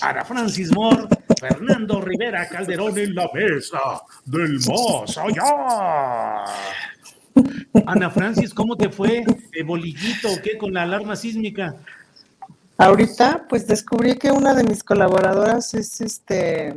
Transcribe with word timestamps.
Ara 0.00 0.24
Francis 0.24 0.72
Moore, 0.74 1.08
Fernando 1.40 2.00
Rivera 2.00 2.48
Calderón 2.48 2.98
en 2.98 3.14
la 3.14 3.28
mesa 3.32 3.78
del 4.24 4.58
más 4.58 5.18
allá. 5.18 6.44
Ana 7.86 8.10
Francis, 8.10 8.54
¿cómo 8.54 8.76
te 8.76 8.88
fue? 8.88 9.24
¿De 9.52 9.62
bolillito 9.62 10.32
o 10.32 10.42
qué 10.42 10.56
con 10.56 10.72
la 10.72 10.82
alarma 10.82 11.16
sísmica? 11.16 11.74
Ahorita, 12.78 13.46
pues 13.48 13.66
descubrí 13.66 14.16
que 14.16 14.30
una 14.30 14.54
de 14.54 14.64
mis 14.64 14.82
colaboradoras 14.82 15.72
es 15.74 16.00
este, 16.00 16.74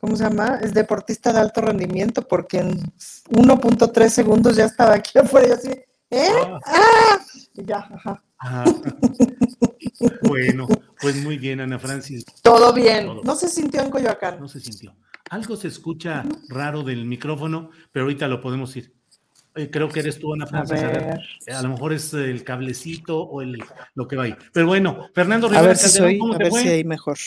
¿cómo 0.00 0.16
se 0.16 0.24
llama? 0.24 0.60
Es 0.62 0.72
deportista 0.72 1.32
de 1.32 1.40
alto 1.40 1.60
rendimiento, 1.60 2.26
porque 2.26 2.58
en 2.58 2.80
1.3 3.30 4.08
segundos 4.08 4.56
ya 4.56 4.66
estaba 4.66 4.94
aquí 4.94 5.18
afuera 5.18 5.48
y 5.48 5.52
así, 5.52 5.70
¿eh? 6.10 6.28
¡Ah! 6.44 6.60
¡Ah! 6.64 7.18
Y 7.54 7.64
ya, 7.64 7.88
ajá. 7.92 8.22
Ah. 8.40 8.64
Bueno, 10.22 10.66
pues 11.00 11.16
muy 11.22 11.36
bien, 11.36 11.60
Ana 11.60 11.78
Francis. 11.78 12.24
Todo 12.42 12.72
bien. 12.72 13.04
Todo. 13.06 13.22
No 13.22 13.34
se 13.34 13.48
sintió 13.48 13.82
en 13.82 13.90
Coyoacán. 13.90 14.40
No 14.40 14.48
se 14.48 14.60
sintió. 14.60 14.94
Algo 15.28 15.56
se 15.56 15.68
escucha 15.68 16.24
raro 16.48 16.82
del 16.82 17.04
micrófono, 17.04 17.70
pero 17.92 18.04
ahorita 18.04 18.28
lo 18.28 18.40
podemos 18.40 18.74
ir. 18.76 18.94
Eh, 19.56 19.68
creo 19.70 19.88
que 19.88 20.00
eres 20.00 20.18
tú, 20.18 20.32
Ana 20.32 20.46
Francis. 20.46 20.80
A, 20.82 20.86
ver, 20.88 21.04
ver. 21.04 21.20
eh, 21.46 21.52
a 21.52 21.62
lo 21.62 21.70
mejor 21.70 21.92
es 21.92 22.14
el 22.14 22.42
cablecito 22.44 23.20
o 23.20 23.42
el, 23.42 23.62
lo 23.94 24.08
que 24.08 24.16
va 24.16 24.24
ahí. 24.24 24.36
Pero 24.52 24.66
bueno, 24.68 25.08
Fernando 25.14 25.48
A 25.48 25.50
Rivera 25.50 25.68
ver 25.68 25.76
si 25.76 25.84
Calderón, 25.98 26.08
soy, 26.08 26.18
¿cómo 26.18 26.34
a 26.34 26.38
te 26.38 26.44
ver 26.44 26.50
fue? 26.50 26.62
si 26.62 26.68
hay 26.68 26.84
mejor. 26.84 27.18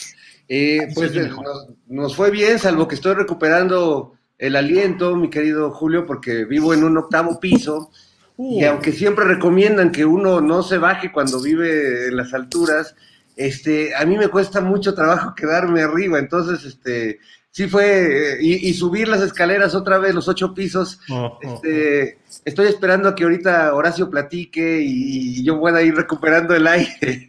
Eh, 0.48 0.88
pues 0.96 1.12
sí, 1.12 1.20
mejor. 1.20 1.46
nos, 1.46 1.68
nos 1.88 2.16
fue 2.16 2.32
bien, 2.32 2.58
salvo 2.58 2.88
que 2.88 2.96
estoy 2.96 3.14
recuperando 3.16 4.14
el 4.38 4.56
aliento, 4.56 5.16
mi 5.16 5.30
querido 5.30 5.70
Julio, 5.72 6.06
porque 6.06 6.46
vivo 6.46 6.74
en 6.74 6.84
un 6.84 6.98
octavo 6.98 7.40
piso. 7.40 7.92
Y 8.38 8.64
aunque 8.64 8.92
siempre 8.92 9.26
recomiendan 9.26 9.92
que 9.92 10.06
uno 10.06 10.42
no 10.42 10.64
se 10.64 10.78
baje 10.78 11.12
cuando 11.12 11.42
vive 11.42 12.08
en 12.08 12.18
las 12.18 12.34
alturas, 12.34 12.96
este, 13.36 13.96
a 13.96 14.06
mí 14.06 14.18
me 14.18 14.28
cuesta 14.28 14.60
mucho 14.62 14.94
trabajo 14.94 15.34
quedarme 15.38 15.82
arriba. 15.82 16.20
Entonces, 16.20 16.66
este, 16.66 17.20
sí 17.52 17.68
fue, 17.68 18.34
eh, 18.34 18.38
y, 18.42 18.70
y 18.70 18.74
subir 18.74 19.08
las 19.08 19.22
escaleras 19.22 19.76
otra 19.76 19.98
vez, 20.00 20.16
los 20.16 20.28
ocho 20.28 20.54
pisos. 20.54 21.00
oh, 21.10 21.40
oh, 21.44 21.62
Este, 21.64 22.18
estoy 22.46 22.68
esperando 22.68 23.10
a 23.10 23.16
que 23.16 23.24
ahorita 23.24 23.74
Horacio 23.76 24.10
platique 24.10 24.82
y, 24.82 25.40
y 25.40 25.44
yo 25.44 25.60
pueda 25.60 25.82
ir 25.84 25.96
recuperando 25.96 26.56
el 26.56 26.68
aire. 26.68 27.28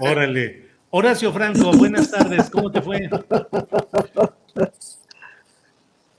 oh, 0.00 0.04
órale. 0.10 0.70
Horacio 0.90 1.32
Franco, 1.32 1.72
buenas 1.72 2.10
tardes. 2.10 2.50
¿Cómo 2.50 2.70
te 2.70 2.82
fue? 2.82 3.08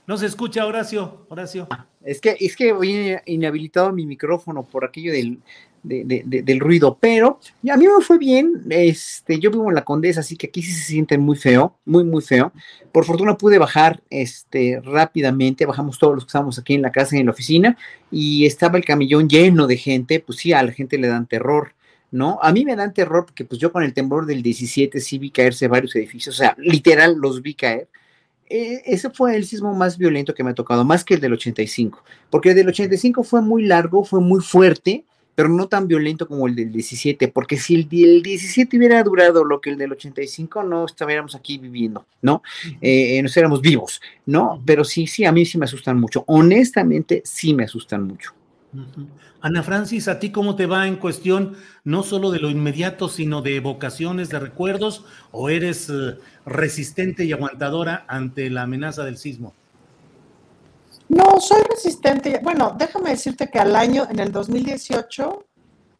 No 0.06 0.18
se 0.18 0.26
escucha, 0.26 0.66
Horacio. 0.66 1.26
Horacio. 1.28 1.66
Es 2.02 2.20
que, 2.20 2.36
es 2.38 2.54
que 2.56 2.72
voy 2.72 3.16
inhabilitado 3.26 3.90
mi 3.92 4.04
micrófono 4.04 4.62
por 4.62 4.84
aquello 4.84 5.12
del, 5.12 5.38
de- 5.82 6.04
de- 6.04 6.22
de- 6.26 6.42
del 6.42 6.60
ruido, 6.60 6.98
pero 7.00 7.40
a 7.70 7.76
mí 7.78 7.86
me 7.86 8.04
fue 8.04 8.18
bien. 8.18 8.64
Este, 8.68 9.38
yo 9.38 9.50
vivo 9.50 9.68
en 9.70 9.74
la 9.74 9.84
Condesa, 9.84 10.20
así 10.20 10.36
que 10.36 10.48
aquí 10.48 10.62
sí 10.62 10.72
se 10.72 10.84
sienten 10.84 11.22
muy 11.22 11.36
feo, 11.36 11.78
muy, 11.86 12.04
muy 12.04 12.20
feo. 12.20 12.52
Por 12.92 13.06
fortuna 13.06 13.38
pude 13.38 13.56
bajar 13.58 14.02
este, 14.10 14.78
rápidamente, 14.84 15.64
bajamos 15.64 15.98
todos 15.98 16.14
los 16.16 16.24
que 16.24 16.28
estábamos 16.28 16.58
aquí 16.58 16.74
en 16.74 16.82
la 16.82 16.92
casa 16.92 17.16
en 17.16 17.24
la 17.24 17.32
oficina, 17.32 17.78
y 18.10 18.44
estaba 18.44 18.76
el 18.76 18.84
camellón 18.84 19.26
lleno 19.28 19.66
de 19.66 19.78
gente, 19.78 20.20
pues 20.20 20.38
sí, 20.38 20.52
a 20.52 20.62
la 20.62 20.72
gente 20.72 20.98
le 20.98 21.08
dan 21.08 21.26
terror. 21.26 21.72
¿No? 22.10 22.38
A 22.42 22.52
mí 22.52 22.64
me 22.64 22.76
dan 22.76 22.94
terror 22.94 23.24
porque 23.26 23.44
pues 23.44 23.60
yo 23.60 23.72
con 23.72 23.82
el 23.82 23.92
temblor 23.92 24.24
del 24.24 24.40
17 24.40 25.00
sí 25.00 25.18
vi 25.18 25.30
caerse 25.30 25.66
varios 25.66 25.96
edificios, 25.96 26.36
o 26.36 26.38
sea, 26.38 26.54
literal 26.58 27.16
los 27.16 27.42
vi 27.42 27.54
caer 27.54 27.88
ese 28.48 29.10
fue 29.10 29.36
el 29.36 29.44
sismo 29.44 29.74
más 29.74 29.98
violento 29.98 30.34
que 30.34 30.44
me 30.44 30.50
ha 30.50 30.54
tocado, 30.54 30.84
más 30.84 31.04
que 31.04 31.14
el 31.14 31.20
del 31.20 31.32
85, 31.32 32.02
porque 32.30 32.50
el 32.50 32.56
del 32.56 32.68
85 32.68 33.22
fue 33.22 33.42
muy 33.42 33.64
largo, 33.64 34.04
fue 34.04 34.20
muy 34.20 34.40
fuerte, 34.42 35.04
pero 35.34 35.48
no 35.48 35.68
tan 35.68 35.88
violento 35.88 36.28
como 36.28 36.46
el 36.46 36.54
del 36.54 36.70
17, 36.72 37.28
porque 37.28 37.56
si 37.56 37.74
el, 37.74 37.88
el 37.90 38.22
17 38.22 38.76
hubiera 38.76 39.02
durado 39.02 39.44
lo 39.44 39.60
que 39.60 39.70
el 39.70 39.78
del 39.78 39.92
85, 39.92 40.62
no 40.62 40.84
estuviéramos 40.84 41.34
aquí 41.34 41.58
viviendo, 41.58 42.06
¿no? 42.22 42.42
Eh, 42.80 43.18
eh, 43.18 43.22
no 43.22 43.26
estuviéramos 43.26 43.60
vivos, 43.60 44.00
¿no? 44.26 44.62
Pero 44.64 44.84
sí, 44.84 45.06
sí, 45.06 45.24
a 45.24 45.32
mí 45.32 45.44
sí 45.44 45.58
me 45.58 45.64
asustan 45.64 45.98
mucho, 45.98 46.24
honestamente 46.26 47.22
sí 47.24 47.54
me 47.54 47.64
asustan 47.64 48.04
mucho. 48.04 48.32
Ana 49.40 49.62
Francis, 49.62 50.08
¿a 50.08 50.18
ti 50.18 50.32
cómo 50.32 50.56
te 50.56 50.66
va 50.66 50.86
en 50.86 50.96
cuestión 50.96 51.56
no 51.84 52.02
solo 52.02 52.30
de 52.30 52.38
lo 52.40 52.50
inmediato, 52.50 53.08
sino 53.08 53.42
de 53.42 53.56
evocaciones, 53.56 54.30
de 54.30 54.38
recuerdos? 54.38 55.04
¿O 55.32 55.50
eres 55.50 55.90
eh, 55.90 56.18
resistente 56.46 57.24
y 57.24 57.32
aguantadora 57.32 58.04
ante 58.08 58.48
la 58.50 58.62
amenaza 58.62 59.04
del 59.04 59.18
sismo? 59.18 59.52
No, 61.08 61.40
soy 61.40 61.62
resistente. 61.70 62.40
Bueno, 62.42 62.74
déjame 62.78 63.10
decirte 63.10 63.50
que 63.50 63.58
al 63.58 63.76
año, 63.76 64.06
en 64.10 64.18
el 64.18 64.32
2018, 64.32 65.44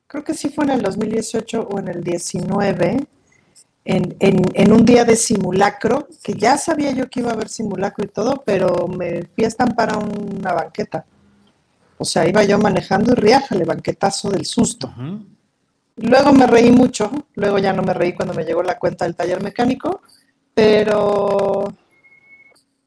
creo 0.06 0.24
que 0.24 0.34
sí 0.34 0.48
fue 0.48 0.64
en 0.64 0.70
el 0.70 0.82
2018 0.82 1.68
o 1.70 1.78
en 1.78 1.88
el 1.88 2.02
19, 2.02 3.06
en, 3.84 4.16
en, 4.18 4.42
en 4.54 4.72
un 4.72 4.84
día 4.84 5.04
de 5.04 5.16
simulacro, 5.16 6.08
que 6.22 6.32
ya 6.32 6.56
sabía 6.56 6.92
yo 6.92 7.10
que 7.10 7.20
iba 7.20 7.30
a 7.30 7.34
haber 7.34 7.50
simulacro 7.50 8.04
y 8.04 8.08
todo, 8.08 8.42
pero 8.44 8.88
me 8.88 9.24
fui 9.34 9.44
a 9.44 9.48
estampar 9.48 9.92
a 9.92 9.98
una 9.98 10.54
banqueta. 10.54 11.04
O 11.98 12.04
sea, 12.04 12.28
iba 12.28 12.42
yo 12.44 12.58
manejando 12.58 13.12
y 13.12 13.16
riájale, 13.16 13.64
banquetazo 13.64 14.30
del 14.30 14.46
susto. 14.46 14.92
Luego 15.96 16.32
me 16.32 16.46
reí 16.46 16.72
mucho, 16.72 17.10
luego 17.34 17.58
ya 17.58 17.72
no 17.72 17.82
me 17.82 17.94
reí 17.94 18.14
cuando 18.14 18.34
me 18.34 18.44
llegó 18.44 18.62
la 18.62 18.78
cuenta 18.78 19.04
del 19.04 19.14
taller 19.14 19.42
mecánico, 19.42 20.00
pero 20.52 21.72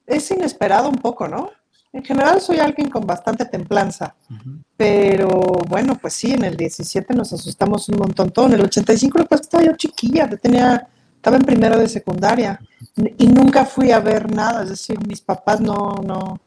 es 0.05 0.31
inesperado 0.31 0.89
un 0.89 0.97
poco, 0.97 1.27
¿no? 1.27 1.51
En 1.93 2.03
general 2.03 2.41
soy 2.41 2.59
alguien 2.59 2.89
con 2.89 3.07
bastante 3.07 3.45
templanza, 3.45 4.13
pero 4.75 5.29
bueno, 5.67 5.97
pues 5.99 6.13
sí, 6.13 6.33
en 6.33 6.43
el 6.43 6.57
17 6.57 7.13
nos 7.13 7.31
asustamos 7.33 7.87
un 7.89 7.97
montón 7.97 8.29
todo, 8.31 8.47
en 8.47 8.53
el 8.53 8.61
85 8.61 9.25
pues 9.27 9.41
estaba 9.41 9.63
yo 9.63 9.75
chiquilla, 9.75 10.29
tenía, 10.29 10.87
estaba 11.15 11.37
en 11.37 11.43
primero 11.43 11.79
de 11.79 11.87
secundaria 11.87 12.59
y 13.17 13.27
nunca 13.27 13.65
fui 13.65 13.91
a 13.91 13.99
ver 13.99 14.31
nada, 14.31 14.63
es 14.63 14.69
decir, 14.69 14.99
mis 15.07 15.21
papás 15.21 15.61
no, 15.61 15.95
no, 16.05 16.39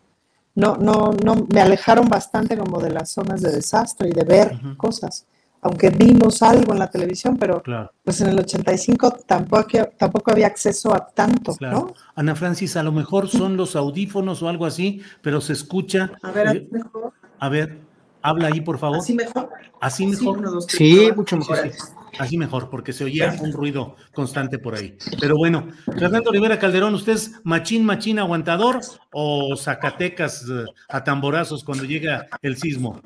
no, 0.55 0.77
no, 0.77 1.13
no, 1.25 1.47
me 1.53 1.61
alejaron 1.61 2.09
bastante 2.09 2.57
como 2.57 2.81
de 2.81 2.91
las 2.91 3.11
zonas 3.11 3.41
de 3.41 3.53
desastre 3.53 4.09
y 4.09 4.13
de 4.13 4.25
ver 4.25 4.59
cosas, 4.77 5.27
aunque 5.63 5.91
vimos 5.91 6.43
algo 6.43 6.73
en 6.73 6.79
la 6.79 6.91
televisión, 6.91 7.37
pero 7.37 7.63
Claro, 7.63 7.93
pues 8.03 8.21
en 8.21 8.29
el 8.29 8.39
85 8.39 9.19
tampoco, 9.27 9.69
tampoco 9.97 10.33
había 10.33 10.47
acceso 10.47 10.95
a 10.95 11.07
tanto, 11.07 11.55
claro. 11.55 11.79
¿no? 11.79 11.95
Ana 12.15 12.35
Francis, 12.35 12.77
a 12.77 12.83
lo 12.83 12.93
mejor 12.93 13.29
son 13.29 13.57
los 13.57 13.77
audífonos 13.77 14.43
o 14.43 14.49
algo 14.49 14.67
así, 14.67 15.03
pero 15.23 15.41
se 15.41 15.53
escucha. 15.53 16.13
A 16.23 16.31
ver, 16.31 16.47
eh, 16.47 16.51
así 16.51 16.69
mejor, 16.71 17.13
a 17.39 17.49
ver, 17.49 17.79
habla 18.23 18.49
ahí, 18.49 18.61
por 18.61 18.79
favor. 18.79 18.99
así 18.99 19.15
mejor. 19.15 19.51
Así 19.81 20.05
Sí, 20.15 20.27
mejor. 20.27 20.63
Sí, 20.69 21.11
mucho 21.15 21.37
mejor. 21.37 21.59
Órale. 21.59 21.75
Así 22.19 22.37
mejor, 22.37 22.71
porque 22.71 22.93
se 22.93 23.05
oía 23.05 23.37
un 23.41 23.53
ruido 23.53 23.97
constante 24.13 24.59
por 24.59 24.75
ahí. 24.75 24.97
Pero 25.21 25.37
bueno, 25.37 25.69
Fernando 25.87 26.31
Rivera 26.31 26.59
Calderón, 26.59 26.95
¿usted 26.95 27.13
es 27.13 27.33
machín, 27.45 27.85
machín 27.85 28.19
aguantador 28.19 28.81
o 29.13 29.57
Zacatecas 29.57 30.45
eh, 30.49 30.65
a 30.89 31.05
tamborazos 31.05 31.65
cuando 31.65 31.85
llega 31.85 32.27
el 32.43 32.57
sismo? 32.57 33.01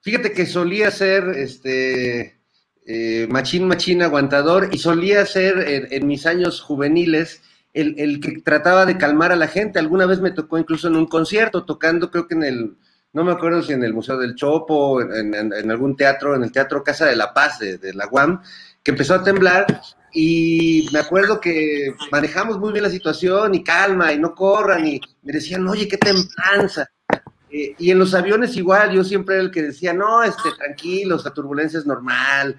Fíjate 0.00 0.32
que 0.32 0.46
solía 0.46 0.90
ser 0.90 1.24
este 1.36 2.40
eh, 2.86 3.26
machín, 3.30 3.66
machín 3.66 4.02
aguantador 4.02 4.68
y 4.72 4.78
solía 4.78 5.24
ser 5.26 5.88
en, 5.90 6.06
mis 6.06 6.26
años 6.26 6.60
juveniles 6.60 7.42
el, 7.72 7.94
el, 7.98 8.20
que 8.20 8.40
trataba 8.42 8.84
de 8.84 8.98
calmar 8.98 9.32
a 9.32 9.36
la 9.36 9.48
gente. 9.48 9.78
Alguna 9.78 10.06
vez 10.06 10.20
me 10.20 10.32
tocó 10.32 10.58
incluso 10.58 10.88
en 10.88 10.96
un 10.96 11.06
concierto, 11.06 11.64
tocando 11.64 12.10
creo 12.10 12.26
que 12.26 12.34
en 12.34 12.42
el, 12.42 12.76
no 13.12 13.24
me 13.24 13.32
acuerdo 13.32 13.62
si 13.62 13.72
en 13.72 13.84
el 13.84 13.92
Museo 13.92 14.18
del 14.18 14.34
Chopo, 14.34 15.00
en, 15.00 15.34
en, 15.34 15.70
algún 15.70 15.96
teatro, 15.96 16.34
en 16.34 16.44
el 16.44 16.52
Teatro 16.52 16.82
Casa 16.82 17.06
de 17.06 17.16
la 17.16 17.34
Paz 17.34 17.58
de, 17.58 17.78
de 17.78 17.92
la 17.92 18.08
UAM, 18.10 18.40
que 18.82 18.90
empezó 18.90 19.14
a 19.14 19.22
temblar 19.22 19.66
y 20.12 20.88
me 20.92 20.98
acuerdo 20.98 21.40
que 21.40 21.94
manejamos 22.10 22.58
muy 22.58 22.72
bien 22.72 22.84
la 22.84 22.90
situación 22.90 23.54
y 23.54 23.64
calma 23.64 24.12
y 24.12 24.18
no 24.18 24.34
corran 24.34 24.86
y 24.86 25.00
me 25.22 25.32
decían, 25.32 25.66
oye, 25.66 25.88
qué 25.88 25.96
templanza. 25.96 26.90
Eh, 27.50 27.74
y 27.78 27.90
en 27.90 27.98
los 27.98 28.14
aviones 28.14 28.56
igual, 28.56 28.92
yo 28.92 29.04
siempre 29.04 29.36
era 29.36 29.44
el 29.44 29.50
que 29.50 29.62
decía, 29.62 29.92
no, 29.92 30.22
este, 30.22 30.50
tranquilos, 30.58 31.24
la 31.24 31.32
turbulencia 31.32 31.78
es 31.78 31.86
normal. 31.86 32.56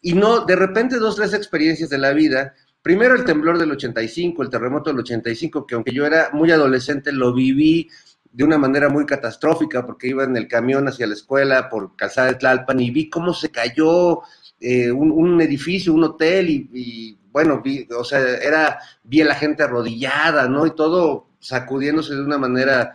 Y 0.00 0.14
no, 0.14 0.44
de 0.44 0.56
repente 0.56 0.96
dos, 0.96 1.16
tres 1.16 1.34
experiencias 1.34 1.90
de 1.90 1.98
la 1.98 2.12
vida. 2.12 2.54
Primero 2.82 3.14
el 3.14 3.24
temblor 3.24 3.58
del 3.58 3.72
85, 3.72 4.42
el 4.42 4.50
terremoto 4.50 4.90
del 4.90 5.00
85, 5.00 5.66
que 5.66 5.74
aunque 5.74 5.92
yo 5.92 6.06
era 6.06 6.30
muy 6.32 6.50
adolescente, 6.50 7.12
lo 7.12 7.32
viví 7.32 7.88
de 8.32 8.44
una 8.44 8.58
manera 8.58 8.88
muy 8.88 9.04
catastrófica 9.04 9.84
porque 9.84 10.08
iba 10.08 10.24
en 10.24 10.36
el 10.36 10.48
camión 10.48 10.88
hacia 10.88 11.06
la 11.06 11.14
escuela 11.14 11.68
por 11.68 11.94
Calzada 11.96 12.28
de 12.28 12.34
Tlalpan 12.36 12.80
y 12.80 12.90
vi 12.90 13.10
cómo 13.10 13.34
se 13.34 13.50
cayó 13.50 14.22
eh, 14.58 14.90
un, 14.90 15.40
edificio, 15.40 15.92
un 15.92 16.04
hotel 16.04 16.48
y, 16.48 17.18
bueno, 17.30 17.60
vi, 17.62 17.86
o 17.96 18.04
sea, 18.04 18.20
era, 18.20 18.78
vi 19.02 19.20
a 19.20 19.26
la 19.26 19.34
gente 19.34 19.62
arrodillada, 19.62 20.48
¿no? 20.48 20.66
Y 20.66 20.74
todo 20.74 21.28
sacudiéndose 21.40 22.14
de 22.14 22.22
una 22.22 22.38
manera 22.38 22.94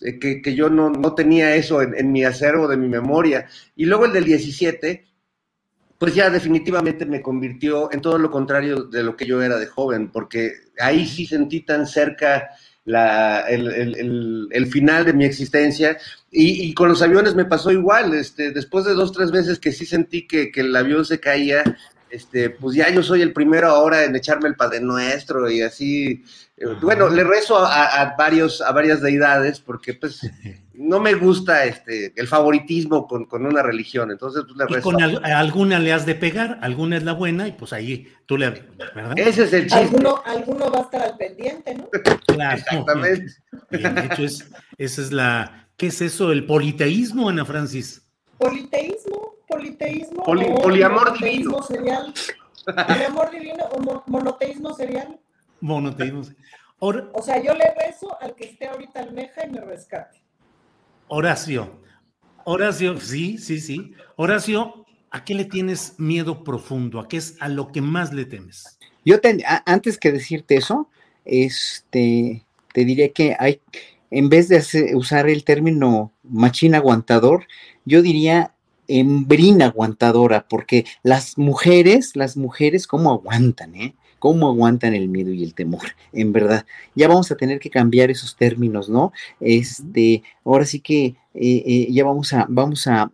eh, 0.00 0.18
que, 0.18 0.54
yo 0.54 0.70
no, 0.70 1.14
tenía 1.14 1.54
eso 1.56 1.82
en, 1.82 2.12
mi 2.12 2.24
acervo 2.24 2.68
de 2.68 2.76
mi 2.76 2.88
memoria. 2.88 3.46
Y 3.74 3.86
luego 3.86 4.04
el 4.04 4.12
del 4.12 4.24
17, 4.24 5.04
pues 5.98 6.14
ya 6.14 6.30
definitivamente 6.30 7.04
me 7.04 7.20
convirtió 7.20 7.92
en 7.92 8.00
todo 8.00 8.18
lo 8.18 8.30
contrario 8.30 8.84
de 8.84 9.02
lo 9.02 9.16
que 9.16 9.26
yo 9.26 9.42
era 9.42 9.58
de 9.58 9.66
joven, 9.66 10.10
porque 10.10 10.52
ahí 10.78 11.06
sí 11.06 11.26
sentí 11.26 11.62
tan 11.62 11.86
cerca 11.86 12.50
la, 12.88 13.40
el, 13.48 14.66
final 14.70 15.04
de 15.04 15.12
mi 15.12 15.24
existencia. 15.24 15.98
Y, 16.30 16.72
con 16.74 16.88
los 16.88 17.02
aviones 17.02 17.34
me 17.34 17.44
pasó 17.44 17.70
igual, 17.70 18.14
este, 18.14 18.50
después 18.50 18.84
de 18.84 18.94
dos, 18.94 19.12
tres 19.12 19.30
veces 19.30 19.58
que 19.58 19.72
sí 19.72 19.86
sentí 19.86 20.26
que, 20.26 20.50
el 20.54 20.74
avión 20.74 21.04
se 21.04 21.20
caía, 21.20 21.62
este, 22.10 22.50
pues 22.50 22.74
ya 22.74 22.88
yo 22.90 23.02
soy 23.02 23.22
el 23.22 23.32
primero 23.32 23.68
ahora 23.68 24.04
en 24.04 24.16
echarme 24.16 24.48
el 24.48 24.56
Padre 24.56 24.80
Nuestro 24.80 25.50
y 25.50 25.62
así. 25.62 26.24
Bueno, 26.80 27.08
le 27.08 27.24
rezo 27.24 27.58
a, 27.58 28.14
varios, 28.18 28.60
a 28.60 28.72
varias 28.72 29.00
deidades 29.00 29.60
porque 29.60 29.94
pues 29.94 30.28
no 30.74 31.00
me 31.00 31.14
gusta 31.14 31.64
este, 31.64 32.12
el 32.16 32.26
favoritismo 32.26 33.06
con, 33.06 33.46
una 33.46 33.62
religión, 33.62 34.10
entonces 34.10 34.44
pues, 34.44 34.56
le 34.56 34.66
rezo. 34.66 34.90
Y 34.90 34.92
con 34.92 35.02
alguna 35.02 35.78
le 35.78 35.92
has 35.92 36.06
de 36.06 36.14
pegar, 36.14 36.58
alguna 36.62 36.96
es 36.96 37.04
la 37.04 37.12
buena 37.12 37.48
y 37.48 37.52
pues 37.52 37.72
ahí 37.72 38.08
tú 38.26 38.36
le... 38.36 38.50
¿verdad? 38.94 39.14
Ese 39.16 39.44
es 39.44 39.52
el 39.52 39.62
chiste. 39.62 39.78
Alguno, 39.78 40.22
alguno 40.24 40.70
va 40.70 40.78
a 40.78 40.82
estar 40.82 41.02
al 41.02 41.16
pendiente, 41.16 41.74
¿no? 41.74 41.88
Claro. 42.26 42.58
Exactamente. 42.58 43.32
de 43.70 44.06
hecho, 44.06 44.24
es, 44.24 44.50
esa 44.78 45.02
es 45.02 45.12
la... 45.12 45.68
¿Qué 45.76 45.88
es 45.88 46.00
eso? 46.00 46.32
¿El 46.32 46.44
politeísmo, 46.44 47.28
Ana 47.28 47.44
Francis? 47.44 48.02
Politeísmo, 48.36 49.34
politeísmo. 49.46 50.24
poliamor 50.24 51.18
divino. 51.18 51.62
Serial. 51.62 52.12
Poliamor 52.64 53.30
divino 53.30 53.64
o 53.64 54.02
monoteísmo 54.06 54.74
serial. 54.74 55.18
Monoteísmo. 55.60 56.22
o 56.80 57.22
sea, 57.22 57.42
yo 57.42 57.54
le 57.54 57.74
rezo 57.74 58.16
al 58.20 58.34
que 58.34 58.44
esté 58.44 58.68
ahorita 58.68 59.00
almeja 59.00 59.46
y 59.46 59.50
me 59.50 59.60
rescate. 59.60 60.22
Horacio, 61.08 61.80
Horacio, 62.50 62.98
sí, 62.98 63.36
sí, 63.36 63.60
sí. 63.60 63.92
Horacio, 64.16 64.86
¿a 65.10 65.22
qué 65.22 65.34
le 65.34 65.44
tienes 65.44 65.94
miedo 65.98 66.44
profundo? 66.44 66.98
¿A 66.98 67.06
qué 67.06 67.18
es 67.18 67.36
a 67.40 67.48
lo 67.50 67.72
que 67.72 67.82
más 67.82 68.14
le 68.14 68.24
temes? 68.24 68.78
Yo 69.04 69.16
antes 69.66 69.98
que 69.98 70.12
decirte 70.12 70.56
eso, 70.56 70.88
este, 71.26 72.46
te 72.72 72.84
diré 72.86 73.12
que 73.12 73.36
hay, 73.38 73.60
en 74.10 74.30
vez 74.30 74.48
de 74.48 74.94
usar 74.94 75.28
el 75.28 75.44
término 75.44 76.12
machín 76.22 76.74
aguantador, 76.74 77.46
yo 77.84 78.00
diría 78.00 78.54
hembrina 78.86 79.66
aguantadora, 79.66 80.46
porque 80.48 80.86
las 81.02 81.36
mujeres, 81.36 82.16
las 82.16 82.38
mujeres, 82.38 82.86
¿cómo 82.86 83.12
aguantan, 83.12 83.74
eh? 83.74 83.94
Cómo 84.18 84.48
aguantan 84.48 84.94
el 84.94 85.08
miedo 85.08 85.32
y 85.32 85.44
el 85.44 85.54
temor, 85.54 85.88
en 86.12 86.32
verdad. 86.32 86.66
Ya 86.94 87.08
vamos 87.08 87.30
a 87.30 87.36
tener 87.36 87.58
que 87.60 87.70
cambiar 87.70 88.10
esos 88.10 88.36
términos, 88.36 88.88
¿no? 88.88 89.12
Este, 89.40 90.22
ahora 90.44 90.64
sí 90.64 90.80
que 90.80 91.04
eh, 91.06 91.16
eh, 91.34 91.86
ya 91.90 92.04
vamos 92.04 92.32
a, 92.32 92.46
vamos 92.48 92.86
a, 92.86 93.10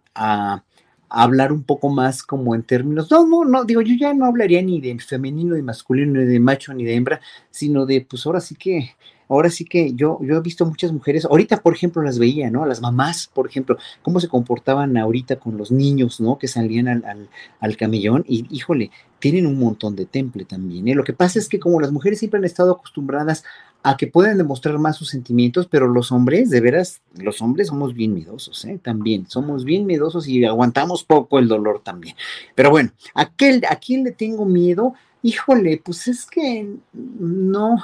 hablar 1.17 1.53
un 1.53 1.62
poco 1.62 1.91
más 1.91 2.25
como 2.25 2.56
en 2.56 2.65
términos, 2.65 3.09
no, 3.09 3.25
no, 3.25 3.45
no, 3.45 3.65
digo, 3.65 3.81
yo 3.83 3.95
ya 3.95 4.12
no 4.15 4.25
hablaría 4.25 4.61
ni 4.62 4.81
de 4.81 4.99
femenino, 4.99 5.55
de 5.55 5.62
masculino, 5.62 6.19
ni 6.19 6.25
de 6.25 6.41
macho, 6.41 6.75
ni 6.75 6.83
de 6.83 6.95
hembra, 6.95 7.21
sino 7.50 7.87
de, 7.87 8.00
pues 8.00 8.27
ahora 8.27 8.41
sí 8.41 8.57
que 8.57 8.97
ahora 9.29 9.50
sí 9.50 9.65
que 9.65 9.94
yo, 9.94 10.19
yo 10.23 10.37
he 10.37 10.41
visto 10.41 10.67
muchas 10.67 10.93
mujeres, 10.93 11.25
ahorita 11.25 11.59
por 11.59 11.75
ejemplo 11.75 12.03
las 12.03 12.19
veía, 12.19 12.50
¿no? 12.50 12.67
Las 12.67 12.81
mamás, 12.81 13.31
por 13.32 13.47
ejemplo, 13.49 13.76
cómo 14.03 14.21
se 14.21 14.29
comportaban 14.29 14.97
ahorita 14.97 15.37
con 15.37 15.56
los 15.56 15.71
niños, 15.71 16.21
¿no? 16.21 16.38
Que 16.38 16.49
salían 16.49 16.88
al, 16.88 17.29
al, 17.61 17.76
camellón 17.76 18.25
y 18.29 18.47
híjole, 18.55 18.91
tienen 19.19 19.47
un 19.47 19.59
montón 19.59 19.97
de 19.97 20.06
temple 20.06 20.44
también. 20.44 20.87
¿eh? 20.88 20.94
Lo 20.94 21.05
que 21.05 21.15
pasa 21.15 21.38
es 21.38 21.49
que 21.49 21.59
como 21.59 21.81
las 21.81 21.93
mujeres 21.93 22.19
siempre 22.19 22.38
han 22.38 22.44
estado 22.44 22.73
acostumbradas 22.73 23.44
a 23.82 23.97
que 23.97 24.06
pueden 24.06 24.38
demostrar 24.38 24.79
más 24.79 24.97
sus 24.97 25.11
sentimientos, 25.11 25.67
pero 25.67 25.88
los 25.88 26.11
hombres, 26.11 26.49
de 26.50 26.61
veras, 26.61 27.03
los 27.19 27.43
hombres 27.43 27.69
somos 27.69 27.94
bien 27.94 28.15
miedosos, 28.15 28.65
¿eh? 28.65 28.81
También, 28.82 29.26
somos 29.29 29.65
bien 29.65 29.87
miedosos 29.87 30.26
y 30.26 30.44
aguantamos 30.44 31.05
poco 31.05 31.38
el 31.38 31.49
dolor 31.49 31.81
también. 31.82 32.17
Pero 32.55 32.71
bueno, 32.71 32.93
aquel, 33.15 33.62
¿a 33.69 33.76
quién 33.76 34.05
le 34.05 34.12
tengo 34.12 34.47
miedo? 34.47 34.94
Híjole, 35.23 35.81
pues 35.85 36.09
es 36.09 36.25
que 36.26 36.76
no, 36.93 37.76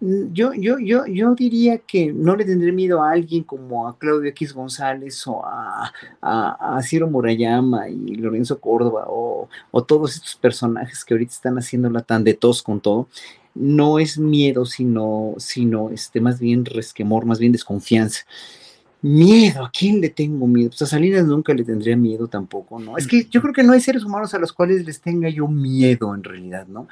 yo, 0.00 0.52
yo, 0.54 0.78
yo, 0.78 1.06
yo 1.06 1.34
diría 1.34 1.78
que 1.78 2.12
no 2.12 2.36
le 2.36 2.44
tendré 2.44 2.70
miedo 2.70 3.02
a 3.02 3.10
alguien 3.10 3.42
como 3.42 3.88
a 3.88 3.98
Claudio 3.98 4.30
X 4.30 4.52
González 4.54 5.26
o 5.26 5.44
a, 5.44 5.92
a, 6.20 6.80
Ciro 6.82 7.08
Murayama 7.08 7.88
y 7.88 8.14
Lorenzo 8.14 8.60
Córdoba 8.60 9.06
o, 9.08 9.48
todos 9.86 10.14
estos 10.14 10.36
personajes 10.36 11.04
que 11.04 11.14
ahorita 11.14 11.32
están 11.32 11.56
haciéndola 11.56 12.02
tan 12.02 12.22
de 12.22 12.34
tos 12.34 12.62
con 12.62 12.80
todo. 12.80 13.08
No 13.54 13.98
es 13.98 14.18
miedo, 14.18 14.66
sino, 14.66 15.34
sino 15.38 15.90
este, 15.90 16.20
más 16.20 16.38
bien 16.38 16.64
resquemor, 16.64 17.24
más 17.24 17.40
bien 17.40 17.50
desconfianza. 17.52 18.20
Miedo, 19.00 19.64
¿a 19.64 19.70
quién 19.70 20.00
le 20.00 20.10
tengo 20.10 20.46
miedo? 20.46 20.70
Pues 20.70 20.82
a 20.82 20.86
Salinas 20.86 21.24
nunca 21.26 21.54
le 21.54 21.64
tendría 21.64 21.96
miedo 21.96 22.28
tampoco, 22.28 22.78
¿no? 22.78 22.98
Es 22.98 23.06
que 23.06 23.24
yo 23.24 23.40
creo 23.40 23.54
que 23.54 23.62
no 23.62 23.72
hay 23.72 23.80
seres 23.80 24.04
humanos 24.04 24.34
a 24.34 24.38
los 24.38 24.52
cuales 24.52 24.84
les 24.84 25.00
tenga 25.00 25.28
yo 25.28 25.48
miedo 25.48 26.14
en 26.14 26.22
realidad, 26.22 26.66
¿no? 26.66 26.88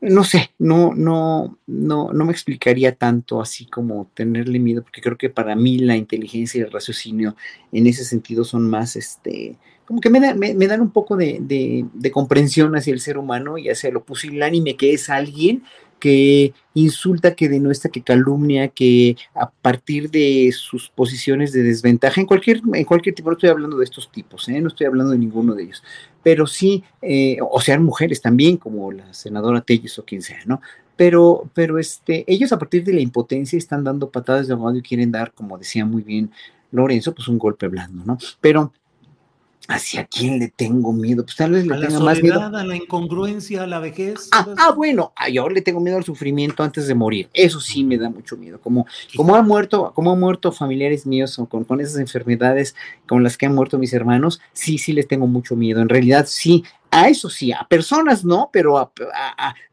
No 0.00 0.24
sé, 0.24 0.50
no, 0.58 0.92
no, 0.94 1.58
no, 1.66 2.12
no 2.12 2.24
me 2.24 2.32
explicaría 2.32 2.94
tanto 2.94 3.40
así 3.40 3.66
como 3.66 4.10
tenerle 4.14 4.58
miedo, 4.58 4.82
porque 4.82 5.00
creo 5.00 5.16
que 5.16 5.30
para 5.30 5.56
mí 5.56 5.78
la 5.78 5.96
inteligencia 5.96 6.58
y 6.58 6.62
el 6.62 6.70
raciocinio 6.70 7.36
en 7.72 7.86
ese 7.86 8.04
sentido 8.04 8.44
son 8.44 8.68
más, 8.68 8.96
este, 8.96 9.56
como 9.86 10.00
que 10.00 10.10
me, 10.10 10.34
me, 10.34 10.66
dan 10.66 10.80
un 10.80 10.90
poco 10.90 11.16
de, 11.16 11.38
de, 11.40 11.86
de, 11.92 12.10
comprensión 12.10 12.74
hacia 12.76 12.92
el 12.92 13.00
ser 13.00 13.18
humano 13.18 13.58
y 13.58 13.68
hacia 13.68 13.90
lo 13.90 14.04
pusilánime 14.04 14.76
que 14.76 14.94
es 14.94 15.10
alguien 15.10 15.62
que 15.98 16.52
insulta, 16.74 17.34
que 17.34 17.48
denuestra, 17.48 17.90
que 17.90 18.02
calumnia, 18.02 18.68
que 18.68 19.16
a 19.34 19.50
partir 19.50 20.10
de 20.10 20.50
sus 20.52 20.90
posiciones 20.90 21.52
de 21.52 21.62
desventaja, 21.62 22.20
en 22.20 22.26
cualquier, 22.26 22.60
en 22.72 22.84
cualquier 22.84 23.14
tipo, 23.14 23.30
no 23.30 23.34
estoy 23.34 23.50
hablando 23.50 23.78
de 23.78 23.84
estos 23.84 24.10
tipos, 24.10 24.48
¿eh? 24.48 24.60
no 24.60 24.68
estoy 24.68 24.86
hablando 24.86 25.12
de 25.12 25.18
ninguno 25.18 25.54
de 25.54 25.64
ellos, 25.64 25.82
pero 26.22 26.46
sí, 26.46 26.84
eh, 27.02 27.38
o 27.40 27.60
sean 27.60 27.84
mujeres 27.84 28.20
también, 28.20 28.56
como 28.56 28.92
la 28.92 29.12
senadora 29.12 29.60
Telles 29.60 29.98
o 29.98 30.04
quien 30.04 30.22
sea, 30.22 30.40
¿no? 30.46 30.60
Pero, 30.96 31.50
pero 31.54 31.78
este, 31.78 32.24
ellos 32.26 32.52
a 32.52 32.58
partir 32.58 32.84
de 32.84 32.92
la 32.92 33.00
impotencia 33.00 33.56
están 33.56 33.82
dando 33.82 34.10
patadas 34.10 34.46
de 34.46 34.52
abogado 34.52 34.78
y 34.78 34.82
quieren 34.82 35.10
dar, 35.10 35.32
como 35.32 35.58
decía 35.58 35.84
muy 35.84 36.02
bien 36.02 36.30
Lorenzo, 36.70 37.14
pues 37.14 37.28
un 37.28 37.38
golpe 37.38 37.68
blando, 37.68 38.04
¿no? 38.04 38.18
Pero 38.40 38.72
¿Hacia 39.66 40.04
quién 40.04 40.38
le 40.38 40.48
tengo 40.48 40.92
miedo? 40.92 41.24
Pues 41.24 41.36
tal 41.36 41.52
vez 41.52 41.66
le 41.66 41.78
tenga 41.78 41.98
más 42.00 42.22
miedo. 42.22 42.40
A 42.40 42.64
la 42.64 42.76
incongruencia, 42.76 43.62
a 43.62 43.66
la 43.66 43.78
vejez. 43.78 44.28
Ah, 44.32 44.46
ah 44.58 44.72
bueno, 44.72 45.12
yo 45.32 45.48
le 45.48 45.62
tengo 45.62 45.80
miedo 45.80 45.96
al 45.96 46.04
sufrimiento 46.04 46.62
antes 46.62 46.86
de 46.86 46.94
morir. 46.94 47.28
Eso 47.32 47.60
sí 47.60 47.82
me 47.82 47.96
da 47.96 48.10
mucho 48.10 48.36
miedo. 48.36 48.60
Como, 48.60 48.86
como 49.16 49.34
han 49.34 49.46
muerto, 49.46 49.92
como 49.94 50.12
han 50.12 50.20
muerto 50.20 50.52
familiares 50.52 51.06
míos 51.06 51.40
con, 51.48 51.64
con 51.64 51.80
esas 51.80 51.98
enfermedades 51.98 52.74
con 53.06 53.22
las 53.22 53.38
que 53.38 53.46
han 53.46 53.54
muerto 53.54 53.78
mis 53.78 53.94
hermanos, 53.94 54.40
sí, 54.52 54.76
sí 54.76 54.92
les 54.92 55.08
tengo 55.08 55.26
mucho 55.26 55.56
miedo. 55.56 55.80
En 55.80 55.88
realidad, 55.88 56.26
sí, 56.28 56.64
a 56.94 57.08
eso 57.08 57.28
sí, 57.28 57.50
a 57.50 57.66
personas 57.68 58.24
no, 58.24 58.50
pero 58.52 58.78
a, 58.78 58.92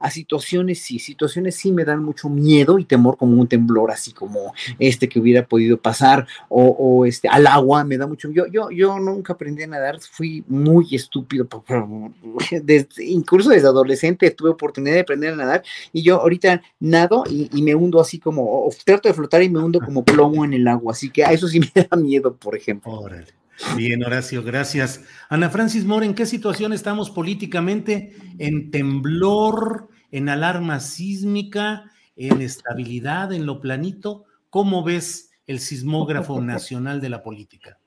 situaciones 0.10 0.80
sí, 0.82 0.98
situaciones 0.98 1.56
sí 1.56 1.72
me 1.72 1.86
dan 1.86 2.04
mucho 2.04 2.30
miedo 2.30 2.80
y 2.80 2.86
temor 2.86 3.16
como 3.16 3.40
un 3.40 3.48
temblor 3.48 3.92
así 3.92 4.12
como 4.12 4.54
este 4.80 5.08
que 5.08 5.20
hubiera 5.20 5.46
podido 5.46 5.78
pasar 5.78 6.28
o, 6.50 7.06
este 7.06 7.28
al 7.28 7.46
agua 7.46 7.84
me 7.84 7.98
da 7.98 8.08
mucho 8.08 8.30
yo 8.32 8.48
yo 8.48 8.72
yo 8.72 8.98
nunca 9.00 9.34
aprendí 9.34 9.63
a 9.63 9.68
nadar, 9.68 10.00
fui 10.00 10.44
muy 10.48 10.88
estúpido, 10.96 11.48
incluso 12.98 13.50
desde 13.51 13.68
adolescente 13.68 14.32
tuve 14.32 14.50
oportunidad 14.50 14.96
de 14.96 15.01
aprender 15.01 15.34
a 15.34 15.36
nadar 15.38 15.63
y 15.94 16.01
yo 16.01 16.20
ahorita 16.22 16.62
nado 16.80 17.24
y, 17.30 17.62
me 17.62 17.75
hundo 17.75 18.01
así 18.01 18.18
como 18.18 18.68
trato 18.84 19.08
de 19.08 19.13
flotar 19.13 19.44
y 19.44 19.50
me 19.50 19.60
hundo 19.60 19.80
como 19.80 20.04
plomo 20.04 20.44
en 20.44 20.54
el 20.54 20.68
agua, 20.68 20.94
así 20.94 21.12
que 21.12 21.24
a 21.24 21.32
eso 21.32 21.48
sí 21.48 21.60
me 21.75 21.84
da 21.84 21.96
miedo, 21.96 22.36
por 22.36 22.56
ejemplo. 22.56 22.92
Órale. 22.92 23.40
Bien, 23.75 24.03
Horacio, 24.03 24.43
gracias. 24.43 25.01
Ana 25.29 25.50
Francis 25.50 25.86
Moore, 25.86 26.05
¿en 26.05 26.15
qué 26.15 26.25
situación 26.25 26.74
estamos 26.74 27.10
políticamente? 27.10 28.15
¿En 28.39 28.72
temblor, 28.72 29.89
en 30.12 30.29
alarma 30.29 30.79
sísmica, 30.79 31.91
en 32.15 32.41
estabilidad, 32.41 33.31
en 33.34 33.46
lo 33.46 33.62
planito? 33.62 34.25
¿Cómo 34.50 34.84
ves 34.84 35.31
el 35.48 35.60
sismógrafo 35.60 36.41
nacional 36.41 37.01
de 37.01 37.10
la 37.10 37.24
política? 37.24 37.77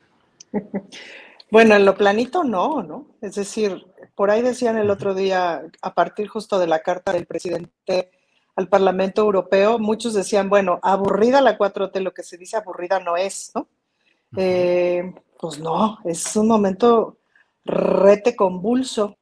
Bueno, 1.50 1.76
en 1.76 1.84
lo 1.84 1.96
planito 1.96 2.42
no, 2.42 2.82
¿no? 2.82 3.16
Es 3.20 3.34
decir, 3.34 3.86
por 4.14 4.30
ahí 4.30 4.42
decían 4.42 4.76
el 4.76 4.90
otro 4.90 5.14
día, 5.14 5.62
a 5.82 5.94
partir 5.94 6.26
justo 6.26 6.58
de 6.58 6.66
la 6.66 6.80
carta 6.80 7.12
del 7.12 7.26
presidente 7.26 8.10
al 8.56 8.68
Parlamento 8.68 9.22
Europeo, 9.22 9.78
muchos 9.78 10.14
decían, 10.14 10.48
bueno, 10.48 10.80
aburrida 10.82 11.40
la 11.40 11.58
4T, 11.58 12.00
lo 12.00 12.14
que 12.14 12.22
se 12.22 12.38
dice 12.38 12.56
aburrida 12.56 13.00
no 13.00 13.16
es, 13.16 13.52
¿no? 13.54 13.68
Eh, 14.36 15.14
pues 15.38 15.58
no, 15.58 15.98
es 16.04 16.36
un 16.36 16.48
momento 16.48 17.18
rete 17.64 18.34
convulso. 18.34 19.16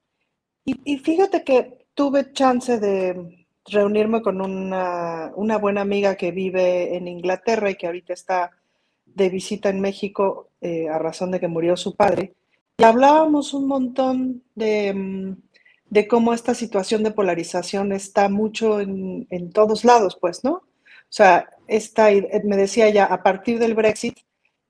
Y, 0.64 0.99
fíjate 0.99 1.42
que 1.42 1.87
tuve 1.95 2.33
chance 2.33 2.78
de 2.78 3.47
reunirme 3.64 4.23
con 4.23 4.40
una, 4.40 5.33
buena 5.61 5.81
amiga 5.81 6.14
que 6.14 6.31
vive 6.31 6.97
en 6.97 7.09
Inglaterra 7.09 7.71
y 7.71 7.75
que 7.75 7.87
ahorita 7.87 8.12
está 8.12 8.50
de 9.04 9.28
visita 9.28 9.69
en 9.71 9.81
México 9.81 10.50
eh, 10.61 10.88
a 10.88 10.99
razón 10.99 11.33
de 11.33 11.40
que 11.40 11.49
murió 11.49 11.76
su 11.76 11.97
padre. 11.97 12.35
Y 12.78 12.85
hablábamos 12.85 13.54
un 13.54 13.66
montón 13.66 14.42
de, 14.54 14.95
mm, 14.95 15.37
de 15.92 16.09
cómo 16.09 16.33
esta 16.33 16.54
situación 16.54 17.02
de 17.02 17.11
polarización 17.11 17.92
está 17.92 18.31
mucho 18.31 18.81
en, 18.81 19.50
todos 19.52 19.85
lados, 19.85 20.16
pues, 20.19 20.42
¿no? 20.42 20.52
O 20.52 20.62
sea, 21.11 21.50
me 21.69 22.57
decía 22.57 22.88
ya, 22.88 23.04
a 23.04 23.23
partir 23.23 23.59
del 23.59 23.75
Brexit, 23.75 24.16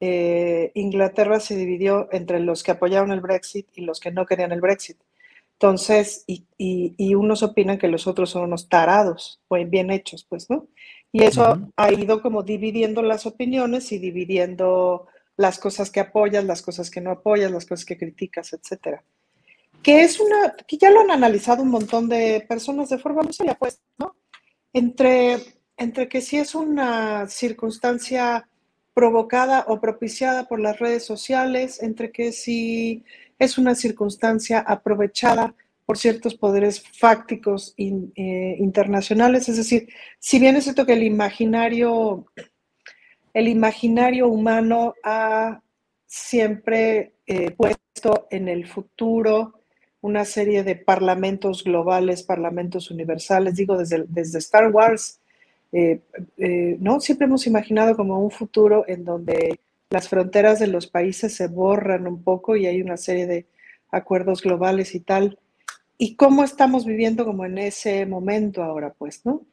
eh, 0.04 0.72
Inglaterra 0.74 1.38
se 1.38 1.54
dividió 1.54 2.08
entre 2.10 2.40
los 2.40 2.64
que 2.64 2.72
apoyaron 2.72 3.12
el 3.12 3.20
Brexit 3.20 3.68
y 3.76 3.82
los 3.82 4.00
que 4.00 4.10
no 4.10 4.26
querían 4.26 4.50
el 4.50 4.60
Brexit. 4.60 4.96
Entonces, 5.52 6.24
y, 6.26 6.44
y, 6.58 7.14
unos 7.14 7.44
opinan 7.44 7.78
que 7.78 7.86
los 7.86 8.08
otros 8.08 8.30
son 8.30 8.42
unos 8.42 8.68
tarados, 8.68 9.38
pues 9.46 9.70
bien 9.70 9.92
hechos, 9.92 10.26
pues, 10.28 10.50
¿no? 10.50 10.66
Y 11.12 11.22
eso 11.22 11.70
ha 11.76 11.92
ido 11.92 12.20
como 12.20 12.42
dividiendo 12.42 13.00
las 13.00 13.26
opiniones 13.26 13.92
y 13.92 13.98
dividiendo 13.98 15.06
las 15.36 15.60
cosas 15.60 15.88
que 15.88 16.00
apoyas, 16.00 16.44
las 16.44 16.62
cosas 16.62 16.90
que 16.90 17.00
no 17.00 17.12
apoyas, 17.12 17.52
las 17.52 17.64
cosas 17.64 17.84
que 17.84 17.96
criticas, 17.96 18.52
etcétera. 18.54 19.04
Que 19.84 20.02
es 20.02 20.18
una, 20.18 20.56
que 20.66 20.78
ya 20.78 20.90
lo 20.90 21.02
han 21.02 21.12
analizado 21.12 21.62
un 21.62 21.70
montón 21.70 22.08
de 22.08 22.44
personas 22.48 22.88
de 22.88 22.98
forma 22.98 23.22
muy 23.22 23.32
seria, 23.32 23.54
pues, 23.54 23.80
¿no? 23.98 24.16
Entre, 24.72 25.38
entre 25.76 26.08
que 26.08 26.20
si 26.20 26.38
es 26.38 26.56
una 26.56 27.28
circunstancia 27.28 28.48
provocada 28.94 29.64
o 29.68 29.80
propiciada 29.80 30.48
por 30.48 30.60
las 30.60 30.78
redes 30.78 31.04
sociales, 31.04 31.82
entre 31.82 32.10
que 32.10 32.32
si 32.32 33.04
es 33.38 33.58
una 33.58 33.74
circunstancia 33.74 34.60
aprovechada 34.60 35.54
por 35.86 35.98
ciertos 35.98 36.34
poderes 36.34 36.82
fácticos 36.98 37.74
eh, 37.76 38.56
internacionales, 38.58 39.48
es 39.48 39.56
decir, 39.56 39.88
si 40.18 40.38
bien 40.38 40.56
es 40.56 40.64
cierto 40.64 40.86
que 40.86 40.92
el 40.92 41.02
imaginario, 41.02 42.26
el 43.34 43.48
imaginario 43.48 44.28
humano 44.28 44.94
ha 45.02 45.60
siempre 46.06 47.14
eh, 47.26 47.50
puesto 47.52 48.28
en 48.30 48.48
el 48.48 48.66
futuro 48.66 49.60
una 50.02 50.24
serie 50.24 50.62
de 50.62 50.76
parlamentos 50.76 51.64
globales, 51.64 52.22
parlamentos 52.22 52.90
universales, 52.90 53.56
digo 53.56 53.78
desde, 53.78 54.04
desde 54.08 54.38
Star 54.38 54.70
Wars, 54.70 55.21
eh, 55.72 56.02
eh, 56.36 56.76
¿no? 56.80 57.00
Siempre 57.00 57.26
hemos 57.26 57.46
imaginado 57.46 57.96
como 57.96 58.22
un 58.22 58.30
futuro 58.30 58.84
en 58.86 59.04
donde 59.04 59.58
las 59.88 60.08
fronteras 60.08 60.58
de 60.58 60.66
los 60.66 60.86
países 60.86 61.34
se 61.34 61.48
borran 61.48 62.06
un 62.06 62.22
poco 62.22 62.56
y 62.56 62.66
hay 62.66 62.82
una 62.82 62.98
serie 62.98 63.26
de 63.26 63.46
acuerdos 63.90 64.42
globales 64.42 64.94
y 64.94 65.00
tal. 65.00 65.38
¿Y 65.96 66.14
cómo 66.16 66.44
estamos 66.44 66.84
viviendo 66.84 67.24
como 67.24 67.46
en 67.46 67.58
ese 67.58 68.04
momento 68.06 68.62
ahora, 68.62 68.92
pues, 68.92 69.24
¿no? 69.24 69.46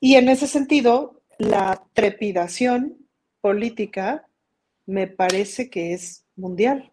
Y 0.00 0.14
en 0.14 0.28
ese 0.28 0.46
sentido, 0.46 1.20
la 1.38 1.82
trepidación 1.92 2.96
política 3.40 4.26
me 4.86 5.06
parece 5.06 5.70
que 5.70 5.92
es 5.92 6.24
mundial. 6.36 6.90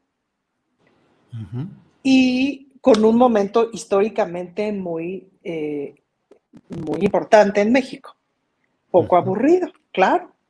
Y 2.04 2.74
con 2.82 3.06
un 3.06 3.18
momento 3.18 3.70
históricamente 3.72 4.72
muy, 4.72 5.30
eh, 5.44 5.96
muy 6.70 7.02
importante 7.02 7.62
en 7.62 7.72
México 7.72 8.18
poco 8.92 9.18
aburrido, 9.18 9.72
claro. 9.92 10.32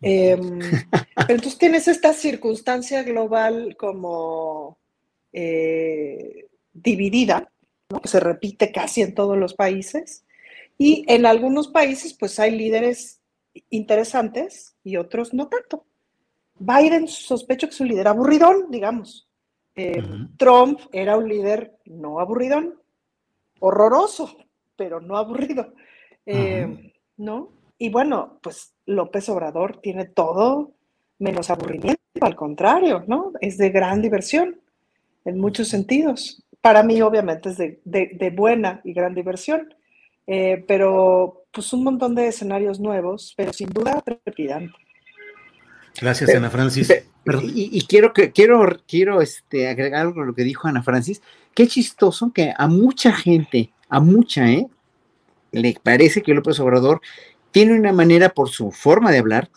Em, 0.00 0.60
pero 0.60 1.34
entonces 1.34 1.58
tienes 1.58 1.88
esta 1.88 2.12
circunstancia 2.12 3.02
global 3.02 3.76
como 3.76 4.78
eh, 5.32 6.46
dividida, 6.72 7.50
que 8.00 8.08
se 8.08 8.20
repite 8.20 8.70
casi 8.70 9.02
en 9.02 9.12
todos 9.12 9.36
los 9.36 9.54
países, 9.54 10.24
y 10.78 11.04
en 11.08 11.26
algunos 11.26 11.66
países 11.66 12.14
pues 12.14 12.38
hay 12.38 12.52
líderes 12.52 13.20
interesantes 13.70 14.76
y 14.84 14.96
otros 14.96 15.34
no 15.34 15.48
tanto. 15.48 15.84
Biden 16.60 17.08
sospecho 17.08 17.66
que 17.66 17.74
es 17.74 17.80
un 17.80 17.88
líder 17.88 18.06
aburridón, 18.08 18.70
digamos. 18.70 19.28
Eh, 19.74 20.02
Trump 20.36 20.80
era 20.92 21.16
un 21.16 21.28
líder 21.28 21.78
no 21.86 22.20
aburridón, 22.20 22.80
horroroso, 23.60 24.36
pero 24.76 25.00
no 25.00 25.16
aburrido. 25.16 25.72
Eh, 26.26 26.92
¿No? 27.16 27.57
Y 27.78 27.90
bueno, 27.90 28.38
pues 28.42 28.74
López 28.86 29.28
Obrador 29.28 29.80
tiene 29.80 30.04
todo 30.04 30.72
menos 31.18 31.50
aburrimiento, 31.50 32.00
al 32.20 32.36
contrario, 32.36 33.04
¿no? 33.06 33.32
Es 33.40 33.58
de 33.58 33.70
gran 33.70 34.02
diversión 34.02 34.60
en 35.24 35.38
muchos 35.38 35.68
sentidos. 35.68 36.42
Para 36.60 36.82
mí, 36.82 37.00
obviamente, 37.02 37.50
es 37.50 37.56
de, 37.56 38.32
buena 38.34 38.80
y 38.84 38.92
gran 38.92 39.14
diversión, 39.14 39.74
eh, 40.26 40.64
pero 40.66 41.44
pues 41.52 41.72
un 41.72 41.84
montón 41.84 42.14
de 42.14 42.28
escenarios 42.28 42.80
nuevos, 42.80 43.34
pero 43.36 43.52
sin 43.52 43.68
duda 43.68 44.02
trepidante. 44.02 44.74
Gracias, 46.00 46.34
Ana 46.34 46.50
Francis. 46.50 46.92
Y, 47.42 47.86
quiero 47.86 48.12
que 48.12 48.32
quiero 48.32 48.64
quiero 48.86 49.20
este 49.20 49.68
agregar 49.68 50.00
algo 50.02 50.22
a 50.22 50.24
lo 50.24 50.34
que 50.34 50.44
dijo 50.44 50.68
Ana 50.68 50.82
Francis. 50.82 51.20
Qué 51.54 51.66
chistoso 51.66 52.32
que 52.32 52.52
a 52.56 52.68
mucha 52.68 53.12
gente, 53.12 53.72
a 53.88 54.00
mucha, 54.00 54.48
¿eh? 54.50 54.66
Le 55.50 55.76
parece 55.82 56.22
que 56.22 56.34
López 56.34 56.60
Obrador 56.60 57.00
tiene 57.50 57.78
una 57.78 57.92
manera 57.92 58.28
por 58.30 58.48
su 58.48 58.70
forma 58.70 59.10
de 59.10 59.18
hablar 59.18 59.50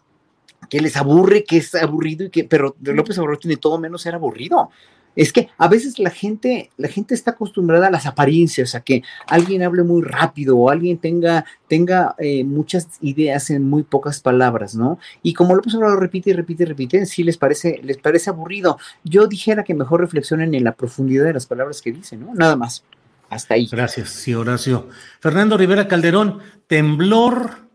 que 0.70 0.80
les 0.80 0.96
aburre, 0.96 1.44
que 1.44 1.58
es 1.58 1.76
aburrido 1.76 2.26
y 2.26 2.30
que, 2.30 2.46
pero 2.46 2.76
López 2.82 3.18
Obrador 3.18 3.40
tiene 3.40 3.58
todo 3.58 3.78
menos 3.78 4.02
ser 4.04 4.16
aburrido. 4.16 4.70
Es 5.16 5.34
que 5.34 5.50
a 5.58 5.68
veces 5.68 6.00
la 6.00 6.10
gente, 6.10 6.70
la 6.78 6.88
gente 6.88 7.14
está 7.14 7.32
acostumbrada 7.32 7.88
a 7.88 7.92
las 7.92 8.06
apariencias, 8.06 8.76
a 8.76 8.80
que 8.80 9.04
alguien 9.28 9.62
hable 9.62 9.84
muy 9.84 10.02
rápido 10.02 10.58
o 10.58 10.70
alguien 10.70 10.98
tenga, 10.98 11.44
tenga 11.68 12.16
eh, 12.18 12.46
muchas 12.46 12.88
ideas 13.02 13.50
en 13.50 13.70
muy 13.70 13.84
pocas 13.84 14.22
palabras, 14.22 14.74
¿no? 14.74 15.00
Y 15.22 15.34
como 15.34 15.54
López 15.54 15.76
Obrador 15.76 16.00
repite 16.00 16.30
y 16.30 16.34
repite 16.34 16.64
y 16.64 16.68
repite, 16.68 17.06
sí 17.06 17.26
les 17.26 17.38
parece, 17.38 17.82
les 17.84 17.98
parece 17.98 18.30
aburrido. 18.30 18.80
Yo 19.04 19.28
dijera 19.28 19.66
que 19.66 19.74
mejor 19.74 20.00
reflexionen 20.00 20.56
en 20.56 20.64
la 20.64 20.76
profundidad 20.76 21.26
de 21.26 21.34
las 21.34 21.46
palabras 21.46 21.82
que 21.82 21.92
dice, 21.92 22.16
¿no? 22.16 22.34
Nada 22.34 22.56
más. 22.56 22.86
Hasta 23.30 23.56
ahí. 23.56 23.68
Gracias, 23.70 24.10
sí, 24.10 24.34
Horacio. 24.34 24.88
Fernando 25.20 25.58
Rivera 25.58 25.90
Calderón, 25.90 26.40
temblor 26.68 27.71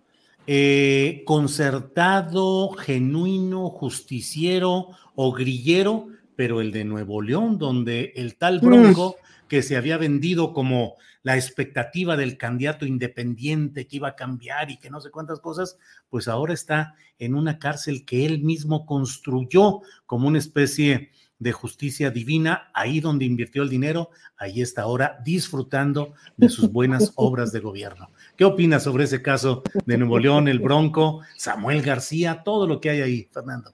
eh, 0.47 1.23
concertado, 1.27 2.71
genuino, 2.71 3.69
justiciero 3.71 4.91
o 5.15 5.33
grillero, 5.33 6.09
pero 6.37 6.61
el 6.61 6.73
de 6.73 6.85
Nuevo 6.85 7.23
León, 7.23 7.59
donde 7.59 8.13
el 8.17 8.37
tal 8.37 8.61
Bronco, 8.61 9.17
que 9.49 9.63
se 9.63 9.77
había 9.77 9.97
vendido 9.97 10.53
como 10.53 10.97
la 11.23 11.37
expectativa 11.37 12.17
del 12.17 12.37
candidato 12.37 12.87
independiente 12.87 13.89
que 13.89 13.97
iba 13.97 14.09
a 14.09 14.15
cambiar 14.15 14.71
y 14.71 14.77
que 14.77 14.91
no 14.91 15.01
sé 15.01 15.11
cuántas 15.11 15.41
cosas, 15.41 15.77
pues 16.09 16.29
ahora 16.29 16.55
está 16.55 16.95
en 17.19 17.35
una 17.35 17.59
cárcel 17.59 18.05
que 18.05 18.27
él 18.27 18.43
mismo 18.43 18.87
construyó 18.87 19.81
como 20.07 20.29
una 20.29 20.39
especie 20.39 20.89
de 20.95 21.11
justicia 21.53 22.11
divina, 22.11 22.71
ahí 22.73 23.01
donde 23.01 23.25
invirtió 23.25 23.63
el 23.63 23.69
dinero, 23.69 24.11
ahí 24.37 24.63
está 24.63 24.83
ahora 24.83 25.19
disfrutando 25.25 26.15
de 26.37 26.49
sus 26.49 26.71
buenas 26.71 27.13
obras 27.17 27.53
de 27.53 27.61
gobierno. 27.61 28.11
¿Qué 28.37 28.45
opinas 28.45 28.83
sobre 28.83 29.05
ese 29.05 29.23
caso 29.23 29.63
de 29.85 29.99
Nuevo 29.99 30.19
León, 30.19 30.49
el 30.49 30.59
Bronco, 30.59 31.21
Samuel 31.37 31.83
García, 31.83 32.43
todo 32.45 32.67
lo 32.67 32.81
que 32.81 32.91
hay 32.91 33.01
ahí, 33.01 33.29
Fernando? 33.31 33.73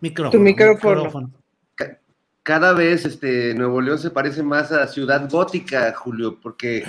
Micrófono. 0.00 0.38
Tu 0.38 0.40
micrófono. 0.40 1.32
Cada 2.42 2.72
vez 2.72 3.04
este, 3.04 3.54
Nuevo 3.54 3.82
León 3.82 3.98
se 3.98 4.10
parece 4.10 4.42
más 4.42 4.72
a 4.72 4.86
Ciudad 4.86 5.28
Gótica, 5.30 5.92
Julio, 5.94 6.38
porque 6.40 6.82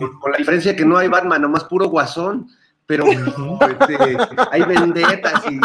con, 0.20 0.32
la 0.32 0.38
diferencia 0.38 0.74
que 0.74 0.84
no 0.84 0.98
hay 0.98 1.08
Batman, 1.08 1.42
nomás 1.42 1.64
puro 1.64 1.88
guasón 1.88 2.48
pero 2.92 3.06
este, 3.06 4.16
hay 4.50 4.62
vendetas 4.64 5.44
y 5.50 5.58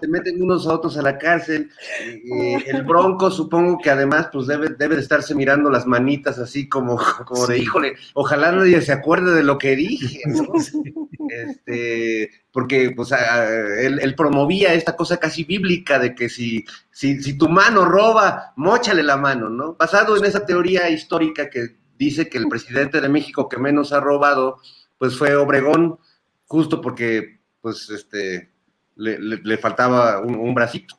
se 0.00 0.08
meten 0.08 0.42
unos 0.42 0.66
a 0.66 0.74
otros 0.74 0.98
a 0.98 1.02
la 1.02 1.16
cárcel. 1.16 1.70
Eh, 2.04 2.64
el 2.66 2.82
Bronco, 2.82 3.30
supongo 3.30 3.78
que 3.78 3.88
además, 3.88 4.30
pues 4.32 4.48
debe, 4.48 4.70
debe 4.70 4.96
de 4.96 5.02
estarse 5.02 5.36
mirando 5.36 5.70
las 5.70 5.86
manitas 5.86 6.40
así 6.40 6.68
como, 6.68 6.98
como 7.24 7.46
de, 7.46 7.58
híjole, 7.58 7.94
ojalá 8.14 8.50
nadie 8.50 8.80
se 8.80 8.90
acuerde 8.90 9.32
de 9.32 9.44
lo 9.44 9.58
que 9.58 9.76
dije, 9.76 10.22
¿no? 10.26 10.52
Este, 11.28 12.30
porque 12.52 12.92
pues 12.94 13.10
él, 13.10 13.98
él, 14.00 14.14
promovía 14.14 14.74
esta 14.74 14.94
cosa 14.94 15.16
casi 15.16 15.42
bíblica 15.42 15.98
de 15.98 16.14
que 16.14 16.28
si, 16.28 16.64
si, 16.92 17.20
si 17.20 17.36
tu 17.36 17.48
mano 17.48 17.84
roba, 17.84 18.52
mochale 18.54 19.02
la 19.02 19.16
mano, 19.16 19.48
¿no? 19.48 19.74
Basado 19.74 20.16
en 20.16 20.24
esa 20.24 20.46
teoría 20.46 20.88
histórica 20.88 21.50
que 21.50 21.74
dice 21.98 22.28
que 22.28 22.38
el 22.38 22.46
presidente 22.46 23.00
de 23.00 23.08
México 23.08 23.48
que 23.48 23.58
menos 23.58 23.92
ha 23.92 23.98
robado, 23.98 24.58
pues 24.98 25.18
fue 25.18 25.34
Obregón, 25.34 25.98
justo 26.46 26.80
porque 26.80 27.40
pues 27.60 27.90
este 27.90 28.50
le, 28.96 29.18
le, 29.18 29.58
faltaba 29.58 30.20
un, 30.20 30.36
un, 30.36 30.54
bracito, 30.54 30.96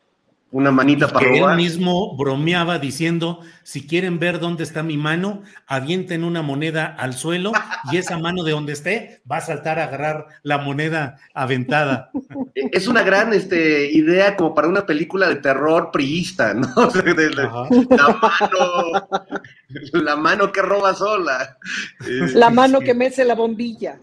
una 0.51 0.71
manita 0.71 1.07
para 1.07 1.25
que 1.25 1.39
robar. 1.39 1.51
Él 1.51 1.57
mismo 1.57 2.15
bromeaba 2.15 2.77
diciendo, 2.77 3.41
si 3.63 3.87
quieren 3.87 4.19
ver 4.19 4.39
dónde 4.39 4.63
está 4.63 4.83
mi 4.83 4.97
mano, 4.97 5.41
avienten 5.65 6.23
una 6.23 6.41
moneda 6.41 6.85
al 6.85 7.15
suelo 7.15 7.51
y 7.91 7.97
esa 7.97 8.17
mano 8.17 8.43
de 8.43 8.51
donde 8.51 8.73
esté 8.73 9.21
va 9.29 9.37
a 9.37 9.41
saltar 9.41 9.79
a 9.79 9.85
agarrar 9.85 10.27
la 10.43 10.59
moneda 10.59 11.17
aventada. 11.33 12.11
Es 12.71 12.87
una 12.87 13.01
gran 13.01 13.33
este, 13.33 13.91
idea 13.91 14.35
como 14.35 14.53
para 14.53 14.67
una 14.67 14.85
película 14.85 15.27
de 15.27 15.37
terror 15.37 15.89
priista, 15.91 16.53
¿no? 16.53 16.67
De, 16.91 17.29
la, 17.31 17.67
la, 17.89 18.19
mano, 18.21 19.07
la 19.93 20.15
mano 20.15 20.51
que 20.51 20.61
roba 20.61 20.93
sola. 20.93 21.57
La 22.33 22.49
mano 22.49 22.79
que 22.79 22.93
mece 22.93 23.25
la 23.25 23.35
bombilla. 23.35 23.97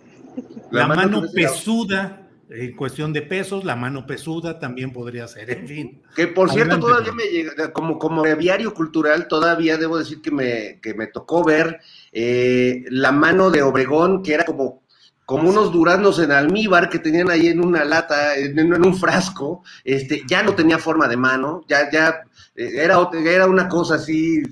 La, 0.71 0.81
la 0.81 0.87
mano, 0.89 1.21
mano 1.21 1.33
pesuda, 1.33 2.25
en 2.51 2.77
cuestión 2.77 3.13
de 3.13 3.23
pesos, 3.23 3.65
la 3.65 3.77
mano 3.77 4.07
pesuda 4.07 4.59
también 4.59 4.93
podría 4.93 5.27
ser, 5.29 5.51
en 5.51 5.67
fin. 5.67 6.03
Que 6.15 6.29
por 6.29 6.51
cierto, 6.51 6.79
todavía 6.79 7.13
me 7.13 7.25
llega, 7.25 7.73
como, 7.73 7.99
como 7.99 8.23
diario 8.23 8.75
cultural, 8.75 9.29
todavía 9.29 9.77
debo 9.77 9.99
decir 9.99 10.21
que 10.21 10.31
me, 10.31 10.81
que 10.81 10.95
me 10.95 11.07
tocó 11.07 11.45
ver 11.45 11.81
eh, 12.13 12.85
la 12.91 13.13
mano 13.13 13.51
de 13.51 13.63
Obregón, 13.63 14.23
que 14.23 14.35
era 14.35 14.45
como, 14.45 14.83
como 15.25 15.49
unos 15.49 15.73
duraznos 15.73 16.19
en 16.19 16.33
almíbar 16.33 16.91
que 16.91 16.99
tenían 16.99 17.31
ahí 17.31 17.49
en 17.49 17.65
una 17.65 17.85
lata, 17.85 18.37
en, 18.37 18.59
en 18.59 18.87
un 18.87 18.97
frasco, 18.97 19.63
este, 19.83 20.23
ya 20.29 20.43
no 20.43 20.55
tenía 20.55 20.79
forma 20.79 21.09
de 21.09 21.17
mano, 21.17 21.65
ya, 21.67 21.91
ya 21.91 22.25
eh, 22.55 22.73
era, 22.77 22.99
era 23.25 23.47
una 23.47 23.69
cosa 23.69 23.95
así 23.95 24.43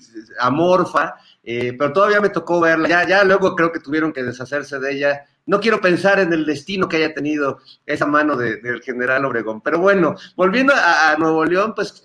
amorfa, 0.41 1.15
eh, 1.45 1.75
pero 1.79 1.93
todavía 1.93 2.21
me 2.21 2.31
tocó 2.31 2.61
verla, 2.61 2.89
ya, 2.89 3.07
ya 3.07 3.25
luego 3.25 3.55
creo 3.55 3.71
que 3.71 3.81
tuvieron 3.81 4.13
que 4.13 4.23
deshacerse 4.23 4.79
de 4.79 4.93
ella 4.93 5.27
no 5.47 5.61
quiero 5.61 5.81
pensar 5.81 6.21
en 6.21 6.33
el 6.33 6.47
destino 6.47 6.89
que 6.89 6.97
haya 6.97 7.15
tenido 7.15 7.59
esa 7.87 8.07
mano 8.07 8.37
del 8.37 8.63
de, 8.63 8.81
general 8.83 9.25
Obregón. 9.25 9.61
Pero 9.61 9.79
bueno, 9.79 10.15
volviendo 10.37 10.73
a, 10.75 11.17
Nuevo 11.19 11.45
León, 11.45 11.73
pues 11.75 12.03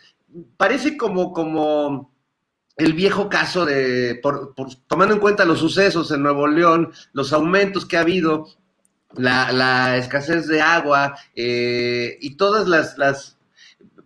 parece 0.57 0.97
como, 0.97 1.31
como 1.33 2.13
el 2.75 2.93
viejo 2.93 3.29
caso 3.29 3.65
de, 3.65 4.19
por, 4.21 4.53
por, 4.55 4.73
tomando 4.87 5.13
en 5.13 5.19
cuenta 5.19 5.45
los 5.45 5.59
sucesos 5.59 6.11
en 6.11 6.23
Nuevo 6.23 6.47
León, 6.47 6.91
los 7.13 7.33
aumentos 7.33 7.85
que 7.85 7.97
ha 7.97 8.01
habido, 8.01 8.47
la, 9.15 9.97
escasez 9.97 10.47
de 10.47 10.61
agua 10.61 11.17
eh, 11.35 12.17
y 12.21 12.35
todas 12.35 12.67
las, 12.67 12.97
las, 12.97 13.37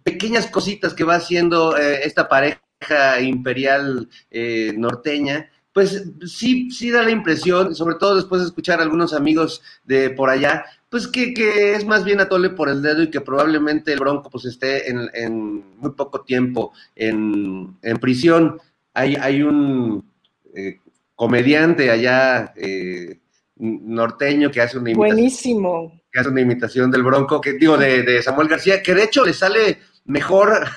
pequeñas 0.03 0.47
cositas 0.47 0.95
que 0.95 1.03
va 1.03 1.15
haciendo 1.15 1.77
eh, 1.77 2.01
esta 2.05 2.27
pareja 2.27 3.21
imperial 3.21 4.09
eh, 4.31 4.73
norteña, 4.75 5.51
pues 5.73 6.03
sí, 6.25 6.69
sí 6.71 6.91
da 6.91 7.03
la 7.03 7.11
impresión, 7.11 7.73
sobre 7.75 7.95
todo 7.95 8.15
después 8.15 8.41
de 8.41 8.47
escuchar 8.47 8.79
a 8.79 8.83
algunos 8.83 9.13
amigos 9.13 9.61
de 9.85 10.09
por 10.09 10.29
allá, 10.29 10.65
pues 10.89 11.07
que, 11.07 11.33
que 11.33 11.73
es 11.73 11.85
más 11.85 12.03
bien 12.03 12.19
atole 12.19 12.49
por 12.49 12.67
el 12.67 12.81
dedo 12.81 13.03
y 13.03 13.09
que 13.09 13.21
probablemente 13.21 13.93
el 13.93 13.99
Bronco 13.99 14.29
pues 14.29 14.45
esté 14.45 14.89
en, 14.89 15.09
en 15.13 15.77
muy 15.77 15.91
poco 15.91 16.21
tiempo 16.21 16.73
en, 16.95 17.77
en 17.81 17.97
prisión. 17.97 18.59
Hay, 18.93 19.15
hay 19.15 19.41
un 19.41 20.03
eh, 20.53 20.79
comediante 21.15 21.89
allá 21.89 22.51
eh, 22.57 23.19
norteño 23.55 24.51
que 24.51 24.59
hace 24.59 24.77
una 24.77 24.89
imitación. 24.89 25.15
Buenísimo. 25.15 26.01
Que 26.11 26.19
hace 26.19 26.29
una 26.29 26.41
imitación 26.41 26.91
del 26.91 27.03
Bronco, 27.03 27.39
que 27.39 27.53
digo, 27.53 27.77
de, 27.77 28.03
de 28.03 28.21
Samuel 28.21 28.49
García, 28.49 28.83
que 28.83 28.93
de 28.93 29.03
hecho 29.03 29.23
le 29.23 29.31
sale 29.31 29.79
mejor 30.03 30.67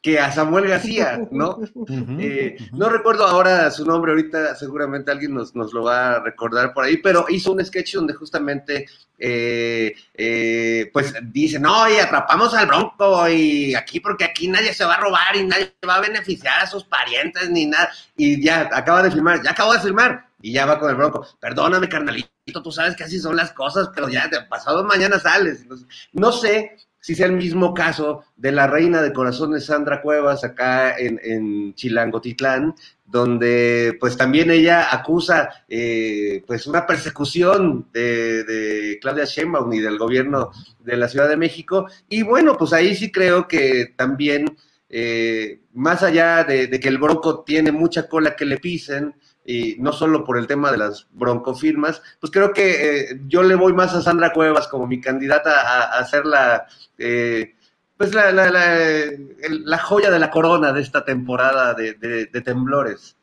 que 0.00 0.18
a 0.20 0.30
Samuel 0.30 0.68
García, 0.68 1.20
¿no? 1.30 1.58
Uh 1.74 1.86
-huh, 1.86 2.20
eh, 2.20 2.56
uh 2.58 2.62
-huh. 2.62 2.78
No 2.78 2.88
recuerdo 2.88 3.26
ahora 3.26 3.70
su 3.70 3.84
nombre, 3.84 4.12
ahorita 4.12 4.54
seguramente 4.54 5.10
alguien 5.10 5.34
nos, 5.34 5.54
nos, 5.54 5.72
lo 5.72 5.84
va 5.84 6.16
a 6.16 6.20
recordar 6.20 6.72
por 6.72 6.84
ahí, 6.84 6.98
pero 6.98 7.26
hizo 7.28 7.52
un 7.52 7.64
sketch 7.64 7.94
donde 7.94 8.14
justamente, 8.14 8.86
eh, 9.18 9.94
eh, 10.14 10.90
pues 10.92 11.14
dice, 11.22 11.58
no, 11.58 11.88
y 11.88 11.96
atrapamos 11.96 12.54
al 12.54 12.66
bronco, 12.66 13.28
y 13.28 13.74
aquí, 13.74 14.00
porque 14.00 14.24
aquí 14.24 14.48
nadie 14.48 14.72
se 14.74 14.84
va 14.84 14.94
a 14.94 15.00
robar 15.00 15.36
y 15.36 15.44
nadie 15.44 15.72
va 15.88 15.96
a 15.96 16.00
beneficiar 16.00 16.60
a 16.60 16.66
sus 16.66 16.84
parientes 16.84 17.48
ni 17.50 17.66
nada, 17.66 17.90
y 18.16 18.42
ya 18.42 18.68
acaba 18.72 19.02
de 19.02 19.10
filmar, 19.10 19.42
ya 19.42 19.50
acabó 19.52 19.72
de 19.72 19.80
filmar, 19.80 20.26
y 20.40 20.52
ya 20.52 20.66
va 20.66 20.78
con 20.78 20.90
el 20.90 20.96
bronco, 20.96 21.26
perdóname, 21.40 21.88
carnalito, 21.88 22.28
tú 22.62 22.70
sabes 22.70 22.96
que 22.96 23.04
así 23.04 23.18
son 23.18 23.36
las 23.36 23.52
cosas, 23.52 23.90
pero 23.94 24.08
ya 24.08 24.28
de 24.28 24.42
pasado 24.42 24.84
mañana 24.84 25.18
sales. 25.18 25.66
No 26.12 26.32
sé 26.32 26.76
si 27.08 27.14
sea 27.14 27.24
el 27.24 27.32
mismo 27.32 27.72
caso 27.72 28.24
de 28.36 28.52
la 28.52 28.66
reina 28.66 29.00
de 29.00 29.14
corazones 29.14 29.64
Sandra 29.64 30.02
Cuevas 30.02 30.44
acá 30.44 30.94
en, 30.98 31.18
en 31.22 31.72
Chilangotitlán, 31.74 32.74
donde 33.06 33.96
pues 33.98 34.18
también 34.18 34.50
ella 34.50 34.94
acusa 34.94 35.64
eh, 35.70 36.44
pues 36.46 36.66
una 36.66 36.86
persecución 36.86 37.86
de, 37.94 38.98
Claudia 39.00 39.24
Sheinbaum 39.24 39.72
y 39.72 39.80
del 39.80 39.96
gobierno 39.96 40.50
de 40.80 40.98
la 40.98 41.08
Ciudad 41.08 41.30
de 41.30 41.38
México. 41.38 41.86
Y 42.10 42.24
bueno, 42.24 42.58
pues 42.58 42.74
ahí 42.74 42.94
sí 42.94 43.10
creo 43.10 43.48
que 43.48 43.94
también, 43.96 44.44
eh, 44.90 45.60
más 45.72 46.02
allá 46.02 46.44
de, 46.44 46.68
que 46.68 46.88
el 46.88 46.98
Bronco 46.98 47.42
tiene 47.42 47.72
mucha 47.72 48.06
cola 48.06 48.36
que 48.36 48.44
le 48.44 48.58
pisen, 48.58 49.14
y 49.48 49.76
no 49.78 49.92
solo 49.94 50.24
por 50.24 50.36
el 50.36 50.46
tema 50.46 50.70
de 50.70 50.76
las 50.76 51.08
broncofirmas, 51.12 52.02
pues 52.20 52.30
creo 52.30 52.52
que 52.52 52.66
eh, 52.68 53.20
yo 53.28 53.42
le 53.42 53.54
voy 53.54 53.72
más 53.72 53.94
a 53.94 54.02
Sandra 54.02 54.34
Cuevas 54.34 54.68
como 54.68 54.86
mi 54.86 55.00
candidata 55.00 55.62
a, 55.62 55.98
a 55.98 56.04
ser 56.04 56.26
la, 56.26 56.66
eh, 56.98 57.54
pues 57.96 58.12
la, 58.12 58.30
la, 58.30 58.50
la, 58.50 58.76
el, 58.76 59.64
la, 59.64 59.78
joya 59.78 60.10
de 60.10 60.18
la 60.18 60.30
corona 60.30 60.70
de 60.74 60.82
esta 60.82 61.02
temporada 61.02 61.72
de, 61.72 61.94
de, 61.94 62.26
de 62.26 62.40
temblores. 62.42 63.16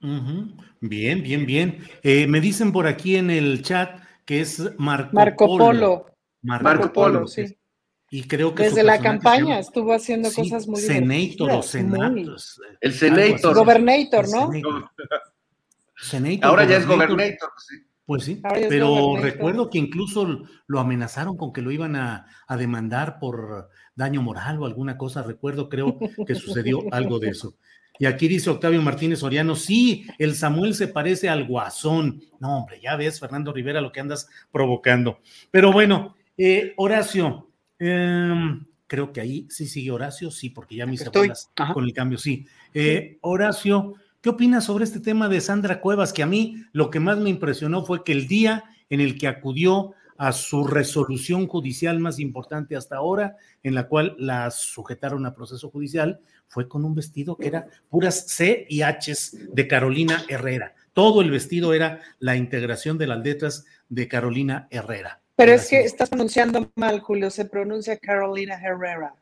Uh 0.00 0.06
-huh. 0.06 0.52
Bien, 0.80 1.22
bien, 1.22 1.44
bien. 1.44 1.86
Eh, 2.02 2.26
me 2.26 2.40
dicen 2.40 2.72
por 2.72 2.86
aquí 2.86 3.16
en 3.16 3.28
el 3.30 3.62
chat 3.62 4.00
que 4.24 4.40
es 4.40 4.62
Marco, 4.78 5.10
Marco 5.12 5.46
Polo. 5.46 5.64
Polo. 5.66 6.06
Marco, 6.40 6.64
Marco 6.64 6.92
Polo, 6.94 7.12
Polo, 7.18 7.26
sí. 7.26 7.54
Y 8.10 8.22
creo 8.22 8.54
que 8.54 8.62
desde 8.62 8.82
la 8.82 8.98
campaña 8.98 9.58
estuvo 9.58 9.92
haciendo 9.92 10.30
sí, 10.30 10.40
cosas 10.40 10.66
muy 10.66 10.80
Senator 10.80 11.50
o 11.50 11.62
Senator. 11.62 12.36
El 12.80 12.92
Senator. 12.94 13.54
Gobernator, 13.54 14.26
¿no? 14.30 14.50
Senator. 14.50 14.90
Senator, 15.96 16.44
Ahora 16.44 16.64
ya 16.64 16.76
es 16.76 16.86
Gobernator, 16.86 17.50
sí. 17.56 17.76
Pues 18.04 18.22
sí, 18.22 18.40
pero 18.68 19.16
recuerdo 19.20 19.68
que 19.68 19.78
incluso 19.78 20.44
lo 20.68 20.78
amenazaron 20.78 21.36
con 21.36 21.52
que 21.52 21.60
lo 21.60 21.72
iban 21.72 21.96
a, 21.96 22.26
a, 22.46 22.56
demandar 22.56 23.18
por 23.18 23.68
daño 23.96 24.22
moral 24.22 24.60
o 24.60 24.66
alguna 24.66 24.96
cosa. 24.96 25.24
Recuerdo, 25.24 25.68
creo 25.68 25.98
que 26.24 26.36
sucedió 26.36 26.82
algo 26.92 27.18
de 27.18 27.30
eso. 27.30 27.56
Y 27.98 28.06
aquí 28.06 28.28
dice 28.28 28.50
Octavio 28.50 28.82
Martínez 28.82 29.20
Soriano, 29.20 29.56
sí, 29.56 30.06
el 30.18 30.34
Samuel 30.34 30.74
se 30.74 30.88
parece 30.88 31.28
al 31.28 31.46
guasón. 31.46 32.22
No, 32.38 32.58
hombre, 32.58 32.80
ya 32.80 32.94
ves, 32.96 33.18
Fernando 33.18 33.52
Rivera, 33.52 33.80
lo 33.80 33.90
que 33.90 34.00
andas 34.00 34.28
provocando. 34.52 35.20
Pero 35.50 35.72
bueno, 35.72 36.14
eh, 36.36 36.74
Horacio, 36.76 37.50
eh, 37.78 38.34
creo 38.86 39.12
que 39.12 39.20
ahí 39.20 39.46
sí 39.50 39.66
sigue 39.66 39.90
Horacio, 39.90 40.30
sí, 40.30 40.50
porque 40.50 40.76
ya 40.76 40.84
hice 40.86 41.08
bolas 41.08 41.50
con 41.72 41.84
el 41.84 41.92
cambio, 41.92 42.18
sí. 42.18 42.46
Eh, 42.74 43.18
Horacio, 43.22 43.94
¿Qué 44.26 44.30
opinas 44.30 44.64
sobre 44.64 44.82
este 44.82 44.98
tema 44.98 45.28
de 45.28 45.40
Sandra 45.40 45.80
Cuevas? 45.80 46.12
Que 46.12 46.24
a 46.24 46.26
mí 46.26 46.64
lo 46.72 46.90
que 46.90 46.98
más 46.98 47.16
me 47.16 47.30
impresionó 47.30 47.86
fue 47.86 48.02
que 48.02 48.10
el 48.10 48.26
día 48.26 48.64
en 48.90 49.00
el 49.00 49.18
que 49.18 49.28
acudió 49.28 49.92
a 50.18 50.32
su 50.32 50.66
resolución 50.66 51.46
judicial 51.46 52.00
más 52.00 52.18
importante 52.18 52.74
hasta 52.74 52.96
ahora, 52.96 53.36
en 53.62 53.76
la 53.76 53.86
cual 53.86 54.16
la 54.18 54.50
sujetaron 54.50 55.26
a 55.26 55.34
proceso 55.36 55.70
judicial, 55.70 56.18
fue 56.48 56.66
con 56.66 56.84
un 56.84 56.96
vestido 56.96 57.36
que 57.36 57.46
era 57.46 57.68
puras 57.88 58.26
C 58.26 58.66
y 58.68 58.82
H 58.82 59.14
de 59.52 59.68
Carolina 59.68 60.24
Herrera. 60.28 60.74
Todo 60.92 61.20
el 61.20 61.30
vestido 61.30 61.72
era 61.72 62.00
la 62.18 62.34
integración 62.34 62.98
de 62.98 63.06
las 63.06 63.20
letras 63.20 63.64
de 63.88 64.08
Carolina 64.08 64.66
Herrera. 64.72 65.20
Pero 65.36 65.52
es 65.52 65.68
que 65.68 65.82
estás 65.82 66.08
pronunciando 66.08 66.72
mal, 66.74 66.98
Julio, 66.98 67.30
se 67.30 67.44
pronuncia 67.44 67.96
Carolina 67.96 68.56
Herrera. 68.60 69.14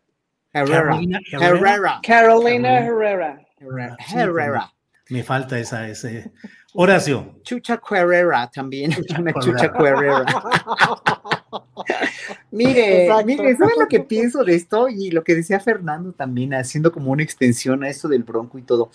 Herrera. 0.50 0.80
Carolina 0.80 1.20
Herrera. 1.30 1.48
Herrera. 1.48 2.00
Carolina 2.02 2.78
Herrera. 2.78 3.46
Herrera. 3.60 3.96
Herrera. 4.14 4.73
Me 5.10 5.22
falta 5.22 5.58
esa, 5.58 5.88
ese. 5.88 6.32
Horacio. 6.72 7.36
Chucha 7.42 7.78
Cuerrera 7.78 8.50
también. 8.50 8.90
Chucha, 8.90 9.22
Chucha 9.40 9.72
Cuerrera. 9.72 10.24
mire, 12.50 13.04
Exacto. 13.04 13.26
mire, 13.26 13.56
¿saben 13.56 13.78
lo 13.78 13.86
que 13.86 14.00
pienso 14.00 14.42
de 14.42 14.56
esto? 14.56 14.88
Y 14.88 15.10
lo 15.10 15.22
que 15.22 15.34
decía 15.34 15.60
Fernando 15.60 16.12
también, 16.12 16.54
haciendo 16.54 16.90
como 16.90 17.12
una 17.12 17.22
extensión 17.22 17.84
a 17.84 17.88
esto 17.88 18.08
del 18.08 18.24
bronco 18.24 18.58
y 18.58 18.62
todo. 18.62 18.90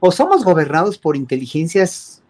O 0.00 0.10
somos 0.10 0.44
gobernados 0.44 0.98
por 0.98 1.16
inteligencias 1.16 2.22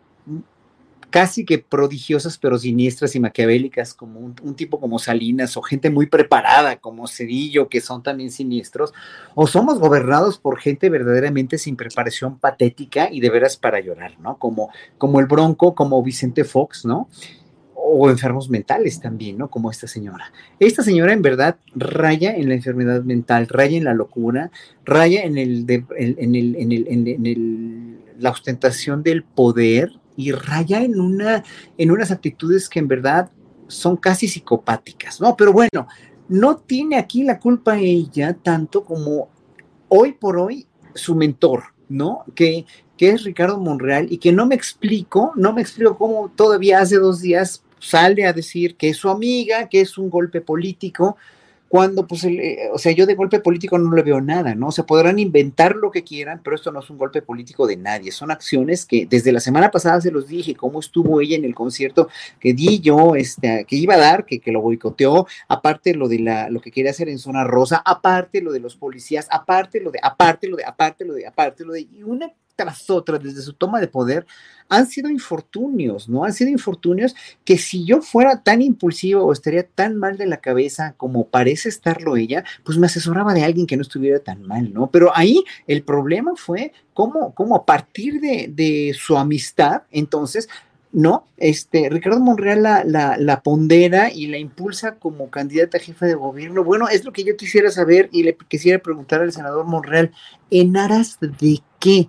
casi 1.15 1.45
que 1.45 1.61
prodigiosas, 1.61 2.39
pero 2.39 2.59
siniestras 2.59 3.15
y 3.15 3.21
maquiavélicas, 3.21 3.95
como 3.95 4.19
un, 4.19 4.35
un, 4.43 4.57
tipo 4.57 4.81
como 4.81 4.99
Salinas, 4.99 5.57
o 5.57 5.63
gente 5.63 5.89
muy 5.89 6.07
preparada 6.07 6.75
como 6.79 7.07
Cedillo, 7.07 7.69
que 7.69 7.81
son 7.81 8.03
también 8.03 8.33
siniestros, 8.33 8.93
o 9.37 9.47
somos 9.47 9.79
gobernados 9.79 10.39
por 10.39 10.59
gente 10.59 10.91
verdaderamente 10.91 11.57
sin 11.57 11.77
preparación 11.77 12.41
patética 12.41 13.11
y 13.13 13.21
de 13.21 13.31
veras 13.31 13.57
para 13.57 13.79
llorar, 13.79 14.19
¿no? 14.19 14.39
Como, 14.39 14.71
como 14.99 15.21
el 15.21 15.27
Bronco, 15.27 15.77
como 15.77 16.03
Vicente 16.03 16.43
Fox, 16.43 16.85
¿no? 16.85 17.09
o 17.77 18.11
enfermos 18.11 18.51
mentales 18.51 18.99
también, 18.99 19.39
¿no? 19.39 19.51
Como 19.51 19.71
esta 19.71 19.87
señora. 19.87 20.33
Esta 20.59 20.83
señora 20.83 21.13
en 21.13 21.23
verdad 21.23 21.59
raya 21.77 22.35
en 22.35 22.49
la 22.49 22.55
enfermedad 22.55 23.05
mental, 23.05 23.47
raya 23.47 23.77
en 23.77 23.85
la 23.85 23.95
locura, 23.95 24.51
raya 24.85 25.23
en 25.23 25.39
el, 25.39 25.65
en, 25.69 26.35
el, 26.35 26.57
en, 26.57 26.73
el, 26.73 26.89
en 26.89 27.27
el, 27.27 27.99
la 28.19 28.31
ostentación 28.31 29.05
del 29.05 29.23
poder 29.23 29.93
y 30.17 30.33
raya 30.33 30.83
en, 30.83 31.01
una, 31.01 31.43
en 31.77 31.91
unas 31.91 32.11
actitudes 32.11 32.69
que 32.69 32.79
en 32.79 32.89
verdad 32.89 33.31
son 33.67 33.97
casi 33.97 34.29
psicopáticas, 34.29 35.21
¿no? 35.21 35.37
Pero 35.37 35.53
bueno, 35.53 35.87
no 36.29 36.57
tiene 36.57 36.97
aquí 36.97 37.23
la 37.23 37.39
culpa 37.39 37.79
ella 37.79 38.35
tanto 38.35 38.85
como 38.85 39.29
hoy 39.89 40.13
por 40.13 40.39
hoy 40.39 40.67
su 40.95 41.15
mentor, 41.15 41.65
¿no? 41.89 42.25
Que, 42.35 42.67
que 42.97 43.11
es 43.11 43.25
Ricardo 43.25 43.59
Monreal 43.59 44.13
y 44.13 44.19
que 44.19 44.33
no 44.33 44.47
me 44.47 44.55
explico, 44.55 45.33
no 45.37 45.53
me 45.53 45.63
explico 45.63 45.97
cómo 45.97 46.31
todavía 46.35 46.81
hace 46.81 46.97
dos 46.97 47.21
días 47.21 47.65
sale 47.79 48.27
a 48.27 48.33
decir 48.33 48.77
que 48.77 48.91
es 48.91 48.97
su 48.97 49.11
amiga, 49.11 49.69
que 49.69 49.81
es 49.81 49.99
un 49.99 50.09
golpe 50.09 50.41
político, 50.41 51.17
cuando, 51.69 52.07
pues, 52.07 52.23
eh, 52.25 52.69
o 52.73 52.79
sea, 52.79 52.93
yo 52.93 53.07
de 53.07 53.15
golpe 53.15 53.41
político 53.41 53.79
no 53.79 53.95
le 53.97 54.03
veo 54.03 54.21
nada, 54.21 54.55
¿no? 54.55 54.69
O 54.69 54.73
sea, 54.73 54.87
podrán 54.87 55.19
inventar 55.19 55.75
lo 55.75 55.91
que 55.91 56.05
quieran, 56.05 56.41
pero 56.45 56.55
esto 56.55 56.71
no 56.71 56.81
es 56.81 56.91
un 56.91 56.99
golpe 56.99 57.21
político 57.23 57.67
de 57.67 57.77
nadie, 57.77 58.13
son 58.13 58.31
acciones 58.31 58.87
que 58.87 59.07
desde 59.07 59.33
la 59.33 59.41
semana 59.41 59.71
pasada 59.71 60.01
se 60.01 60.11
los 60.11 60.29
dije, 60.29 60.55
cómo 60.55 60.81
estuvo 60.81 61.21
ella 61.21 61.37
en 61.37 61.45
el 61.45 61.55
concierto 61.55 62.09
que 62.39 62.55
di 62.55 62.81
yo, 62.81 63.17
este, 63.17 63.65
que 63.69 63.77
iba 63.77 63.95
a 63.95 63.99
dar, 63.99 64.25
que, 64.25 64.39
que 64.39 64.53
lo 64.53 64.61
boicoteó, 64.61 65.27
aparte 65.49 65.95
lo 65.95 66.09
de 66.09 66.21
la, 66.21 66.49
lo 66.49 66.61
que 66.61 66.71
quería 66.71 66.93
hacer 66.93 67.09
en 67.09 67.19
zona 67.19 67.45
rosa, 67.45 67.83
aparte 67.85 68.41
lo 68.41 68.53
de 68.53 68.61
los 68.61 68.77
policías, 68.77 69.27
aparte 69.31 69.81
lo 69.81 69.91
de, 69.91 69.99
aparte 70.03 70.49
lo 70.49 70.57
de, 70.57 70.65
aparte 70.65 71.05
lo 71.05 71.15
de, 71.15 71.27
aparte 71.27 71.65
lo 71.65 71.73
de, 71.73 71.81
y 71.81 72.03
una 72.05 72.33
tras 72.57 72.89
otra, 72.91 73.19
desde 73.19 73.43
su 73.43 73.53
toma 73.53 73.81
de 73.81 73.89
poder, 73.89 74.27
han 74.69 74.87
sido 74.87 75.11
infortunios, 75.11 76.09
¿no? 76.09 76.25
Han 76.25 76.33
sido 76.33 76.51
infortunios 76.51 77.15
que 77.45 77.59
si 77.59 77.85
yo 77.85 78.01
fuera 78.01 78.43
tan 78.43 78.63
impulsivo 78.63 79.25
o 79.25 79.33
estaría 79.33 79.67
tan 79.67 79.97
mal 79.97 80.17
de 80.17 80.27
la 80.27 80.39
cabeza 80.39 80.95
como 80.97 81.29
parece 81.29 81.69
estarlo 81.69 82.17
ella, 82.17 82.45
pues 82.65 82.79
me 82.79 82.87
asesoraba 82.87 83.35
de 83.35 83.45
alguien 83.45 83.67
que 83.67 83.77
no 83.77 83.83
estuviera 83.83 84.21
tan 84.21 84.43
mal, 84.43 84.73
¿no? 84.73 84.91
Pero 84.91 85.13
ahí 85.15 85.45
el 85.67 85.83
problema 85.83 86.33
fue 86.37 86.73
cómo, 86.93 87.35
cómo 87.35 87.57
a 87.57 87.67
partir 87.67 88.21
de, 88.21 88.51
de 88.51 88.95
su 88.99 89.19
amistad, 89.19 89.83
entonces, 89.91 90.49
¿no? 90.95 91.27
Este, 91.37 91.91
Ricardo 91.91 92.21
Monreal 92.21 92.63
la, 92.63 93.17
la, 93.19 93.43
pondera 93.43 94.13
y 94.13 94.29
la 94.29 94.39
impulsa 94.39 94.95
como 94.95 95.29
candidata 95.29 95.77
a 95.77 95.81
jefa 95.81 96.07
de 96.07 96.15
gobierno. 96.15 96.63
Bueno, 96.63 96.89
es 96.89 97.05
lo 97.05 97.13
que 97.13 97.25
yo 97.25 97.37
quisiera 97.37 97.71
saber 97.71 98.09
y 98.13 98.23
le 98.23 98.37
quisiera 98.49 98.79
preguntar 98.79 99.21
al 99.21 99.33
senador 99.33 99.67
Monreal, 99.67 100.13
¿en 100.51 100.77
aras 100.77 101.19
de 101.21 101.61
qué? 101.81 102.09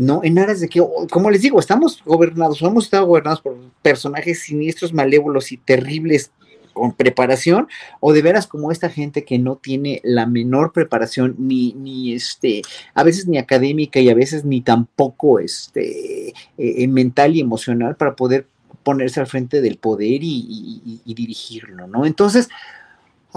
¿No? 0.00 0.22
En 0.24 0.38
aras 0.38 0.60
de 0.60 0.68
que, 0.70 0.82
como 1.10 1.30
les 1.30 1.42
digo, 1.42 1.60
estamos 1.60 2.02
gobernados, 2.06 2.62
hemos 2.62 2.84
estado 2.84 3.04
gobernados 3.04 3.42
por 3.42 3.54
personajes 3.82 4.40
siniestros, 4.40 4.94
malévolos 4.94 5.52
y 5.52 5.58
terribles 5.58 6.30
con 6.72 6.94
preparación, 6.94 7.68
o 8.00 8.14
de 8.14 8.22
veras 8.22 8.46
como 8.46 8.72
esta 8.72 8.88
gente 8.88 9.26
que 9.26 9.38
no 9.38 9.56
tiene 9.56 10.00
la 10.02 10.24
menor 10.24 10.72
preparación, 10.72 11.34
ni, 11.36 11.74
ni 11.74 12.14
este, 12.14 12.62
a 12.94 13.02
veces 13.02 13.28
ni 13.28 13.36
académica 13.36 14.00
y 14.00 14.08
a 14.08 14.14
veces 14.14 14.46
ni 14.46 14.62
tampoco 14.62 15.38
este, 15.38 16.32
eh, 16.56 16.88
mental 16.88 17.36
y 17.36 17.40
emocional 17.40 17.96
para 17.96 18.16
poder 18.16 18.46
ponerse 18.82 19.20
al 19.20 19.26
frente 19.26 19.60
del 19.60 19.76
poder 19.76 20.20
y 20.22 21.02
dirigirlo, 21.04 21.86
¿no? 21.86 22.06
Entonces, 22.06 22.48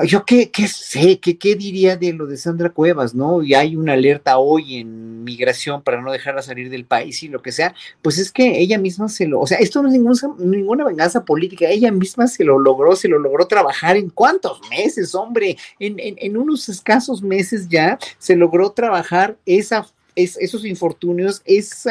yo 0.05 0.25
qué, 0.25 0.49
qué 0.49 0.67
sé, 0.67 1.19
qué, 1.19 1.37
qué 1.37 1.55
diría 1.55 1.95
de 1.95 2.13
lo 2.13 2.25
de 2.25 2.37
Sandra 2.37 2.69
Cuevas, 2.69 3.13
¿no? 3.13 3.43
Y 3.43 3.53
hay 3.53 3.75
una 3.75 3.93
alerta 3.93 4.37
hoy 4.37 4.77
en 4.77 5.23
migración 5.23 5.81
para 5.83 6.01
no 6.01 6.11
dejarla 6.11 6.41
salir 6.41 6.69
del 6.69 6.85
país 6.85 7.21
y 7.23 7.27
lo 7.27 7.41
que 7.41 7.51
sea, 7.51 7.75
pues 8.01 8.17
es 8.17 8.31
que 8.31 8.59
ella 8.59 8.77
misma 8.77 9.07
se 9.07 9.27
lo, 9.27 9.39
o 9.39 9.47
sea, 9.47 9.59
esto 9.59 9.83
no 9.83 9.89
es 9.89 10.23
ninguna, 10.39 10.85
venganza 10.85 11.23
política, 11.23 11.67
ella 11.69 11.91
misma 11.91 12.27
se 12.27 12.43
lo 12.43 12.57
logró, 12.57 12.95
se 12.95 13.07
lo 13.07 13.19
logró 13.19 13.45
trabajar. 13.45 13.95
En 13.95 14.09
cuántos 14.09 14.59
meses, 14.69 15.13
hombre, 15.13 15.57
en, 15.79 15.99
en, 15.99 16.15
en 16.17 16.37
unos 16.37 16.67
escasos 16.69 17.21
meses 17.21 17.69
ya 17.69 17.99
se 18.17 18.35
logró 18.35 18.71
trabajar 18.71 19.37
esa 19.45 19.85
es, 20.15 20.37
esos 20.37 20.65
infortunios 20.65 21.41
es, 21.45 21.85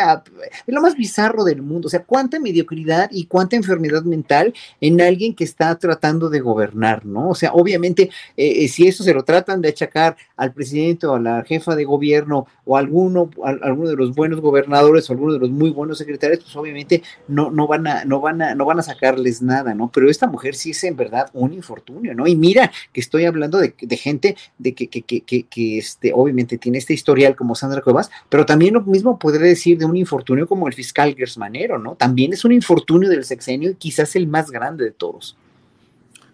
lo 0.67 0.81
más 0.81 0.97
bizarro 0.97 1.45
del 1.45 1.63
mundo. 1.63 1.87
O 1.87 1.91
sea, 1.91 2.05
cuánta 2.05 2.39
mediocridad 2.41 3.09
y 3.13 3.27
cuánta 3.27 3.57
enfermedad 3.57 4.03
mental 4.03 4.55
en 4.81 5.01
alguien 5.01 5.35
que 5.35 5.45
está 5.45 5.75
tratando 5.79 6.31
de 6.31 6.41
gobernar, 6.41 7.05
¿no? 7.05 7.31
O 7.31 7.35
sea, 7.35 7.53
obviamente, 7.53 8.11
eh, 8.37 8.65
eh, 8.65 8.69
si 8.69 8.87
eso 8.87 9.05
se 9.05 9.15
lo 9.15 9.25
tratan 9.25 9.61
de 9.61 9.69
achacar 9.69 10.17
al 10.37 10.53
presidente 10.53 11.07
o 11.07 11.15
a 11.15 11.21
la 11.21 11.45
jefa 11.45 11.75
de 11.75 11.85
gobierno 11.85 12.47
o 12.65 12.77
a 12.77 12.81
alguno, 12.81 13.31
a, 13.45 13.51
alguno 13.51 13.89
de 13.89 13.97
los 13.97 14.15
buenos 14.15 14.41
gobernadores 14.41 15.09
o 15.09 15.13
alguno 15.13 15.33
de 15.33 15.39
los 15.39 15.51
muy 15.51 15.71
buenos 15.71 15.99
secretarios, 15.99 16.41
pues 16.41 16.55
obviamente 16.57 17.03
no, 17.29 17.51
no, 17.51 17.67
van 17.67 17.87
a, 17.87 18.05
no, 18.05 18.21
van 18.21 18.43
a, 18.43 18.55
no 18.55 18.65
van 18.65 18.79
a 18.79 18.83
sacarles 18.83 19.43
nada, 19.43 19.75
¿no? 19.75 19.91
Pero 19.93 20.11
esta 20.11 20.27
mujer 20.27 20.55
sí 20.55 20.71
es 20.71 20.85
en 20.85 20.97
verdad 20.97 21.31
un 21.33 21.53
infortunio, 21.53 22.15
¿no? 22.15 22.27
Y 22.27 22.37
mira 22.37 22.71
que 22.93 23.01
estoy 23.01 23.25
hablando 23.25 23.59
de, 23.59 23.75
de 23.81 23.97
gente 23.97 24.37
de 24.59 24.75
que, 24.75 24.89
que, 24.89 25.03
que, 25.03 25.45
que, 25.45 25.79
este, 25.79 26.13
obviamente 26.15 26.59
tiene 26.59 26.79
este 26.79 26.95
historial 26.95 27.37
como 27.37 27.55
Sandra 27.55 27.81
Cuevas, 27.81 28.11
pero 28.29 28.47
también 28.47 28.75
lo 28.75 28.83
mismo 28.83 29.19
podría 29.19 29.49
decir 29.49 29.79
de 29.79 29.85
un 29.85 29.97
infortunio 29.97 30.47
como 30.47 30.69
el 30.69 30.75
fiscal 30.75 31.15
Gersmanero, 31.15 31.79
¿no? 31.79 31.95
También 31.95 32.33
es 32.33 32.45
un 32.45 32.53
infortunio 32.53 33.09
del 33.09 33.25
sexenio 33.25 33.71
y 33.71 33.75
quizás 33.75 34.17
el 34.17 34.27
más 34.27 34.51
grande 34.51 34.85
de 34.85 34.91
todos. 34.93 35.37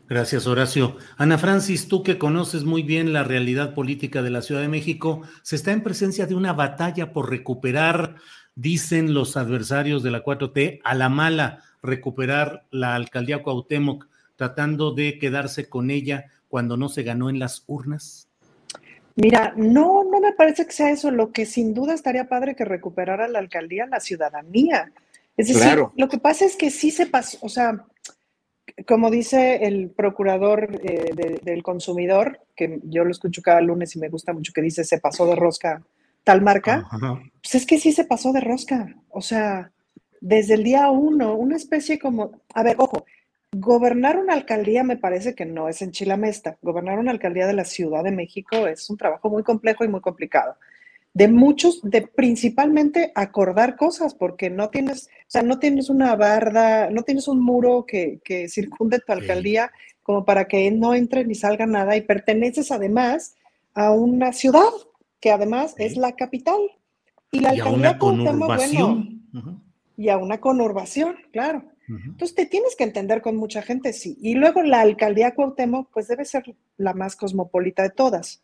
Gracias, 0.09 0.47
Horacio. 0.47 0.97
Ana 1.19 1.37
Francis, 1.37 1.87
tú 1.87 2.03
que 2.03 2.17
conoces 2.17 2.65
muy 2.65 2.83
bien 2.83 3.13
la 3.13 3.25
realidad 3.25 3.75
política 3.75 4.23
de 4.23 4.31
la 4.31 4.41
Ciudad 4.41 4.63
de 4.63 4.69
México, 4.69 5.21
se 5.43 5.57
está 5.57 5.73
en 5.73 5.83
presencia 5.83 6.27
de 6.27 6.35
una 6.35 6.55
batalla 6.55 7.13
por 7.13 7.29
recuperar, 7.29 8.17
dicen 8.55 9.13
los 9.13 9.37
adversarios 9.37 10.03
de 10.03 10.11
la 10.11 10.25
4T, 10.25 10.81
a 10.83 10.95
la 10.95 11.11
mala, 11.11 11.63
recuperar 11.83 12.65
la 12.71 12.95
alcaldía 12.95 13.43
Cuauhtémoc, 13.43 14.07
tratando 14.37 14.93
de 14.93 15.19
quedarse 15.19 15.69
con 15.69 15.91
ella 15.91 16.25
cuando 16.49 16.79
no 16.79 16.89
se 16.89 17.03
ganó 17.03 17.29
en 17.29 17.39
las 17.39 17.65
urnas. 17.67 18.28
Mira, 19.21 19.53
no, 19.57 20.05
no 20.05 20.21
me 20.21 20.33
parece 20.33 20.65
que 20.65 20.73
sea 20.73 20.91
eso. 20.91 21.11
Lo 21.11 21.33
que 21.33 21.45
sin 21.45 21.75
duda 21.75 21.93
estaría 21.93 22.29
padre 22.29 22.55
que 22.55 22.65
recuperara 22.65 23.27
la 23.27 23.41
alcaldía 23.41 23.87
la 23.87 23.99
ciudadanía. 23.99 24.93
Es 25.37 25.49
decir, 25.49 25.63
claro. 25.63 25.93
lo 25.97 26.09
que 26.09 26.19
pasa 26.19 26.45
es 26.45 26.55
que 26.55 26.71
sí 26.71 26.91
se 26.91 27.07
pasó, 27.07 27.39
o 27.43 27.49
sea, 27.49 27.85
como 28.87 29.11
dice 29.11 29.67
el 29.67 29.91
procurador 29.91 30.81
eh, 30.83 31.11
de, 31.15 31.41
del 31.43 31.63
consumidor, 31.63 32.41
que 32.57 32.81
yo 32.85 33.05
lo 33.05 33.11
escucho 33.11 33.43
cada 33.43 33.61
lunes 33.61 33.95
y 33.95 33.99
me 33.99 34.09
gusta 34.09 34.33
mucho, 34.33 34.53
que 34.53 34.63
dice 34.63 34.85
se 34.85 34.99
pasó 34.99 35.27
de 35.27 35.37
rosca 35.37 35.83
tal 36.25 36.43
marca, 36.43 36.87
Ajá. 36.91 37.23
pues 37.43 37.55
es 37.55 37.67
que 37.67 37.79
sí 37.79 37.93
se 37.93 38.05
pasó 38.05 38.33
de 38.33 38.41
rosca. 38.41 38.95
O 39.11 39.21
sea, 39.21 39.73
desde 40.21 40.55
el 40.55 40.65
día 40.65 40.91
uno, 40.91 41.35
una 41.35 41.57
especie 41.57 41.99
como, 41.99 42.43
a 42.55 42.63
ver, 42.63 42.77
ojo, 42.79 43.05
Gobernar 43.53 44.19
una 44.19 44.35
alcaldía 44.35 44.85
me 44.85 44.99
parece 44.99 45.35
que 45.35 45.47
no 45.47 45.69
es 45.69 45.81
en 45.81 45.91
Chilamesta. 45.91 46.59
Gobernar 46.61 46.99
una 46.99 47.13
alcaldía 47.13 47.47
de 47.47 47.55
la 47.55 47.65
Ciudad 47.65 48.05
de 48.05 48.13
México 48.13 48.67
es 48.67 48.91
un 48.91 48.99
trabajo 48.99 49.31
muy 49.31 49.43
complejo 49.43 49.85
y 49.85 49.89
muy 49.89 50.03
complicado. 50.03 50.57
De 51.15 51.29
muchos, 51.29 51.81
de 51.83 52.03
principalmente 52.03 53.11
acordar 53.15 53.77
cosas, 53.77 54.15
porque 54.15 54.51
no 54.51 54.69
tienes, 54.69 55.07
o 55.07 55.31
sea, 55.31 55.43
no 55.43 55.59
tienes 55.59 55.89
una 55.89 56.15
barda, 56.15 56.91
no 56.91 57.03
tienes 57.03 57.27
un 57.27 57.41
muro 57.41 57.87
que, 57.87 58.21
que 58.23 58.49
circunde 58.49 59.01
tu 59.01 59.13
alcaldía 59.13 59.73
como 60.03 60.27
para 60.27 60.47
que 60.47 60.71
no 60.71 60.95
entre 60.95 61.25
ni 61.25 61.35
salga 61.35 61.67
nada 61.67 61.97
y 61.97 62.03
perteneces 62.03 62.71
además 62.71 63.35
a 63.73 63.93
una 63.93 64.33
ciudad 64.35 64.71
que 65.21 65.31
además 65.31 65.75
sí. 65.77 65.85
es 65.85 65.97
la 65.97 66.13
capital. 66.13 66.61
Y 67.33 67.41
la 67.41 67.55
y 67.55 67.61
alcaldía 67.61 67.89
a 67.89 67.93
una 67.95 67.99
conurbación. 67.99 69.23
Bueno, 69.33 69.49
uh 69.49 69.51
-huh. 69.51 69.63
Y 69.97 70.09
a 70.11 70.19
una 70.19 70.39
conurbación, 70.39 71.17
claro. 71.33 71.65
Entonces 71.89 72.35
te 72.35 72.47
tienes 72.47 72.77
que 72.77 72.85
entender 72.85 73.23
con 73.23 73.37
mucha 73.37 73.63
gente, 73.63 73.93
sí. 73.93 74.19
Y 74.21 74.35
luego 74.35 74.63
la 74.63 74.81
alcaldía 74.81 75.35
Cuauhtémoc, 75.35 75.91
pues 75.91 76.09
debe 76.09 76.25
ser 76.25 76.55
la 76.77 76.93
más 76.93 77.17
cosmopolita 77.17 77.83
de 77.83 77.91
todas. 77.91 78.43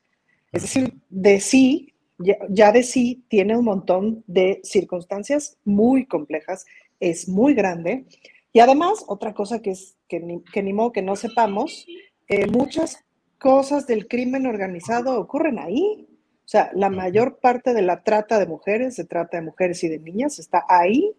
Es 0.52 0.62
decir, 0.62 0.94
de 1.10 1.40
sí, 1.40 1.94
ya, 2.18 2.36
ya, 2.48 2.72
de 2.72 2.82
sí 2.82 3.24
tiene 3.28 3.56
un 3.56 3.64
montón 3.64 4.24
de 4.26 4.60
circunstancias 4.62 5.58
muy 5.64 6.06
complejas, 6.06 6.64
es 7.00 7.28
muy 7.28 7.54
grande. 7.54 8.06
Y 8.52 8.60
además, 8.60 9.04
otra 9.08 9.34
cosa 9.34 9.60
que 9.60 9.72
es 9.72 9.96
que 10.08 10.20
ni, 10.20 10.42
que 10.44 10.62
ni 10.62 10.72
modo 10.72 10.92
que 10.92 11.02
no 11.02 11.16
sepamos, 11.16 11.86
eh, 12.28 12.46
muchas 12.46 13.04
cosas 13.38 13.86
del 13.86 14.08
crimen 14.08 14.46
organizado 14.46 15.20
ocurren 15.20 15.58
ahí. 15.58 16.08
O 16.44 16.48
sea, 16.48 16.70
la 16.74 16.88
mayor 16.88 17.40
parte 17.40 17.74
de 17.74 17.82
la 17.82 18.02
trata 18.02 18.38
de 18.38 18.46
mujeres, 18.46 18.94
se 18.94 19.04
trata 19.04 19.38
de 19.38 19.46
mujeres 19.46 19.82
y 19.82 19.88
de 19.88 19.98
niñas, 19.98 20.38
está 20.38 20.64
ahí 20.68 21.14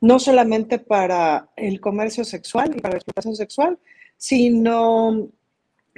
no 0.00 0.18
solamente 0.18 0.78
para 0.78 1.48
el 1.56 1.80
comercio 1.80 2.24
sexual 2.24 2.74
y 2.76 2.80
para 2.80 2.94
la 2.94 2.98
explotación 2.98 3.36
sexual, 3.36 3.78
sino 4.16 5.28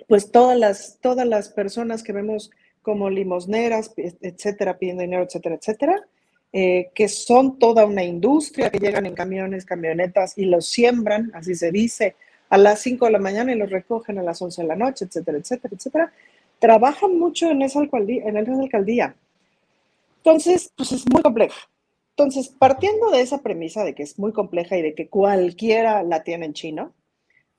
pues 0.08 0.30
todas 0.30 0.58
las, 0.58 0.98
todas 1.00 1.26
las 1.26 1.48
personas 1.50 2.02
que 2.02 2.12
vemos 2.12 2.50
como 2.82 3.10
limosneras, 3.10 3.92
etcétera, 3.96 4.78
pidiendo 4.78 5.02
dinero, 5.02 5.24
etcétera, 5.24 5.56
etcétera, 5.56 6.04
eh, 6.52 6.90
que 6.94 7.08
son 7.08 7.58
toda 7.58 7.84
una 7.84 8.02
industria, 8.02 8.70
que 8.70 8.78
llegan 8.78 9.06
en 9.06 9.14
camiones, 9.14 9.64
camionetas 9.64 10.36
y 10.38 10.46
los 10.46 10.66
siembran, 10.66 11.30
así 11.34 11.54
se 11.54 11.70
dice, 11.70 12.16
a 12.48 12.58
las 12.58 12.80
5 12.80 13.06
de 13.06 13.12
la 13.12 13.18
mañana 13.18 13.52
y 13.52 13.56
los 13.56 13.70
recogen 13.70 14.18
a 14.18 14.22
las 14.22 14.40
11 14.42 14.62
de 14.62 14.68
la 14.68 14.76
noche, 14.76 15.04
etcétera, 15.04 15.38
etcétera, 15.38 15.74
etcétera. 15.76 16.12
Trabajan 16.58 17.16
mucho 17.18 17.50
en 17.50 17.62
esa 17.62 17.78
alcaldía. 17.78 18.24
En 18.24 18.36
esa 18.36 18.52
alcaldía. 18.52 19.14
Entonces, 20.16 20.72
pues 20.76 20.92
es 20.92 21.04
muy 21.10 21.22
compleja. 21.22 21.68
Entonces, 22.16 22.48
partiendo 22.48 23.10
de 23.10 23.20
esa 23.20 23.42
premisa 23.42 23.84
de 23.84 23.94
que 23.94 24.02
es 24.02 24.18
muy 24.18 24.32
compleja 24.32 24.76
y 24.76 24.82
de 24.82 24.94
que 24.94 25.08
cualquiera 25.08 26.02
la 26.02 26.22
tiene 26.22 26.46
en 26.46 26.52
chino, 26.52 26.94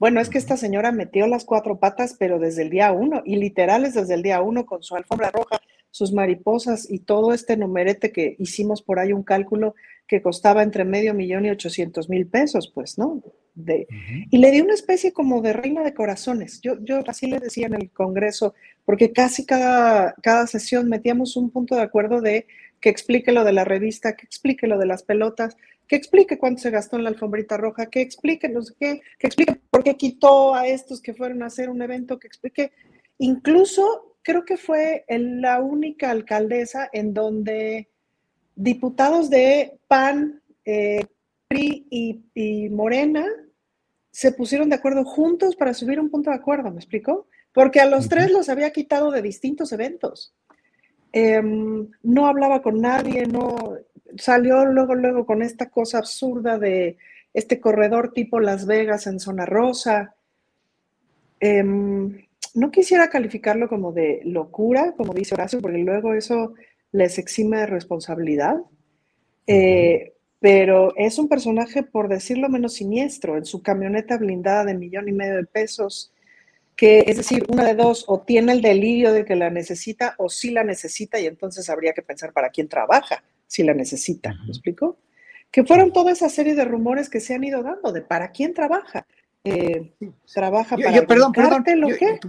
bueno, 0.02 0.20
es 0.20 0.30
que 0.30 0.40
esta 0.40 0.58
señora 0.58 0.92
metió 0.92 1.28
las 1.28 1.46
cuatro 1.46 1.80
patas, 1.80 2.16
pero 2.18 2.40
desde 2.40 2.64
el 2.64 2.72
día 2.72 2.92
uno, 2.92 3.22
y 3.24 3.36
literal 3.36 3.86
es 3.86 3.94
desde 3.94 4.16
el 4.16 4.24
día 4.24 4.42
uno 4.42 4.66
con 4.66 4.82
su 4.82 4.96
alfombra 4.96 5.30
roja, 5.30 5.62
sus 5.92 6.12
mariposas 6.12 6.90
y 6.90 7.00
todo 7.00 7.34
este 7.34 7.56
numerete 7.56 8.12
que 8.12 8.36
hicimos 8.40 8.82
por 8.82 8.98
ahí 8.98 9.14
un 9.14 9.24
cálculo 9.24 9.76
que 10.08 10.22
costaba 10.22 10.64
entre 10.64 10.86
medio 10.86 11.14
millón 11.14 11.46
y 11.46 11.52
ochocientos 11.52 12.10
mil 12.10 12.26
pesos, 12.28 12.72
pues, 12.74 12.98
¿no? 12.98 13.22
De, 13.54 13.88
Y 14.32 14.40
le 14.40 14.52
dio 14.52 14.64
una 14.64 14.74
especie 14.74 15.14
como 15.14 15.42
de 15.42 15.54
reina 15.54 15.84
de 15.84 15.94
corazones. 15.94 16.62
Yo, 16.62 16.78
yo 16.82 17.04
así 17.06 17.28
le 17.28 17.40
decía 17.40 17.68
en 17.68 17.76
el 17.76 17.92
Congreso, 17.92 18.56
porque 18.86 19.12
casi 19.12 19.46
cada, 19.46 20.16
cada 20.24 20.48
sesión 20.48 20.90
metíamos 20.90 21.36
un 21.36 21.52
punto 21.52 21.76
de 21.76 21.82
acuerdo 21.82 22.22
de 22.22 22.48
que 22.82 22.90
explique 22.90 23.32
lo 23.32 23.44
de 23.44 23.54
la 23.54 23.64
revista, 23.64 24.16
que 24.16 24.26
explique 24.26 24.68
lo 24.68 24.78
de 24.78 24.88
las 24.88 25.04
pelotas, 25.04 25.56
que 25.88 25.96
explique 25.96 26.38
cuánto 26.38 26.62
se 26.62 26.72
gastó 26.72 26.98
en 26.98 27.04
la 27.04 27.10
alfombrita 27.10 27.58
roja, 27.58 27.86
que 27.86 28.02
explique 28.02 28.50
no 28.50 28.62
sé 28.64 28.74
qué, 28.80 29.02
que 29.20 29.28
explique 29.28 29.62
por 29.70 29.84
qué 29.84 29.96
quitó 29.96 30.56
a 30.56 30.68
estos 30.68 31.02
que 31.02 31.14
fueron 31.14 31.44
a 31.44 31.48
hacer 31.48 31.70
un 31.70 31.82
evento, 31.82 32.20
que 32.20 32.28
explique, 32.28 32.72
incluso 33.20 34.18
creo 34.24 34.44
que 34.46 34.58
fue 34.58 35.06
la 35.08 35.62
única 35.62 36.12
alcaldesa 36.12 36.90
en 36.92 37.14
donde 37.14 37.90
diputados 38.56 39.30
de 39.30 39.80
PAN, 39.88 40.42
eh, 40.66 41.06
PRI 41.48 41.88
y, 42.36 42.70
Morena 42.70 43.26
se 44.12 44.32
pusieron 44.32 44.70
de 44.70 44.76
acuerdo 44.76 45.06
juntos 45.06 45.56
para 45.56 45.74
subir 45.74 46.00
un 46.00 46.10
punto 46.10 46.30
de 46.30 46.36
acuerdo, 46.36 46.70
¿me 46.72 46.78
explicó? 46.78 47.28
Porque 47.54 47.80
a 47.80 47.86
los 47.86 48.10
tres 48.10 48.32
los 48.32 48.50
había 48.50 48.72
quitado 48.72 49.12
de 49.12 49.22
distintos 49.22 49.72
eventos. 49.72 50.34
Em, 51.14 51.88
no 52.04 52.28
hablaba 52.28 52.62
con 52.62 52.80
nadie, 52.80 53.28
no 53.28 53.78
salió 54.18 54.66
luego, 54.66 54.96
luego 54.96 55.26
con 55.26 55.42
esta 55.42 55.70
cosa 55.70 55.98
absurda 55.98 56.58
de 56.58 56.98
este 57.34 57.60
corredor 57.60 58.14
tipo 58.14 58.40
Las 58.40 58.66
Vegas 58.66 59.08
en 59.08 59.20
zona 59.20 59.46
rosa. 59.46 60.16
Em, 61.40 62.26
no 62.54 62.72
quisiera 62.72 63.10
calificarlo 63.10 63.70
como 63.70 63.92
de 63.92 64.22
locura, 64.26 64.94
como 64.98 65.14
dice 65.14 65.36
Horacio, 65.36 65.62
porque 65.62 65.78
luego 65.80 66.14
eso 66.14 66.54
les 66.92 67.18
exime 67.18 67.58
de 67.58 67.66
responsabilidad. 67.68 68.58
Eh, 69.48 70.14
pero 70.40 70.94
es 70.98 71.20
un 71.20 71.30
personaje, 71.30 71.84
por 71.84 72.08
decirlo 72.08 72.50
menos 72.50 72.74
siniestro, 72.74 73.38
en 73.38 73.46
su 73.46 73.62
camioneta 73.62 74.18
blindada 74.18 74.66
de 74.66 74.74
millón 74.74 75.08
y 75.08 75.12
medio 75.12 75.36
de 75.36 75.46
pesos, 75.46 76.12
que 76.76 77.00
es 77.08 77.18
decir, 77.18 77.46
una 77.50 77.66
de 77.66 77.76
dos, 77.76 78.06
o 78.08 78.22
tiene 78.22 78.54
el 78.54 78.62
delirio 78.62 79.14
de 79.14 79.26
que 79.26 79.36
la 79.36 79.50
necesita 79.50 80.16
o 80.18 80.30
sí 80.30 80.52
la 80.52 80.64
necesita 80.64 81.20
y 81.20 81.28
entonces 81.28 81.70
habría 81.70 81.94
que 81.94 82.02
pensar 82.02 82.34
para 82.34 82.50
quién 82.50 82.68
trabaja 82.68 83.24
si 83.48 83.64
la 83.64 83.74
necesita. 83.74 84.34
¿Me 84.44 84.50
explico? 84.50 84.98
Que 85.52 85.64
fueron 85.64 85.92
toda 85.92 86.12
esa 86.12 86.30
serie 86.30 86.56
de 86.56 86.66
rumores 86.66 87.10
que 87.10 87.20
se 87.20 87.36
han 87.36 87.44
ido 87.44 87.62
dando 87.62 87.92
de 87.92 88.02
para 88.02 88.32
quién 88.32 88.54
trabaja 88.54 89.06
eh, 89.44 89.92
trabaja 90.34 90.78
para 90.78 90.92
yo, 90.92 91.08
perdón, 91.08 91.32
perdón, 91.32 91.64
lo 91.78 91.88
que. 91.88 92.20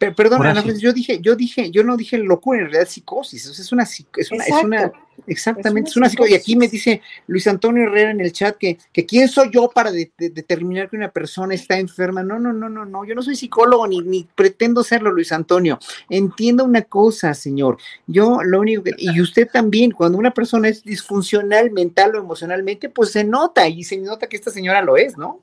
Perdón, 0.00 0.46
Ana, 0.46 0.64
yo 0.64 0.94
dije, 0.94 1.20
yo 1.20 1.36
dije, 1.36 1.70
yo 1.70 1.84
no 1.84 1.94
dije 1.94 2.16
locura, 2.16 2.58
en 2.58 2.70
realidad 2.70 2.88
psicosis, 2.88 3.44
es 3.44 3.70
una, 3.70 3.82
es 3.82 4.32
una, 4.32 4.44
es 4.44 4.64
una 4.64 4.92
exactamente, 5.26 5.90
es 5.90 5.96
una, 5.98 6.08
psicosis. 6.08 6.32
Y 6.32 6.34
aquí 6.34 6.56
me 6.56 6.68
dice 6.68 7.02
Luis 7.26 7.46
Antonio 7.46 7.82
Herrera 7.82 8.10
en 8.10 8.22
el 8.22 8.32
chat 8.32 8.56
que, 8.56 8.78
que 8.94 9.04
quién 9.04 9.28
soy 9.28 9.50
yo 9.52 9.68
para 9.68 9.92
determinar 9.92 10.88
que 10.88 10.96
una 10.96 11.10
persona 11.10 11.54
está 11.54 11.78
enferma. 11.78 12.22
No, 12.22 12.38
no, 12.38 12.50
no, 12.50 12.70
no, 12.70 12.86
no, 12.86 13.04
yo 13.04 13.14
no 13.14 13.20
soy 13.20 13.36
psicólogo 13.36 13.86
ni, 13.86 14.00
ni 14.00 14.26
pretendo 14.34 14.82
serlo, 14.82 15.12
Luis 15.12 15.32
Antonio. 15.32 15.78
Entienda 16.08 16.64
una 16.64 16.80
cosa, 16.80 17.34
señor. 17.34 17.76
Yo 18.06 18.38
lo 18.42 18.58
único 18.58 18.82
que, 18.82 18.94
y 18.96 19.20
usted 19.20 19.50
también, 19.52 19.90
cuando 19.90 20.16
una 20.16 20.32
persona 20.32 20.68
es 20.68 20.82
disfuncional 20.82 21.72
mental 21.72 22.16
o 22.16 22.20
emocionalmente, 22.20 22.88
pues 22.88 23.12
se 23.12 23.22
nota, 23.22 23.68
y 23.68 23.84
se 23.84 23.98
nota 23.98 24.28
que 24.28 24.36
esta 24.36 24.50
señora 24.50 24.80
lo 24.80 24.96
es, 24.96 25.18
¿no? 25.18 25.42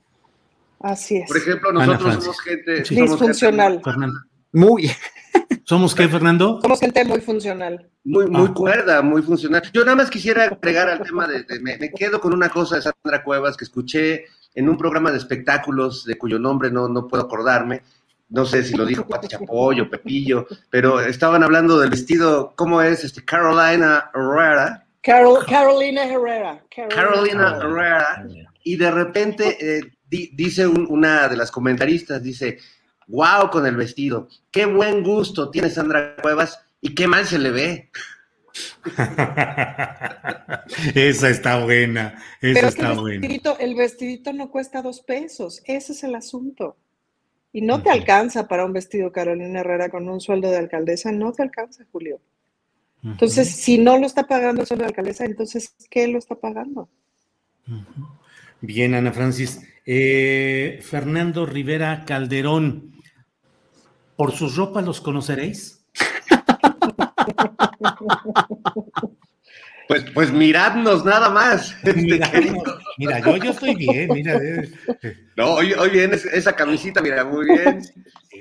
Así 0.79 1.17
es. 1.17 1.27
Por 1.27 1.37
ejemplo, 1.37 1.71
nosotros 1.71 2.23
somos 2.23 2.41
gente 2.41 2.81
disfuncional. 2.81 3.81
muy. 3.83 4.36
¿Somos 5.63 5.93
qué, 5.93 6.07
Fernando? 6.07 6.59
Somos 6.61 6.79
gente 6.79 7.03
muy 7.05 7.19
funcional. 7.21 7.89
Muy, 8.03 8.27
muy 8.27 8.47
ah. 8.49 8.53
cuerda, 8.53 9.01
muy 9.01 9.21
funcional. 9.21 9.61
Yo 9.73 9.83
nada 9.83 9.97
más 9.97 10.09
quisiera 10.09 10.45
agregar 10.45 10.89
al 10.89 11.01
tema 11.01 11.27
de, 11.27 11.45
me, 11.59 11.91
quedo 11.91 12.19
con 12.19 12.33
una 12.33 12.49
cosa 12.49 12.77
de 12.77 12.81
Sandra 12.81 13.23
Cuevas 13.23 13.57
que 13.57 13.65
escuché 13.65 14.25
en 14.55 14.69
un 14.69 14.77
programa 14.77 15.11
de 15.11 15.17
espectáculos 15.17 16.05
de 16.05 16.17
cuyo 16.17 16.39
nombre 16.39 16.71
no, 16.71 16.87
no 16.87 17.07
puedo 17.07 17.23
acordarme. 17.23 17.81
No 18.29 18.45
sé 18.45 18.63
si 18.63 18.75
lo 18.75 18.85
dijo 18.85 19.07
Pati 19.07 19.27
Chapoy 19.27 19.79
o 19.79 19.89
Pepillo, 19.89 20.47
pero 20.69 20.99
estaban 20.99 21.43
hablando 21.43 21.79
del 21.79 21.89
vestido, 21.89 22.53
¿cómo 22.55 22.81
es? 22.81 23.03
Este, 23.03 23.23
Carolina 23.23 24.09
Herrera. 24.13 24.85
Carolina 25.01 26.03
Herrera. 26.03 26.63
Carolina, 26.89 27.57
Herrera. 27.61 28.27
Y 28.63 28.75
de 28.75 28.91
repente 28.91 29.57
eh, 29.61 29.81
dice 30.09 30.67
una 30.67 31.29
de 31.29 31.37
las 31.37 31.51
comentaristas, 31.51 32.21
dice, 32.21 32.57
wow 33.07 33.49
con 33.49 33.65
el 33.65 33.75
vestido, 33.75 34.27
qué 34.51 34.65
buen 34.65 35.03
gusto 35.03 35.49
tiene 35.49 35.69
Sandra 35.69 36.15
Cuevas 36.21 36.59
y 36.81 36.95
qué 36.95 37.07
mal 37.07 37.25
se 37.25 37.39
le 37.39 37.51
ve. 37.51 37.89
esa 40.95 41.29
está 41.29 41.63
buena, 41.63 42.21
esa 42.41 42.67
está 42.67 42.93
el 42.93 43.03
vestidito, 43.03 43.59
El 43.59 43.75
vestidito 43.75 44.33
no 44.33 44.49
cuesta 44.49 44.81
dos 44.81 45.01
pesos, 45.01 45.61
ese 45.65 45.93
es 45.93 46.03
el 46.03 46.15
asunto. 46.15 46.77
Y 47.53 47.61
no 47.61 47.81
te 47.81 47.89
alcanza 47.89 48.47
para 48.47 48.65
un 48.65 48.73
vestido 48.73 49.11
Carolina 49.11 49.61
Herrera 49.61 49.89
con 49.89 50.07
un 50.09 50.21
sueldo 50.21 50.49
de 50.49 50.57
alcaldesa, 50.57 51.11
no 51.11 51.31
te 51.31 51.43
alcanza, 51.43 51.85
Julio. 51.91 52.19
Entonces, 53.03 53.49
si 53.49 53.77
no 53.77 53.97
lo 53.97 54.05
está 54.05 54.27
pagando 54.27 54.61
el 54.61 54.67
sueldo 54.67 54.83
de 54.83 54.89
alcaldesa, 54.89 55.25
entonces, 55.25 55.75
¿qué 55.89 56.07
lo 56.07 56.17
está 56.17 56.35
pagando? 56.35 56.89
Bien, 58.61 58.95
Ana 58.95 59.11
Francis. 59.11 59.61
Eh, 59.85 60.79
Fernando 60.81 61.45
Rivera 61.45 62.03
Calderón, 62.05 62.96
¿por 64.17 64.33
sus 64.33 64.57
ropas 64.57 64.83
los 64.83 64.99
conoceréis? 64.99 65.85
Pues, 69.87 70.03
pues 70.13 70.31
miradnos 70.33 71.05
nada 71.05 71.29
más. 71.29 71.73
Este, 71.83 71.93
mira, 72.97 73.19
yo, 73.19 73.37
yo 73.37 73.51
estoy 73.51 73.75
bien, 73.75 74.09
mira. 74.13 74.35
Eh. 74.35 74.69
No, 75.37 75.53
hoy, 75.53 75.71
hoy 75.73 75.89
bien 75.91 76.11
esa 76.13 76.53
camisita, 76.53 77.01
mira, 77.01 77.23
muy 77.23 77.45
bien. 77.45 77.81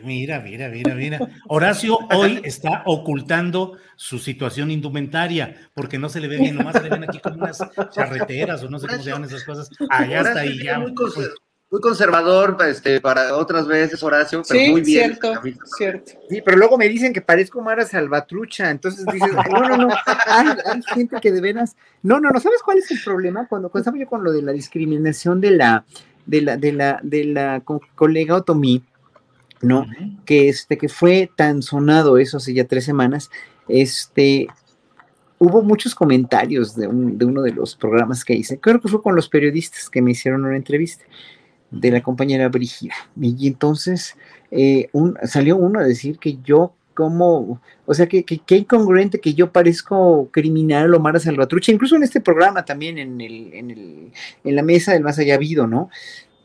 mira, 0.02 0.40
mira, 0.40 0.68
mira, 0.68 0.94
mira. 0.94 1.20
Horacio 1.46 1.98
hoy 2.12 2.40
está 2.42 2.82
ocultando 2.86 3.78
su 3.94 4.18
situación 4.18 4.70
indumentaria, 4.70 5.70
porque 5.72 5.98
no 5.98 6.08
se 6.08 6.20
le 6.20 6.28
ve 6.28 6.38
bien, 6.38 6.56
nomás 6.56 6.76
se 6.76 6.82
le 6.82 6.90
ven 6.90 7.04
aquí 7.04 7.20
como 7.20 7.36
unas 7.36 7.58
charreteras 7.92 8.62
o 8.64 8.68
no 8.68 8.78
sé 8.80 8.88
cómo 8.88 9.02
se 9.02 9.10
llaman 9.10 9.28
esas 9.28 9.44
cosas. 9.44 9.70
Allá 9.88 10.22
está 10.22 10.44
y 10.44 10.64
ya. 10.64 10.80
Muy, 10.80 10.94
conservador 11.80 12.56
este, 12.68 13.00
para 13.00 13.36
otras 13.36 13.66
veces, 13.66 14.02
Horacio, 14.02 14.42
pero 14.48 14.72
muy 14.72 14.80
bien. 14.82 15.16
Cierto, 15.20 15.42
cierto. 15.76 16.12
Sí, 16.28 16.42
pero 16.44 16.56
luego 16.56 16.78
me 16.78 16.88
dicen 16.88 17.12
que 17.12 17.20
parezco 17.20 17.60
Mara 17.62 17.84
Salvatrucha, 17.84 18.70
entonces 18.70 19.04
dices, 19.12 19.30
no, 19.50 19.60
no, 19.68 19.76
no, 19.76 19.94
hay, 20.26 20.82
gente 20.94 21.16
que 21.20 21.32
de 21.32 21.40
veras, 21.40 21.76
no, 22.02 22.20
no, 22.20 22.30
no, 22.30 22.40
¿sabes 22.40 22.62
cuál 22.62 22.78
es 22.78 22.90
el 22.90 23.00
problema? 23.02 23.46
Cuando, 23.48 23.68
cuando 23.68 23.82
estaba 23.82 23.98
yo 23.98 24.08
con 24.08 24.24
lo 24.24 24.32
de 24.32 24.42
la 24.42 24.52
discriminación 24.52 25.40
de 25.40 25.50
la, 25.52 25.84
de 26.26 26.42
la, 26.42 26.56
de 26.56 26.72
la, 26.72 27.00
de 27.02 27.24
la 27.24 27.62
colega 27.94 28.36
Otomí, 28.36 28.82
¿no? 29.62 29.86
Que 30.24 30.48
este, 30.48 30.78
que 30.78 30.88
fue 30.88 31.30
tan 31.34 31.62
sonado 31.62 32.18
eso 32.18 32.36
hace 32.36 32.54
ya 32.54 32.66
tres 32.66 32.84
semanas, 32.84 33.30
este, 33.68 34.46
hubo 35.38 35.62
muchos 35.62 35.94
comentarios 35.94 36.74
de, 36.76 36.86
uno 36.86 37.42
de 37.42 37.52
los 37.52 37.76
programas 37.76 38.24
que 38.24 38.34
hice, 38.34 38.58
creo 38.58 38.80
que 38.80 38.88
fue 38.88 39.02
con 39.02 39.14
los 39.14 39.28
periodistas 39.28 39.90
que 39.90 40.02
me 40.02 40.12
hicieron 40.12 40.44
una 40.44 40.56
entrevista 40.56 41.04
de 41.70 41.90
la 41.90 42.02
compañera 42.02 42.48
Brigida, 42.48 42.94
y 43.20 43.46
entonces 43.46 44.16
eh, 44.50 44.88
salió 45.24 45.56
uno 45.56 45.80
a 45.80 45.84
decir 45.84 46.18
que 46.18 46.38
yo 46.44 46.72
como, 46.96 47.60
o 47.84 47.94
sea, 47.94 48.08
que, 48.08 48.24
que, 48.24 48.56
incongruente 48.56 49.20
que 49.20 49.34
yo 49.34 49.52
parezco 49.52 50.30
criminal 50.32 50.94
o 50.94 50.98
Mara 50.98 51.20
Salvatrucha, 51.20 51.70
incluso 51.70 51.94
en 51.94 52.02
este 52.02 52.22
programa 52.22 52.64
también, 52.64 52.96
en, 52.96 53.20
el, 53.20 53.52
en, 53.52 53.70
el, 53.70 54.12
en 54.42 54.56
la 54.56 54.62
mesa 54.62 54.94
del 54.94 55.02
más 55.02 55.18
allá 55.18 55.34
habido, 55.34 55.66
¿no? 55.66 55.90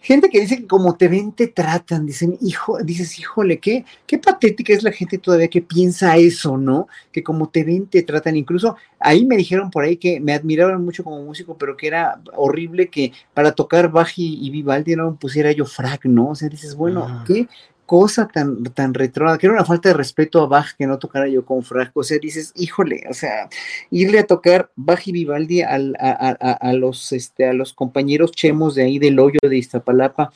Gente 0.01 0.29
que 0.29 0.41
dice 0.41 0.57
que 0.57 0.67
como 0.67 0.95
te 0.97 1.07
ven, 1.07 1.31
te 1.31 1.47
tratan, 1.47 2.05
dicen, 2.05 2.37
hijo, 2.41 2.79
dices, 2.83 3.19
híjole, 3.19 3.59
qué, 3.59 3.85
qué 4.07 4.17
patética 4.17 4.73
es 4.73 4.83
la 4.83 4.91
gente 4.91 5.17
todavía 5.17 5.47
que 5.47 5.61
piensa 5.61 6.17
eso, 6.17 6.57
¿no? 6.57 6.87
Que 7.11 7.23
como 7.23 7.49
te 7.49 7.63
ven, 7.63 7.87
te 7.87 8.01
tratan. 8.01 8.35
Incluso 8.35 8.75
ahí 8.99 9.25
me 9.25 9.37
dijeron 9.37 9.69
por 9.69 9.83
ahí 9.83 9.97
que 9.97 10.19
me 10.19 10.33
admiraban 10.33 10.83
mucho 10.83 11.03
como 11.03 11.23
músico, 11.23 11.55
pero 11.57 11.77
que 11.77 11.87
era 11.87 12.19
horrible 12.35 12.89
que 12.89 13.13
para 13.33 13.53
tocar 13.53 13.91
Baji 13.91 14.39
y 14.41 14.49
Vivaldi 14.49 14.95
no 14.95 15.15
pusiera 15.15 15.51
yo 15.51 15.65
frac, 15.65 16.05
¿no? 16.05 16.29
O 16.29 16.35
sea, 16.35 16.49
dices, 16.49 16.75
bueno, 16.75 17.23
¿qué, 17.27 17.47
cosa 17.85 18.27
tan, 18.27 18.63
tan 18.63 18.93
retrógrada, 18.93 19.37
que 19.37 19.47
era 19.47 19.53
una 19.53 19.65
falta 19.65 19.89
de 19.89 19.95
respeto 19.95 20.41
a 20.41 20.47
Bach 20.47 20.75
que 20.77 20.87
no 20.87 20.97
tocara 20.97 21.27
yo 21.27 21.45
con 21.45 21.63
Franco. 21.63 22.01
O 22.01 22.03
sea, 22.03 22.17
dices, 22.19 22.53
híjole, 22.55 23.03
o 23.09 23.13
sea, 23.13 23.49
irle 23.89 24.19
a 24.19 24.27
tocar 24.27 24.71
Bach 24.75 25.05
y 25.05 25.11
Vivaldi 25.11 25.61
a, 25.61 25.75
a, 25.75 26.73
los, 26.73 27.11
este, 27.11 27.47
a 27.47 27.53
los 27.53 27.73
compañeros 27.73 28.31
chemos 28.31 28.75
de 28.75 28.83
ahí 28.83 28.99
del 28.99 29.19
hoyo 29.19 29.39
de 29.41 29.57
Iztapalapa 29.57 30.31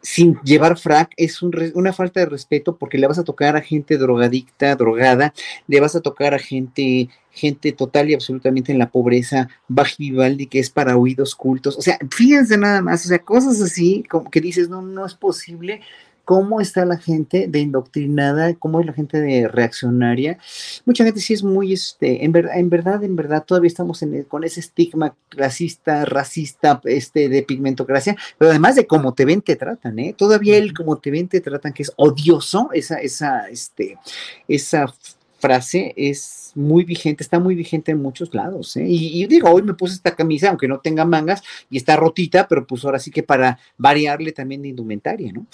sin 0.00 0.38
llevar 0.44 0.78
frac 0.78 1.12
es 1.16 1.42
una 1.42 1.92
falta 1.92 2.20
de 2.20 2.26
respeto 2.26 2.76
porque 2.76 2.98
le 2.98 3.06
vas 3.06 3.18
a 3.18 3.24
tocar 3.24 3.56
a 3.56 3.60
gente 3.60 3.98
drogadicta, 3.98 4.74
drogada, 4.76 5.34
le 5.66 5.80
vas 5.80 5.96
a 5.96 6.00
tocar 6.00 6.34
a 6.34 6.38
gente, 6.38 7.08
gente 7.30 7.72
total 7.72 8.08
y 8.08 8.14
absolutamente 8.14 8.72
en 8.72 8.78
la 8.78 8.90
pobreza, 8.90 9.48
Bach 9.66 9.96
Vivaldi, 9.98 10.46
que 10.46 10.60
es 10.60 10.70
para 10.70 10.96
oídos 10.96 11.34
cultos, 11.34 11.76
o 11.76 11.82
sea, 11.82 11.98
fíjense 12.10 12.56
nada 12.56 12.80
más, 12.80 13.04
o 13.04 13.08
sea, 13.08 13.18
cosas 13.18 13.60
así 13.60 14.04
como 14.08 14.30
que 14.30 14.40
dices, 14.40 14.68
no, 14.68 14.82
no 14.82 15.04
es 15.04 15.14
posible 15.14 15.80
cómo 16.28 16.60
está 16.60 16.84
la 16.84 16.98
gente 16.98 17.46
de 17.48 17.60
indoctrinada, 17.60 18.52
cómo 18.52 18.80
es 18.80 18.86
la 18.86 18.92
gente 18.92 19.18
de 19.18 19.48
reaccionaria. 19.48 20.36
Mucha 20.84 21.02
gente 21.02 21.20
sí 21.20 21.32
es 21.32 21.42
muy, 21.42 21.72
este, 21.72 22.22
en, 22.22 22.32
verdad, 22.32 22.58
en 22.58 22.68
verdad, 22.68 23.02
en 23.02 23.16
verdad, 23.16 23.44
todavía 23.46 23.68
estamos 23.68 24.04
con 24.28 24.44
ese 24.44 24.60
estigma 24.60 25.16
clasista, 25.30 26.04
racista, 26.04 26.82
este, 26.84 27.30
de 27.30 27.42
pigmentocracia, 27.44 28.14
pero 28.36 28.50
además 28.50 28.76
de 28.76 28.86
cómo 28.86 29.14
te 29.14 29.24
ven, 29.24 29.40
te 29.40 29.56
tratan, 29.56 29.98
¿eh? 30.00 30.14
Todavía 30.14 30.58
el 30.58 30.74
cómo 30.74 30.98
te 30.98 31.10
ven, 31.10 31.28
te 31.28 31.40
tratan, 31.40 31.72
que 31.72 31.84
es 31.84 31.92
odioso, 31.96 32.68
esa, 32.74 32.96
esa, 33.00 33.48
este, 33.48 33.96
esa 34.46 34.92
frase 35.38 35.94
es 35.96 36.52
muy 36.54 36.84
vigente, 36.84 37.22
está 37.22 37.38
muy 37.38 37.54
vigente 37.54 37.92
en 37.92 38.02
muchos 38.02 38.34
lados. 38.34 38.76
¿eh? 38.76 38.84
Y, 38.86 39.22
y, 39.22 39.26
digo, 39.28 39.48
hoy 39.48 39.62
me 39.62 39.72
puse 39.72 39.94
esta 39.94 40.14
camisa, 40.14 40.50
aunque 40.50 40.68
no 40.68 40.80
tenga 40.80 41.06
mangas, 41.06 41.42
y 41.70 41.78
está 41.78 41.96
rotita, 41.96 42.46
pero 42.46 42.66
pues 42.66 42.84
ahora 42.84 42.98
sí 42.98 43.10
que 43.10 43.22
para 43.22 43.58
variarle 43.78 44.32
también 44.32 44.60
de 44.60 44.68
indumentaria, 44.68 45.32
¿no? 45.32 45.46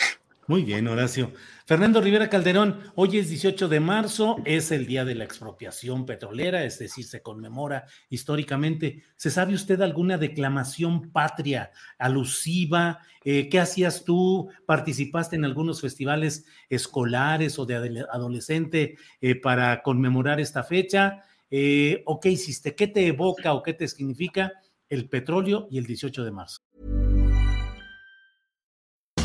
Muy 0.47 0.63
bien, 0.63 0.87
Horacio. 0.89 1.33
Fernando 1.65 2.03
Rivera 2.03 2.29
Calderón, 2.29 2.79
hoy 2.97 3.17
es 3.17 3.31
18 3.31 3.67
de 3.67 3.81
marzo, 3.81 4.37
es 4.45 4.73
el 4.73 4.87
día 4.87 5.07
de 5.07 5.15
la 5.15 5.25
expropiación 5.25 6.05
petrolera, 6.05 6.65
es 6.65 6.79
decir, 6.79 7.07
se 7.07 7.23
conmemora 7.23 7.87
históricamente. 8.11 9.05
¿Se 9.17 9.31
sabe 9.31 9.55
usted 9.55 9.81
alguna 9.81 10.19
declamación 10.19 11.11
patria 11.13 11.71
alusiva? 11.99 12.99
Eh, 13.25 13.49
¿Qué 13.49 13.59
hacías 13.59 14.05
tú? 14.05 14.51
¿Participaste 14.67 15.37
en 15.37 15.47
algunos 15.47 15.81
festivales 15.81 16.45
escolares 16.69 17.59
o 17.59 17.65
de 17.65 18.05
adolescente 18.13 18.97
eh, 19.23 19.37
para 19.37 19.83
conmemorar 19.83 20.41
esta 20.41 20.63
fecha? 20.63 21.23
Eh, 21.51 22.03
¿O 22.05 22.21
qué 22.21 22.29
hiciste? 22.29 22.75
¿Qué 22.75 22.87
te 22.87 23.07
evoca 23.07 23.55
o 23.55 23.63
qué 23.63 23.73
te 23.73 23.89
significa 23.89 24.53
el 24.91 25.09
petróleo 25.09 25.69
y 25.71 25.79
el 25.79 25.87
18 25.87 26.23
de 26.23 26.31
marzo? 26.31 26.61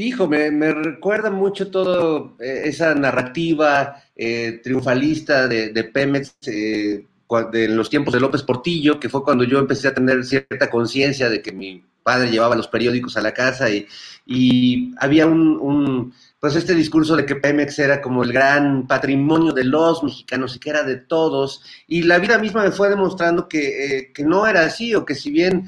Hijo, 0.00 0.26
me, 0.26 0.50
me 0.50 0.72
recuerda 0.72 1.30
mucho 1.30 1.70
todo 1.70 2.36
eh, 2.40 2.62
esa 2.64 2.94
narrativa 2.94 4.02
eh, 4.16 4.60
triunfalista 4.62 5.46
de, 5.46 5.84
Pemex 5.84 6.36
eh, 6.46 7.04
de 7.52 7.68
los 7.68 7.90
tiempos 7.90 8.14
de 8.14 8.20
López 8.20 8.42
Portillo, 8.42 8.98
que 8.98 9.10
fue 9.10 9.22
cuando 9.22 9.44
yo 9.44 9.58
empecé 9.58 9.88
a 9.88 9.94
tener 9.94 10.24
cierta 10.24 10.70
conciencia 10.70 11.28
de 11.28 11.42
que 11.42 11.52
mi 11.52 11.84
padre 12.02 12.30
llevaba 12.30 12.56
los 12.56 12.68
periódicos 12.68 13.18
a 13.18 13.20
la 13.20 13.34
casa 13.34 13.68
y, 13.68 13.86
y 14.24 14.94
había 14.98 15.26
un, 15.26 15.58
un, 15.60 16.14
pues 16.40 16.56
este 16.56 16.74
discurso 16.74 17.14
de 17.14 17.26
que 17.26 17.36
Pemex 17.36 17.78
era 17.78 18.00
como 18.00 18.24
el 18.24 18.32
gran 18.32 18.86
patrimonio 18.86 19.52
de 19.52 19.64
los 19.64 20.02
mexicanos 20.02 20.56
y 20.56 20.60
que 20.60 20.70
era 20.70 20.82
de 20.82 20.96
todos, 20.96 21.62
y 21.86 22.04
la 22.04 22.18
vida 22.18 22.38
misma 22.38 22.64
me 22.64 22.72
fue 22.72 22.88
demostrando 22.88 23.46
que, 23.46 24.10
que 24.14 24.24
no 24.24 24.46
era 24.46 24.64
así, 24.64 24.94
o 24.94 25.04
que 25.04 25.14
si 25.14 25.30
bien 25.30 25.66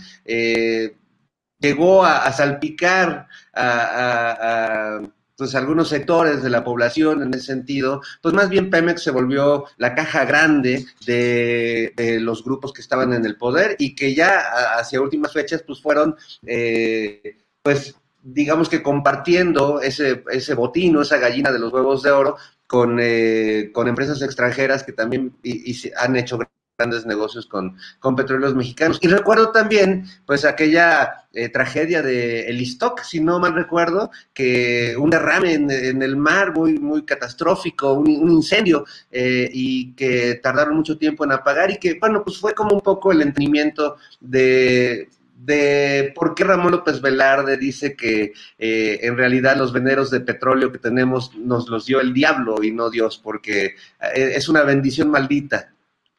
llegó 1.63 2.05
a, 2.05 2.31
salpicar 2.33 3.29
a, 3.55 5.01
pues 5.37 5.55
algunos 5.55 5.89
sectores 5.89 6.43
de 6.43 6.51
la 6.51 6.63
población 6.65 7.23
en 7.23 7.33
ese 7.35 7.47
sentido, 7.47 8.03
pues 8.21 8.35
más 8.35 8.49
bien 8.51 8.69
Pemex 8.69 9.03
se 9.03 9.11
volvió 9.11 9.65
la 9.79 9.95
caja 9.95 10.25
grande 10.25 10.85
de, 11.07 12.19
los 12.21 12.45
grupos 12.45 12.73
que 12.73 12.83
estaban 12.83 13.13
en 13.15 13.25
el 13.25 13.37
poder 13.37 13.77
y 13.79 13.95
que 13.95 14.15
ya 14.15 14.43
hacia 14.79 15.01
últimas 15.01 15.33
fechas 15.33 15.63
pues 15.63 15.81
fueron 15.81 16.17
eh, 16.47 17.39
pues 17.63 17.97
digamos 18.23 18.69
que 18.69 18.83
compartiendo 18.83 19.81
ese, 19.81 20.23
ese 20.31 20.55
botino, 20.55 21.03
esa 21.03 21.19
gallina 21.19 21.51
de 21.51 21.59
los 21.59 21.73
huevos 21.73 22.03
de 22.03 22.11
oro 22.11 22.37
con, 22.69 22.99
eh, 23.01 23.71
con 23.73 23.89
empresas 23.89 24.23
extranjeras 24.23 24.85
que 24.85 24.93
también 24.93 25.37
y, 25.43 25.73
y 25.73 25.93
han 25.97 26.17
hecho 26.17 26.39
grandes 26.79 27.07
negocios 27.07 27.47
con, 27.47 27.77
con 28.01 28.17
petróleos 28.17 28.55
mexicanos. 28.55 28.99
Y 29.01 29.09
recuerdo 29.09 29.51
también, 29.51 30.07
pues, 30.27 30.45
aquella 30.45 31.27
eh, 31.33 31.49
tragedia 31.49 32.03
de 32.03 32.47
El 32.49 32.61
Istoc, 32.61 33.03
si 33.03 33.21
no 33.21 33.39
mal 33.39 33.55
recuerdo, 33.55 34.11
que 34.33 34.97
un 34.99 35.11
derrame 35.11 35.55
en, 35.55 36.03
el 36.03 36.17
mar 36.17 36.53
muy, 36.55 36.79
muy 36.79 37.05
catastrófico, 37.05 37.93
un, 37.93 38.09
incendio, 38.09 38.85
eh, 39.11 39.49
y 39.53 39.93
que 39.93 40.37
tardaron 40.37 40.77
mucho 40.77 40.99
tiempo 40.99 41.25
en 41.25 41.33
apagar, 41.33 41.71
y 41.71 41.77
que, 41.77 41.99
bueno, 42.01 42.23
pues 42.25 42.39
fue 42.39 42.55
como 42.55 42.75
un 42.75 42.81
poco 42.81 43.13
el 43.13 43.23
entendimiento 43.23 43.97
de 44.21 45.09
de 45.45 46.13
por 46.15 46.37
qué 46.37 46.45
Ramón 46.45 46.71
López 46.71 47.01
Velarde 47.01 47.57
dice 47.57 47.97
que 47.97 48.33
eh, 48.61 49.01
en 49.03 49.17
realidad 49.17 49.57
los 49.57 49.73
veneros 49.73 50.09
de 50.09 50.21
petróleo 50.21 50.71
que 50.71 50.79
tenemos 50.79 51.35
nos 51.35 51.69
los 51.69 51.85
dio 51.85 52.01
el 52.01 52.15
diablo 52.15 52.63
y 52.63 52.71
no 52.71 52.91
Dios, 52.91 53.19
porque 53.19 53.75
es 54.15 54.49
una 54.49 54.63
bendición 54.63 55.11
maldita 55.11 55.73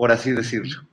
por 0.04 0.12
así 0.12 0.34
decirlo. 0.34 0.86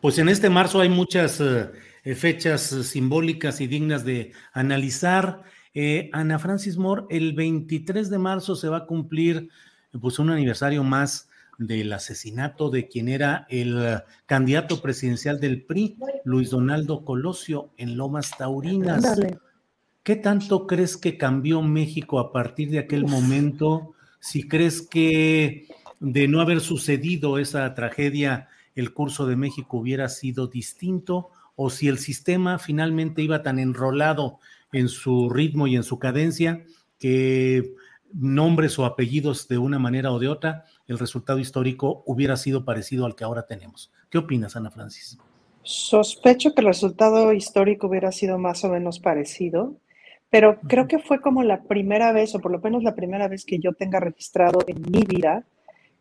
Pues 0.00 0.18
en 0.18 0.28
este 0.28 0.50
marzo 0.50 0.80
hay 0.80 0.88
muchas 0.88 1.40
eh, 1.40 1.70
eh, 2.02 2.16
fechas 2.16 2.72
eh, 2.72 2.82
simbólicas 2.82 3.60
y 3.60 3.68
dignas 3.68 4.04
de 4.04 4.32
analizar. 4.52 5.44
Ana 6.12 6.40
Francis 6.40 6.76
Moore, 6.76 7.04
el 7.10 7.32
23 7.32 8.10
de 8.10 8.18
marzo 8.18 8.56
se 8.56 8.68
va 8.68 8.78
a 8.78 8.86
cumplir 8.86 9.50
pues 10.00 10.18
un 10.18 10.30
aniversario 10.30 10.82
más 10.82 11.28
del 11.58 11.92
asesinato 11.92 12.70
de 12.70 12.88
quien 12.88 13.08
era 13.08 13.46
el 13.50 14.00
candidato 14.26 14.82
presidencial 14.82 15.38
del 15.38 15.62
PRI, 15.62 15.96
Luis 16.24 16.50
Donaldo 16.50 17.04
Colosio, 17.04 17.70
en 17.76 17.96
Lomas 17.96 18.32
Taurinas. 18.36 19.16
¿Qué 20.02 20.16
tanto 20.16 20.66
crees 20.66 20.96
que 20.96 21.16
cambió 21.16 21.62
México 21.62 22.18
a 22.18 22.32
partir 22.32 22.68
de 22.70 22.80
aquel 22.80 23.06
momento? 23.06 23.94
Si 24.18 24.48
crees 24.48 24.82
que 24.82 25.68
de 26.00 26.26
no 26.28 26.40
haber 26.40 26.60
sucedido 26.60 27.38
esa 27.38 27.74
tragedia, 27.74 28.48
el 28.74 28.92
curso 28.92 29.26
de 29.26 29.36
México 29.36 29.76
hubiera 29.76 30.08
sido 30.08 30.46
distinto 30.46 31.30
o 31.54 31.70
si 31.70 31.88
el 31.88 31.98
sistema 31.98 32.58
finalmente 32.58 33.22
iba 33.22 33.42
tan 33.42 33.58
enrolado 33.58 34.38
en 34.72 34.88
su 34.88 35.28
ritmo 35.28 35.66
y 35.66 35.76
en 35.76 35.82
su 35.82 35.98
cadencia 35.98 36.64
que 36.98 37.74
nombres 38.12 38.78
o 38.78 38.84
apellidos 38.84 39.46
de 39.46 39.58
una 39.58 39.78
manera 39.78 40.12
o 40.12 40.18
de 40.18 40.28
otra, 40.28 40.64
el 40.86 40.98
resultado 40.98 41.38
histórico 41.38 42.02
hubiera 42.06 42.36
sido 42.36 42.64
parecido 42.64 43.06
al 43.06 43.14
que 43.14 43.24
ahora 43.24 43.46
tenemos. 43.46 43.92
¿Qué 44.08 44.18
opinas, 44.18 44.56
Ana 44.56 44.70
Francis? 44.70 45.18
Sospecho 45.62 46.54
que 46.54 46.62
el 46.62 46.68
resultado 46.68 47.32
histórico 47.32 47.86
hubiera 47.88 48.10
sido 48.10 48.38
más 48.38 48.64
o 48.64 48.70
menos 48.70 48.98
parecido, 48.98 49.76
pero 50.30 50.58
creo 50.60 50.88
que 50.88 50.98
fue 50.98 51.20
como 51.20 51.42
la 51.42 51.62
primera 51.64 52.12
vez, 52.12 52.34
o 52.34 52.40
por 52.40 52.52
lo 52.52 52.60
menos 52.60 52.82
la 52.82 52.94
primera 52.94 53.28
vez 53.28 53.44
que 53.44 53.58
yo 53.58 53.72
tenga 53.74 54.00
registrado 54.00 54.60
en 54.66 54.80
mi 54.90 55.04
vida, 55.04 55.44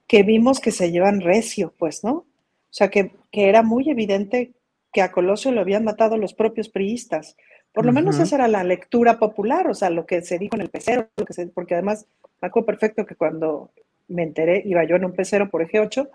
que 0.10 0.24
vimos 0.24 0.60
que 0.60 0.72
se 0.72 0.91
llevan 0.91 1.22
recio, 1.22 1.74
pues, 1.78 2.03
¿no? 2.03 2.12
O 2.12 2.26
sea, 2.72 2.89
que, 2.89 3.12
era 3.32 3.62
muy 3.64 3.89
evidente 3.89 4.53
que 4.91 5.03
a 5.03 5.12
Colosio 5.12 5.51
lo 5.51 5.62
habían 5.62 5.84
matado 5.86 6.18
los 6.18 6.34
propios 6.34 6.68
priistas, 6.68 7.38
Por 7.72 7.86
lo 7.86 7.93
menos 7.93 8.18
esa 8.20 8.36
era 8.38 8.47
la 8.47 8.64
lectura 8.64 9.20
popular, 9.20 9.68
o 9.70 9.76
sea, 9.76 9.91
lo 9.91 10.07
que 10.07 10.24
se 10.24 10.39
dijo 10.39 10.55
en 10.55 10.62
el 10.64 10.70
pecero, 10.70 11.07
lo 11.16 11.24
que 11.26 11.34
se- 11.34 11.45
porque 11.47 11.76
además 11.76 12.07
me 12.41 12.47
acuerdo 12.47 12.66
perfecto 12.66 13.05
que 13.05 13.14
cuando 13.16 13.70
me 14.07 14.24
enteré, 14.24 14.64
iba 14.66 14.84
yo 14.86 14.95
en 14.95 15.05
un 15.05 15.14
pecero 15.14 15.51
por 15.51 15.62
eje 15.62 15.80
8, 15.80 16.10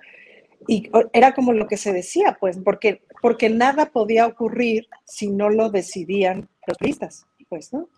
y 0.66 0.90
era 1.12 1.32
como 1.32 1.52
lo 1.52 1.68
que 1.68 1.76
se 1.76 1.92
decía, 1.92 2.36
pues, 2.40 2.58
porque, 2.58 3.02
porque 3.22 3.48
nada 3.50 3.86
podía 3.92 4.26
ocurrir 4.26 4.88
si 5.04 5.30
no 5.30 5.48
lo 5.48 5.70
decidían 5.70 6.48
los 6.66 6.76
periodistas, 6.76 7.24
pues, 7.48 7.72
¿no? 7.72 7.88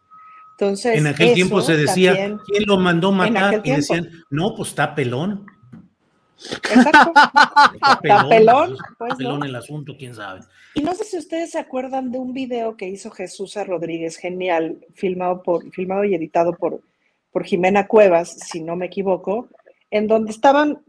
Entonces, 0.58 0.98
En 0.98 1.06
aquel 1.06 1.32
tiempo 1.32 1.62
se 1.62 1.78
decía, 1.78 2.10
también- 2.14 2.38
¿quién 2.46 2.64
lo 2.66 2.76
mandó 2.76 3.10
matar? 3.10 3.54
Y 3.54 3.62
tiempo. 3.62 3.76
decían, 3.80 4.10
no, 4.28 4.54
pues 4.54 4.68
está 4.68 4.94
pelón. 4.94 5.46
Exacto. 6.36 7.12
Está 7.14 8.00
Está 8.02 8.28
pelón, 8.28 8.76
pues, 8.98 9.18
el 9.18 9.56
asunto, 9.56 9.96
quién 9.98 10.14
sabe. 10.14 10.40
Y 10.74 10.82
no 10.82 10.94
sé 10.94 11.04
si 11.04 11.16
ustedes 11.16 11.52
se 11.52 11.58
acuerdan 11.58 12.12
de 12.12 12.18
un 12.18 12.34
video 12.34 12.76
que 12.76 12.88
hizo 12.88 13.10
Jesús 13.10 13.54
Rodríguez, 13.66 14.16
genial, 14.16 14.84
filmado, 14.94 15.42
por, 15.42 15.70
filmado 15.70 16.04
y 16.04 16.14
editado 16.14 16.52
por, 16.52 16.80
por 17.30 17.44
Jimena 17.44 17.86
Cuevas, 17.86 18.36
si 18.46 18.60
no 18.60 18.76
me 18.76 18.86
equivoco, 18.86 19.48
en 19.90 20.06
donde 20.06 20.32
estaban, 20.32 20.82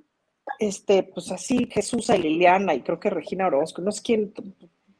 este, 0.59 1.03
pues 1.03 1.31
así, 1.31 1.69
Jesús 1.71 2.09
y 2.09 2.17
Liliana 2.17 2.73
y 2.73 2.81
creo 2.81 2.99
que 2.99 3.09
Regina 3.09 3.47
Orozco, 3.47 3.81
no 3.81 3.91
sé 3.91 4.01
quién, 4.03 4.33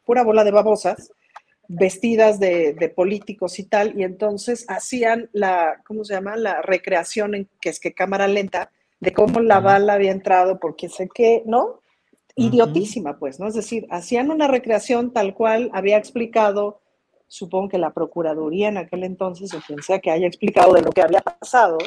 pura 0.05 0.23
bola 0.23 0.43
de 0.43 0.51
babosas, 0.51 1.11
vestidas 1.67 2.39
de, 2.39 2.73
de 2.73 2.89
políticos 2.89 3.59
y 3.59 3.63
tal, 3.63 3.99
y 3.99 4.03
entonces 4.03 4.65
hacían 4.69 5.29
la, 5.33 5.81
¿cómo 5.85 6.05
se 6.05 6.13
llama? 6.13 6.37
La 6.37 6.61
recreación 6.61 7.35
en 7.35 7.49
que 7.59 7.69
es 7.69 7.79
que 7.81 7.93
cámara 7.93 8.27
lenta, 8.27 8.71
de 8.99 9.13
cómo 9.13 9.39
la 9.39 9.59
bala 9.59 9.93
había 9.93 10.11
entrado, 10.11 10.59
porque 10.59 10.89
sé 10.89 11.09
que, 11.13 11.43
¿no? 11.45 11.81
idiotísima, 12.37 13.17
pues, 13.17 13.39
¿no? 13.39 13.47
Es 13.47 13.55
decir, 13.55 13.87
hacían 13.89 14.29
una 14.29 14.47
recreación 14.47 15.11
tal 15.11 15.33
cual 15.33 15.71
había 15.73 15.97
explicado, 15.97 16.79
supongo 17.27 17.69
que 17.69 17.79
la 17.79 17.93
Procuraduría 17.93 18.69
en 18.69 18.77
aquel 18.77 19.03
entonces, 19.03 19.53
o 19.55 19.59
quien 19.59 19.81
sea 19.81 19.99
que 19.99 20.11
haya 20.11 20.27
explicado 20.27 20.73
de 20.73 20.83
lo 20.83 20.91
que 20.91 21.01
había 21.01 21.19
pasado, 21.19 21.79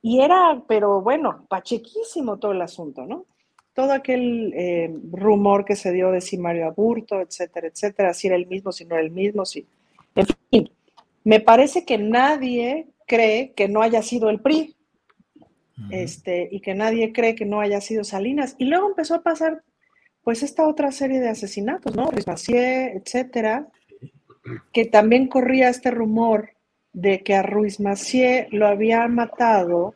y 0.00 0.20
era, 0.20 0.62
pero 0.68 1.02
bueno, 1.02 1.46
pachequísimo 1.48 2.38
todo 2.38 2.52
el 2.52 2.62
asunto, 2.62 3.06
¿no? 3.06 3.26
Todo 3.74 3.92
aquel 3.92 4.52
eh, 4.54 4.96
rumor 5.10 5.64
que 5.64 5.74
se 5.74 5.90
dio 5.90 6.12
de 6.12 6.20
si 6.20 6.38
Mario 6.38 6.66
Aburto, 6.66 7.20
etcétera, 7.20 7.66
etcétera, 7.66 8.14
si 8.14 8.28
era 8.28 8.36
el 8.36 8.46
mismo, 8.46 8.70
si 8.70 8.84
no 8.84 8.94
era 8.94 9.04
el 9.04 9.10
mismo, 9.10 9.44
si... 9.44 9.66
En 10.14 10.26
fin, 10.48 10.70
me 11.24 11.40
parece 11.40 11.84
que 11.84 11.98
nadie 11.98 12.86
cree 13.04 13.52
que 13.52 13.68
no 13.68 13.82
haya 13.82 14.00
sido 14.00 14.30
el 14.30 14.40
PRI, 14.40 14.75
este, 15.90 16.48
y 16.50 16.60
que 16.60 16.74
nadie 16.74 17.12
cree 17.12 17.34
que 17.34 17.44
no 17.44 17.60
haya 17.60 17.80
sido 17.80 18.04
Salinas. 18.04 18.54
Y 18.58 18.66
luego 18.66 18.88
empezó 18.88 19.14
a 19.14 19.22
pasar, 19.22 19.62
pues, 20.22 20.42
esta 20.42 20.66
otra 20.66 20.92
serie 20.92 21.20
de 21.20 21.28
asesinatos, 21.28 21.94
¿no? 21.94 22.10
Ruiz 22.10 22.26
Macié, 22.26 22.92
etcétera, 22.92 23.68
que 24.72 24.86
también 24.86 25.28
corría 25.28 25.68
este 25.68 25.90
rumor 25.90 26.50
de 26.92 27.22
que 27.22 27.34
a 27.34 27.42
Ruiz 27.42 27.78
Macié 27.80 28.48
lo 28.52 28.66
había 28.66 29.06
matado, 29.08 29.94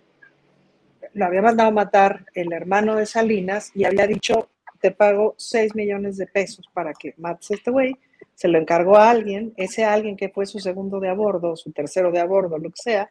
lo 1.14 1.24
había 1.24 1.43
mandado 1.43 1.70
a 1.70 1.72
matar 1.72 2.26
el 2.35 2.53
hermano 2.53 2.95
de 2.97 3.07
Salinas 3.07 3.72
y 3.74 3.85
había 3.85 4.07
dicho, 4.07 4.51
te 4.81 4.91
pago 4.91 5.35
6 5.39 5.74
millones 5.74 6.16
de 6.16 6.26
pesos 6.26 6.66
para 6.72 6.93
que 6.93 7.14
mates 7.16 7.51
a 7.51 7.55
este 7.55 7.70
güey. 7.70 7.97
Se 8.35 8.49
lo 8.49 8.59
encargó 8.59 8.97
a 8.97 9.11
alguien, 9.11 9.53
ese 9.57 9.85
alguien 9.85 10.16
que 10.16 10.28
fue 10.28 10.47
su 10.47 10.59
segundo 10.59 11.01
de 11.01 11.09
a 11.09 11.14
bordo, 11.14 11.57
su 11.57 11.72
tercero 11.72 12.11
de 12.11 12.20
a 12.20 12.24
bordo, 12.24 12.59
lo 12.59 12.70
que 12.70 12.83
sea, 12.83 13.11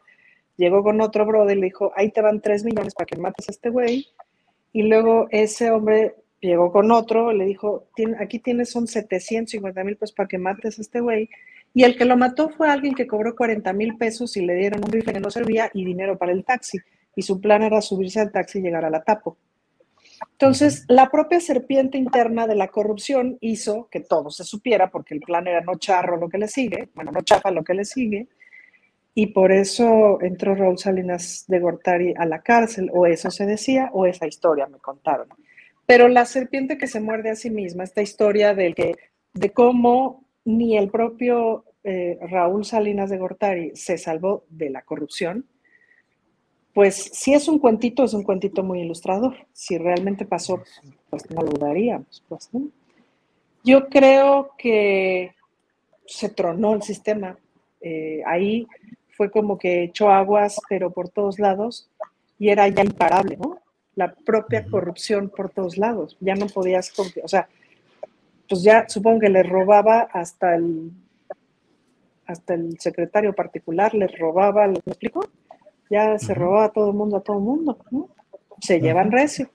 llegó 0.60 0.82
con 0.84 1.00
otro 1.00 1.26
brother 1.26 1.56
y 1.56 1.60
le 1.60 1.66
dijo, 1.66 1.92
ahí 1.96 2.10
te 2.12 2.20
van 2.20 2.40
3 2.40 2.64
millones 2.64 2.94
para 2.94 3.06
que 3.06 3.16
mates 3.16 3.48
a 3.48 3.52
este 3.52 3.70
güey. 3.70 4.06
Y 4.72 4.82
luego 4.82 5.26
ese 5.30 5.70
hombre 5.70 6.14
llegó 6.40 6.70
con 6.70 6.90
otro, 6.92 7.32
le 7.32 7.44
dijo, 7.46 7.86
"Tien- 7.96 8.16
aquí 8.20 8.38
tienes 8.38 8.70
son 8.70 8.86
750 8.86 9.82
mil 9.82 9.96
pesos 9.96 10.14
para 10.14 10.28
que 10.28 10.38
mates 10.38 10.78
a 10.78 10.82
este 10.82 11.00
güey. 11.00 11.28
Y 11.74 11.84
el 11.84 11.96
que 11.96 12.04
lo 12.04 12.16
mató 12.16 12.48
fue 12.50 12.68
alguien 12.68 12.94
que 12.94 13.06
cobró 13.06 13.34
40 13.34 13.72
mil 13.72 13.96
pesos 13.96 14.36
y 14.36 14.44
le 14.44 14.54
dieron 14.54 14.84
un 14.84 14.92
rifle 14.92 15.12
que 15.12 15.20
no 15.20 15.30
servía 15.30 15.70
y 15.74 15.84
dinero 15.84 16.16
para 16.18 16.32
el 16.32 16.44
taxi. 16.44 16.78
Y 17.16 17.22
su 17.22 17.40
plan 17.40 17.62
era 17.62 17.80
subirse 17.80 18.20
al 18.20 18.30
taxi 18.30 18.58
y 18.58 18.62
llegar 18.62 18.84
a 18.84 18.90
la 18.90 19.02
tapo. 19.02 19.36
Entonces, 20.32 20.84
la 20.88 21.08
propia 21.10 21.40
serpiente 21.40 21.96
interna 21.98 22.46
de 22.46 22.54
la 22.54 22.68
corrupción 22.68 23.38
hizo 23.40 23.88
que 23.90 24.00
todo 24.00 24.30
se 24.30 24.44
supiera, 24.44 24.90
porque 24.90 25.14
el 25.14 25.20
plan 25.20 25.46
era 25.46 25.60
no 25.62 25.76
charro 25.78 26.16
lo 26.16 26.28
que 26.28 26.38
le 26.38 26.48
sigue, 26.48 26.88
bueno, 26.94 27.10
no 27.12 27.22
chafa 27.22 27.50
lo 27.50 27.64
que 27.64 27.74
le 27.74 27.84
sigue, 27.84 28.28
y 29.20 29.26
por 29.26 29.52
eso 29.52 30.18
entró 30.22 30.54
Raúl 30.54 30.78
Salinas 30.78 31.44
de 31.46 31.58
Gortari 31.58 32.14
a 32.16 32.24
la 32.24 32.40
cárcel, 32.40 32.88
o 32.90 33.04
eso 33.04 33.30
se 33.30 33.44
decía, 33.44 33.90
o 33.92 34.06
esa 34.06 34.26
historia 34.26 34.66
me 34.66 34.78
contaron. 34.78 35.28
Pero 35.84 36.08
la 36.08 36.24
serpiente 36.24 36.78
que 36.78 36.86
se 36.86 37.00
muerde 37.00 37.28
a 37.28 37.36
sí 37.36 37.50
misma, 37.50 37.84
esta 37.84 38.00
historia 38.00 38.54
del 38.54 38.74
que, 38.74 38.96
de 39.34 39.50
cómo 39.52 40.24
ni 40.46 40.78
el 40.78 40.88
propio 40.88 41.66
eh, 41.84 42.18
Raúl 42.30 42.64
Salinas 42.64 43.10
de 43.10 43.18
Gortari 43.18 43.72
se 43.76 43.98
salvó 43.98 44.44
de 44.48 44.70
la 44.70 44.80
corrupción, 44.80 45.44
pues 46.72 47.10
si 47.12 47.34
es 47.34 47.46
un 47.46 47.58
cuentito, 47.58 48.04
es 48.04 48.14
un 48.14 48.22
cuentito 48.22 48.62
muy 48.62 48.80
ilustrador. 48.80 49.34
Si 49.52 49.76
realmente 49.76 50.24
pasó, 50.24 50.62
pues 51.10 51.30
no 51.30 51.42
lo 51.42 51.50
dudaríamos. 51.50 52.24
Pues, 52.26 52.48
¿no? 52.54 52.70
Yo 53.64 53.90
creo 53.90 54.52
que 54.56 55.34
se 56.06 56.30
tronó 56.30 56.72
el 56.72 56.82
sistema. 56.82 57.36
Eh, 57.82 58.22
ahí 58.24 58.66
fue 59.20 59.30
como 59.30 59.58
que 59.58 59.82
echó 59.82 60.08
aguas, 60.08 60.56
pero 60.66 60.92
por 60.92 61.10
todos 61.10 61.38
lados, 61.38 61.90
y 62.38 62.48
era 62.48 62.66
ya 62.68 62.82
imparable, 62.82 63.36
¿no? 63.36 63.58
La 63.94 64.14
propia 64.14 64.64
corrupción 64.64 65.28
por 65.28 65.50
todos 65.50 65.76
lados. 65.76 66.16
Ya 66.20 66.34
no 66.36 66.46
podías, 66.46 66.90
o 66.98 67.28
sea, 67.28 67.46
pues 68.48 68.62
ya 68.62 68.86
supongo 68.88 69.20
que 69.20 69.28
le 69.28 69.42
robaba 69.42 70.08
hasta 70.10 70.54
el 70.54 70.92
hasta 72.24 72.54
el 72.54 72.80
secretario 72.80 73.34
particular, 73.34 73.92
les 73.92 74.18
robaba, 74.18 74.66
¿me 74.66 74.78
explico? 74.86 75.28
Ya 75.90 76.18
se 76.18 76.32
robaba 76.32 76.64
a 76.64 76.72
todo 76.72 76.88
el 76.88 76.96
mundo, 76.96 77.18
a 77.18 77.20
todo 77.20 77.36
el 77.36 77.44
mundo, 77.44 77.76
¿no? 77.90 78.08
Se 78.62 78.80
llevan 78.80 79.12
recio. 79.12 79.50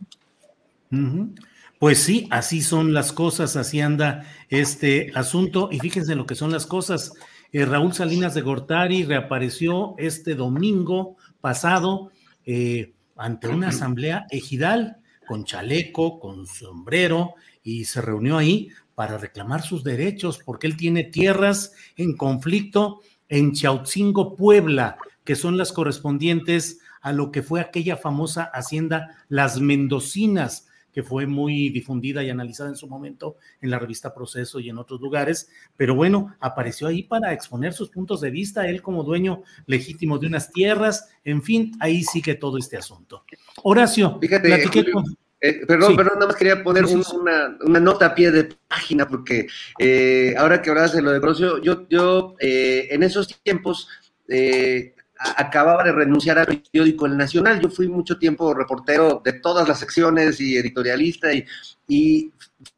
Pues 1.80 2.04
sí, 2.04 2.28
así 2.30 2.62
son 2.62 2.94
las 2.94 3.12
cosas, 3.12 3.56
así 3.56 3.82
anda 3.82 4.28
este 4.48 5.12
asunto. 5.16 5.70
Y 5.72 5.80
fíjense 5.80 6.14
lo 6.14 6.28
que 6.28 6.36
son 6.36 6.52
las 6.52 6.68
cosas. 6.68 7.14
Eh, 7.58 7.64
Raúl 7.64 7.94
Salinas 7.94 8.34
de 8.34 8.42
Gortari 8.42 9.06
reapareció 9.06 9.96
este 9.98 10.36
domingo 10.36 11.16
pasado 11.40 12.12
eh, 12.46 12.92
ante 13.16 13.48
una 13.48 13.70
asamblea 13.70 14.26
ejidal 14.30 14.98
con 15.26 15.46
chaleco, 15.46 16.20
con 16.20 16.48
sombrero, 16.48 17.36
y 17.64 17.86
se 17.86 18.02
reunió 18.02 18.38
ahí 18.38 18.68
para 18.94 19.18
reclamar 19.18 19.62
sus 19.62 19.86
derechos, 19.86 20.42
porque 20.44 20.68
él 20.68 20.76
tiene 20.76 21.06
tierras 21.06 21.72
en 21.96 22.18
conflicto 22.18 23.00
en 23.30 23.54
Chautzingo, 23.54 24.36
Puebla, 24.36 24.98
que 25.24 25.38
son 25.38 25.56
las 25.56 25.72
correspondientes 25.72 26.80
a 27.00 27.14
lo 27.14 27.32
que 27.32 27.42
fue 27.42 27.62
aquella 27.62 27.96
famosa 27.96 28.44
hacienda 28.54 29.24
Las 29.30 29.62
Mendocinas, 29.62 30.68
que 30.96 31.04
fue 31.04 31.28
muy 31.28 31.70
difundida 31.70 32.24
y 32.24 32.30
analizada 32.30 32.70
en 32.70 32.78
su 32.78 32.88
momento 32.88 33.36
en 33.62 33.70
la 33.70 33.78
revista 33.78 34.14
Proceso 34.16 34.62
y 34.62 34.70
en 34.70 34.78
otros 34.78 35.02
lugares, 35.02 35.50
pero 35.76 35.94
bueno, 35.94 36.34
apareció 36.40 36.88
ahí 36.88 37.04
para 37.04 37.34
exponer 37.34 37.74
sus 37.74 37.90
puntos 37.90 38.22
de 38.22 38.32
vista, 38.32 38.68
él 38.70 38.82
como 38.82 39.04
dueño 39.04 39.44
legítimo 39.68 40.18
de 40.18 40.28
unas 40.28 40.52
tierras, 40.54 41.10
en 41.26 41.44
fin, 41.44 41.74
ahí 41.82 42.02
sigue 42.02 42.36
todo 42.36 42.58
este 42.58 42.78
asunto. 42.78 43.26
Horacio, 43.64 44.18
Fíjate, 44.22 44.68
Julio, 44.68 44.94
con- 44.94 45.18
eh, 45.42 45.66
perdón, 45.68 45.92
Sí. 45.92 45.98
perdón, 45.98 46.14
nada 46.16 46.28
más 46.28 46.36
quería 46.38 46.64
poner 46.64 46.86
un- 46.86 47.04
una, 47.20 47.58
una 47.66 47.80
nota 47.82 48.06
a 48.08 48.16
pie 48.16 48.32
de 48.32 48.56
página, 48.70 49.06
porque 49.06 49.48
eh, 49.78 50.34
ahora 50.38 50.62
que 50.62 50.70
hablas 50.70 50.94
de 50.94 51.02
lo 51.02 51.12
de 51.12 51.20
Colosio, 51.20 51.62
yo, 51.62 51.88
yo 51.90 52.36
eh, 52.40 52.88
en 52.92 53.04
esos 53.04 53.28
tiempos 53.44 53.90
eh, 54.30 54.96
acababa 55.38 55.84
de 55.84 55.92
renunciar 55.92 56.38
al 56.38 56.46
periódico 56.46 57.06
El 57.06 57.18
Nacional. 57.18 57.60
Yo 57.60 57.70
fui 57.70 57.88
mucho 57.88 58.18
tiempo 58.18 58.54
reportero 58.54 59.22
de 59.24 59.34
todas 59.34 59.68
las 59.68 59.80
secciones 59.80 60.40
y 60.40 60.58
editorialista, 60.58 61.34
y, 61.34 61.46
y 61.88 62.32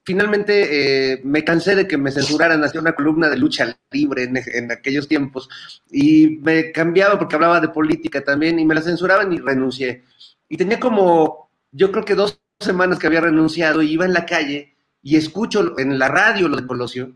finalmente 0.03 1.13
eh, 1.13 1.21
me 1.23 1.43
cansé 1.43 1.75
de 1.75 1.87
que 1.87 1.97
me 1.97 2.11
censuraran, 2.11 2.63
hacía 2.63 2.81
una 2.81 2.93
columna 2.93 3.29
de 3.29 3.37
lucha 3.37 3.77
libre 3.91 4.23
en, 4.23 4.37
en 4.37 4.71
aquellos 4.71 5.07
tiempos, 5.07 5.49
y 5.91 6.39
me 6.41 6.71
cambiaba 6.71 7.17
porque 7.17 7.35
hablaba 7.35 7.59
de 7.59 7.69
política 7.69 8.23
también, 8.23 8.59
y 8.59 8.65
me 8.65 8.75
la 8.75 8.81
censuraban 8.81 9.31
y 9.33 9.37
renuncié. 9.37 10.03
Y 10.49 10.57
tenía 10.57 10.79
como, 10.79 11.51
yo 11.71 11.91
creo 11.91 12.05
que 12.05 12.15
dos 12.15 12.39
semanas 12.59 12.97
que 12.97 13.07
había 13.07 13.21
renunciado 13.21 13.81
y 13.81 13.91
iba 13.91 14.05
en 14.05 14.13
la 14.13 14.25
calle 14.25 14.75
y 15.03 15.15
escucho 15.15 15.77
en 15.77 15.99
la 15.99 16.07
radio 16.07 16.47
lo 16.47 16.57
de 16.57 16.65
Colosio. 16.65 17.15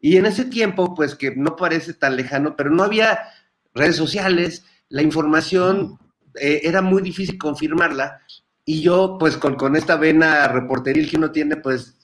Y 0.00 0.16
en 0.16 0.26
ese 0.26 0.44
tiempo, 0.44 0.94
pues 0.94 1.14
que 1.14 1.34
no 1.36 1.54
parece 1.54 1.94
tan 1.94 2.16
lejano, 2.16 2.56
pero 2.56 2.70
no 2.70 2.82
había 2.82 3.20
redes 3.72 3.96
sociales, 3.96 4.64
la 4.92 5.00
información 5.00 5.98
eh, 6.34 6.60
era 6.64 6.82
muy 6.82 7.02
difícil 7.02 7.38
confirmarla. 7.38 8.20
Y 8.64 8.82
yo, 8.82 9.16
pues 9.18 9.38
con, 9.38 9.56
con 9.56 9.74
esta 9.74 9.96
vena 9.96 10.46
reporteril 10.48 11.10
que 11.10 11.16
uno 11.16 11.32
tiene, 11.32 11.56
pues 11.56 11.96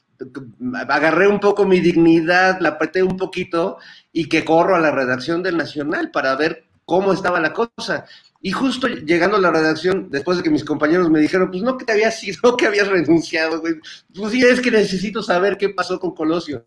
agarré 0.89 1.29
un 1.29 1.39
poco 1.39 1.67
mi 1.67 1.81
dignidad, 1.81 2.61
la 2.61 2.71
apreté 2.71 3.03
un 3.03 3.17
poquito 3.17 3.77
y 4.11 4.29
que 4.29 4.45
corro 4.45 4.75
a 4.75 4.81
la 4.81 4.91
redacción 4.91 5.43
del 5.43 5.59
Nacional 5.59 6.11
para 6.11 6.35
ver 6.35 6.65
cómo 6.87 7.13
estaba 7.13 7.39
la 7.41 7.53
cosa. 7.53 8.07
Y 8.41 8.53
justo 8.53 8.89
llegando 8.89 9.37
a 9.37 9.41
la 9.41 9.51
redacción, 9.51 10.09
después 10.11 10.39
de 10.39 10.43
que 10.43 10.51
mis 10.51 10.65
compañeros 10.65 11.11
me 11.11 11.21
dijeron, 11.21 11.51
pues 11.51 11.63
no 11.63 11.77
que 11.77 11.85
te 11.85 11.93
habías 11.93 12.25
ido, 12.25 12.39
que 12.57 12.67
habías 12.67 12.89
renunciado. 12.89 13.61
Pues 13.61 14.33
sí, 14.33 14.43
es 14.43 14.63
que 14.63 14.71
necesito 14.71 15.23
saber 15.23 15.59
qué 15.59 15.69
pasó 15.69 16.01
con 16.01 16.15
Colosio. 16.15 16.65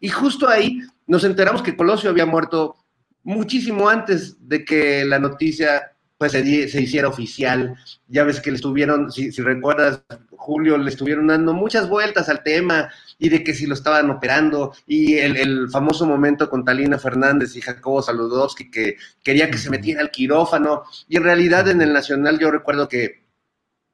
Y 0.00 0.10
justo 0.10 0.48
ahí 0.48 0.80
nos 1.06 1.24
enteramos 1.24 1.62
que 1.62 1.74
Colosio 1.74 2.10
había 2.10 2.26
muerto 2.26 2.76
muchísimo 3.24 3.88
antes 3.88 4.36
de 4.48 4.64
que 4.64 5.04
la 5.04 5.18
noticia 5.18 5.92
pues 6.22 6.30
se, 6.30 6.68
se 6.68 6.80
hiciera 6.80 7.08
oficial. 7.08 7.74
Ya 8.06 8.22
ves 8.22 8.40
que 8.40 8.50
le 8.52 8.56
estuvieron, 8.56 9.10
si, 9.10 9.32
si 9.32 9.42
recuerdas, 9.42 10.02
Julio, 10.30 10.78
le 10.78 10.88
estuvieron 10.88 11.26
dando 11.26 11.52
muchas 11.52 11.88
vueltas 11.88 12.28
al 12.28 12.44
tema 12.44 12.88
y 13.18 13.28
de 13.28 13.42
que 13.42 13.54
si 13.54 13.66
lo 13.66 13.74
estaban 13.74 14.08
operando 14.08 14.72
y 14.86 15.14
el, 15.14 15.36
el 15.36 15.68
famoso 15.68 16.06
momento 16.06 16.48
con 16.48 16.64
Talina 16.64 16.98
Fernández 16.98 17.56
y 17.56 17.60
Jacobo 17.60 18.02
Saludowski 18.02 18.70
que 18.70 18.96
quería 19.22 19.50
que 19.50 19.58
se 19.58 19.70
metiera 19.70 20.00
al 20.00 20.10
quirófano 20.12 20.84
y 21.08 21.16
en 21.16 21.24
realidad 21.24 21.68
en 21.68 21.82
el 21.82 21.92
Nacional 21.92 22.38
yo 22.38 22.50
recuerdo 22.50 22.88
que 22.88 23.21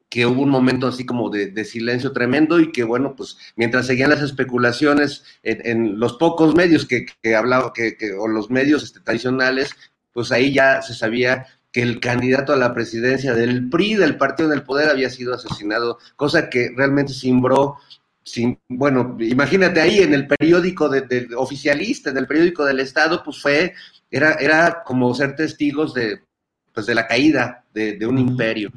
que 0.09 0.26
hubo 0.26 0.42
un 0.42 0.50
momento 0.50 0.86
así 0.86 1.04
como 1.04 1.28
de, 1.30 1.50
de, 1.50 1.64
silencio 1.64 2.12
tremendo 2.12 2.61
y 2.61 2.72
que, 2.72 2.84
bueno, 2.84 3.14
pues 3.14 3.36
mientras 3.56 3.86
seguían 3.86 4.11
las 4.11 4.22
especulaciones 4.22 5.24
en, 5.42 5.61
en 5.64 6.00
los 6.00 6.14
pocos 6.14 6.54
medios 6.54 6.86
que, 6.86 7.06
que 7.22 7.36
hablaba, 7.36 7.72
que, 7.74 7.96
que, 7.96 8.12
o 8.12 8.26
los 8.26 8.50
medios 8.50 8.82
este, 8.82 9.00
tradicionales, 9.00 9.70
pues 10.12 10.32
ahí 10.32 10.52
ya 10.52 10.80
se 10.82 10.94
sabía 10.94 11.46
que 11.72 11.82
el 11.82 12.00
candidato 12.00 12.52
a 12.52 12.56
la 12.56 12.72
presidencia 12.72 13.34
del 13.34 13.68
PRI, 13.68 13.96
del 13.96 14.16
Partido 14.16 14.48
del 14.48 14.62
Poder, 14.62 14.88
había 14.88 15.11
sido 15.11 15.34
asesinado, 15.34 15.98
cosa 16.16 16.48
que 16.48 16.72
realmente 16.74 17.12
simbró, 17.12 17.76
sin, 18.24 18.59
bueno, 18.68 19.16
imagínate 19.20 19.80
ahí 19.80 19.98
en 19.98 20.14
el 20.14 20.26
periódico 20.26 20.88
de, 20.88 21.02
de, 21.02 21.28
oficialista, 21.36 22.11
en 22.11 22.16
el 22.18 22.26
periódico 22.26 22.64
del 22.64 22.80
Estado, 22.80 23.22
pues 23.22 23.40
fue, 23.40 23.74
era, 24.11 24.34
era 24.34 24.82
como 24.84 25.14
ser 25.14 25.36
testigos 25.36 25.92
de, 25.92 26.22
pues 26.72 26.86
de 26.86 26.94
la 26.94 27.06
caída 27.06 27.64
de, 27.74 27.94
de 27.94 28.06
un 28.06 28.18
imperio. 28.18 28.72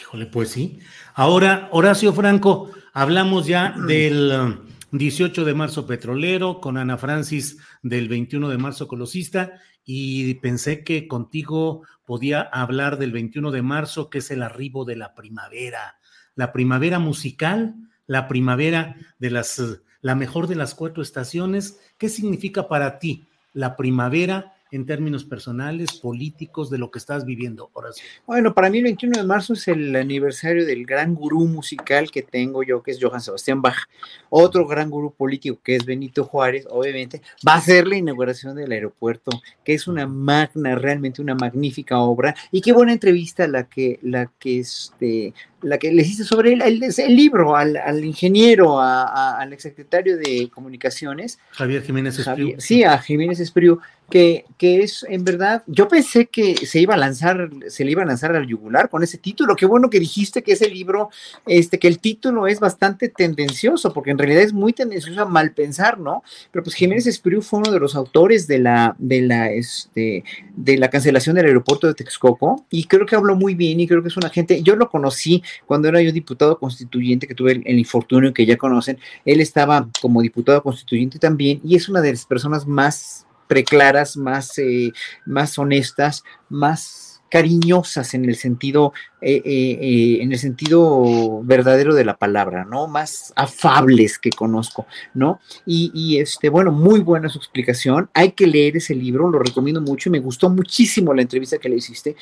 Híjole, 0.00 0.26
pues 0.26 0.50
sí. 0.50 0.78
Ahora, 1.14 1.68
Horacio 1.72 2.12
Franco, 2.12 2.70
hablamos 2.92 3.46
ya 3.46 3.74
del 3.86 4.58
18 4.92 5.44
de 5.44 5.54
marzo 5.54 5.86
petrolero 5.86 6.60
con 6.60 6.76
Ana 6.76 6.96
Francis 6.96 7.58
del 7.82 8.08
21 8.08 8.48
de 8.48 8.58
marzo 8.58 8.88
colosista 8.88 9.60
y 9.84 10.34
pensé 10.34 10.84
que 10.84 11.08
contigo 11.08 11.82
podía 12.04 12.40
hablar 12.40 12.98
del 12.98 13.12
21 13.12 13.50
de 13.50 13.62
marzo, 13.62 14.10
que 14.10 14.18
es 14.18 14.30
el 14.30 14.42
arribo 14.42 14.84
de 14.84 14.96
la 14.96 15.14
primavera, 15.14 15.98
la 16.34 16.52
primavera 16.52 16.98
musical, 16.98 17.74
la 18.06 18.28
primavera 18.28 18.96
de 19.18 19.30
las, 19.30 19.62
la 20.00 20.14
mejor 20.14 20.46
de 20.46 20.56
las 20.56 20.74
cuatro 20.74 21.02
estaciones. 21.02 21.80
¿Qué 21.98 22.08
significa 22.08 22.68
para 22.68 22.98
ti 22.98 23.28
la 23.52 23.76
primavera 23.76 24.54
en 24.70 24.86
términos 24.86 25.24
personales, 25.24 25.98
políticos, 25.98 26.70
de 26.70 26.78
lo 26.78 26.90
que 26.90 26.98
estás 26.98 27.24
viviendo, 27.24 27.70
Horacio? 27.72 28.04
Bueno, 28.26 28.54
para 28.54 28.70
mí 28.70 28.78
el 28.78 28.84
21 28.84 29.18
de 29.18 29.26
marzo 29.26 29.54
es 29.54 29.68
el 29.68 29.94
aniversario 29.96 30.66
del 30.66 30.84
gran 30.84 31.14
gurú 31.14 31.46
musical 31.46 32.10
que 32.10 32.22
tengo 32.22 32.62
yo, 32.62 32.82
que 32.82 32.90
es 32.90 32.98
Johann 33.00 33.20
Sebastián 33.20 33.62
Bach. 33.62 33.88
Otro 34.30 34.66
gran 34.66 34.90
gurú 34.90 35.12
político, 35.12 35.58
que 35.62 35.76
es 35.76 35.84
Benito 35.84 36.24
Juárez, 36.24 36.66
obviamente, 36.70 37.22
va 37.46 37.54
a 37.54 37.60
ser 37.60 37.86
la 37.86 37.96
inauguración 37.96 38.56
del 38.56 38.72
aeropuerto, 38.72 39.30
que 39.64 39.74
es 39.74 39.88
una 39.88 40.06
magna, 40.06 40.74
realmente 40.74 41.22
una 41.22 41.34
magnífica 41.34 41.98
obra. 41.98 42.34
Y 42.50 42.60
qué 42.60 42.72
buena 42.72 42.92
entrevista 42.92 43.46
la 43.46 43.68
que, 43.68 43.98
la 44.02 44.30
que 44.38 44.60
este, 44.60 45.34
la 45.62 45.78
que 45.78 45.92
le 45.92 46.02
hiciste 46.02 46.24
sobre 46.24 46.52
el, 46.52 46.62
el, 46.62 46.82
el 46.82 47.16
libro 47.16 47.56
al, 47.56 47.76
al 47.76 48.04
ingeniero, 48.04 48.80
a, 48.80 49.02
a, 49.02 49.40
al 49.40 49.52
exsecretario 49.52 50.16
de 50.16 50.48
Comunicaciones. 50.52 51.38
Javier 51.52 51.82
Jiménez 51.82 52.18
Espriu. 52.18 52.54
sí, 52.58 52.84
a 52.84 52.98
Jiménez 52.98 53.40
Espriu, 53.40 53.80
que, 54.10 54.46
que 54.56 54.82
es 54.82 55.04
en 55.06 55.22
verdad, 55.22 55.62
yo 55.66 55.86
pensé 55.86 56.26
que 56.26 56.56
se 56.66 56.80
iba 56.80 56.94
a 56.94 56.96
lanzar, 56.96 57.50
se 57.66 57.84
le 57.84 57.90
iba 57.90 58.02
a 58.02 58.06
lanzar 58.06 58.34
al 58.34 58.46
yugular 58.46 58.88
con 58.88 59.02
ese 59.02 59.18
título. 59.18 59.54
Qué 59.54 59.66
bueno 59.66 59.90
que 59.90 60.00
dijiste 60.00 60.42
que 60.42 60.52
ese 60.52 60.70
libro, 60.70 61.10
este, 61.46 61.78
que 61.78 61.88
el 61.88 61.98
título 61.98 62.46
es 62.46 62.58
bastante 62.58 63.10
tendencioso, 63.10 63.92
porque 63.92 64.10
en 64.10 64.18
realidad 64.18 64.42
es 64.42 64.54
muy 64.54 64.72
tendencioso 64.72 65.20
a 65.20 65.26
mal 65.26 65.52
pensar, 65.52 65.98
¿no? 65.98 66.22
Pero 66.50 66.62
pues 66.62 66.74
Jiménez 66.74 67.06
Espriu 67.06 67.42
fue 67.42 67.58
uno 67.58 67.70
de 67.70 67.80
los 67.80 67.94
autores 67.94 68.46
de 68.46 68.58
la, 68.58 68.96
de 68.98 69.20
la, 69.20 69.50
este, 69.50 70.24
de 70.56 70.78
la 70.78 70.88
cancelación 70.88 71.36
del 71.36 71.46
aeropuerto 71.46 71.86
de 71.86 71.94
Texcoco, 71.94 72.64
y 72.70 72.84
creo 72.84 73.04
que 73.04 73.14
habló 73.14 73.36
muy 73.36 73.54
bien, 73.54 73.78
y 73.80 73.86
creo 73.86 74.00
que 74.02 74.08
es 74.08 74.16
una 74.16 74.30
gente, 74.30 74.62
yo 74.62 74.74
lo 74.74 74.88
conocí 74.88 75.42
cuando 75.66 75.88
era 75.88 76.00
yo 76.02 76.12
diputado 76.12 76.58
constituyente, 76.58 77.26
que 77.26 77.34
tuve 77.34 77.62
el, 77.64 77.78
infortunio 77.78 78.32
que 78.32 78.46
ya 78.46 78.56
conocen, 78.56 78.98
él 79.24 79.40
estaba 79.40 79.88
como 80.00 80.22
diputado 80.22 80.62
constituyente 80.62 81.18
también 81.18 81.60
y 81.64 81.76
es 81.76 81.88
una 81.88 82.00
de 82.00 82.12
las 82.12 82.24
personas 82.24 82.66
más 82.66 83.26
preclaras, 83.46 84.16
más, 84.16 84.58
eh, 84.58 84.92
más 85.26 85.58
honestas, 85.58 86.24
más 86.48 87.22
cariñosas 87.30 88.14
en 88.14 88.24
el 88.24 88.36
sentido, 88.36 88.92
eh, 89.20 89.42
eh, 89.44 90.18
en 90.20 90.30
el 90.30 90.38
sentido 90.38 91.42
verdadero 91.42 91.94
de 91.94 92.04
la 92.04 92.16
palabra, 92.16 92.64
¿no? 92.64 92.86
Más 92.86 93.32
afables 93.34 94.16
que 94.16 94.30
conozco, 94.30 94.86
¿no? 95.12 95.40
Y, 95.66 96.18
este, 96.18 96.48
bueno, 96.48 96.70
muy 96.70 97.00
buena 97.00 97.28
su 97.28 97.38
explicación. 97.38 98.08
Hay 98.14 98.32
que 98.32 98.46
leer 98.46 98.76
ese 98.76 98.94
libro, 98.94 99.28
lo 99.28 99.40
recomiendo 99.40 99.80
mucho 99.80 100.08
y 100.08 100.12
me 100.12 100.20
gustó 100.20 100.50
muchísimo 100.50 101.12
la 101.14 101.22
entrevista 101.22 101.58
que 101.58 101.68
le 101.68 101.76
hiciste. 101.76 102.14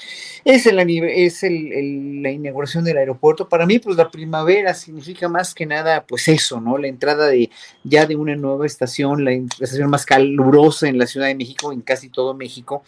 Es, 0.44 0.66
el, 0.66 0.78
es 0.78 1.42
el, 1.42 2.22
la 2.22 2.30
inauguración 2.30 2.84
del 2.84 2.96
aeropuerto. 2.96 3.46
Para 3.46 3.66
mí, 3.66 3.78
pues 3.78 3.96
la 3.96 4.10
primavera 4.10 4.72
significa 4.72 5.28
más 5.28 5.54
que 5.54 5.66
nada, 5.66 6.04
pues 6.06 6.28
eso, 6.28 6.60
¿no? 6.60 6.78
La 6.78 6.88
entrada 6.88 7.26
de 7.28 7.50
ya 7.84 8.06
de 8.06 8.16
una 8.16 8.36
nueva 8.36 8.64
estación, 8.64 9.22
la 9.24 9.32
estación 9.32 9.90
más 9.90 10.06
calurosa 10.06 10.88
en 10.88 10.98
la 10.98 11.06
Ciudad 11.06 11.26
de 11.26 11.34
México, 11.34 11.72
en 11.72 11.82
casi 11.82 12.08
todo 12.08 12.32
México. 12.32 12.82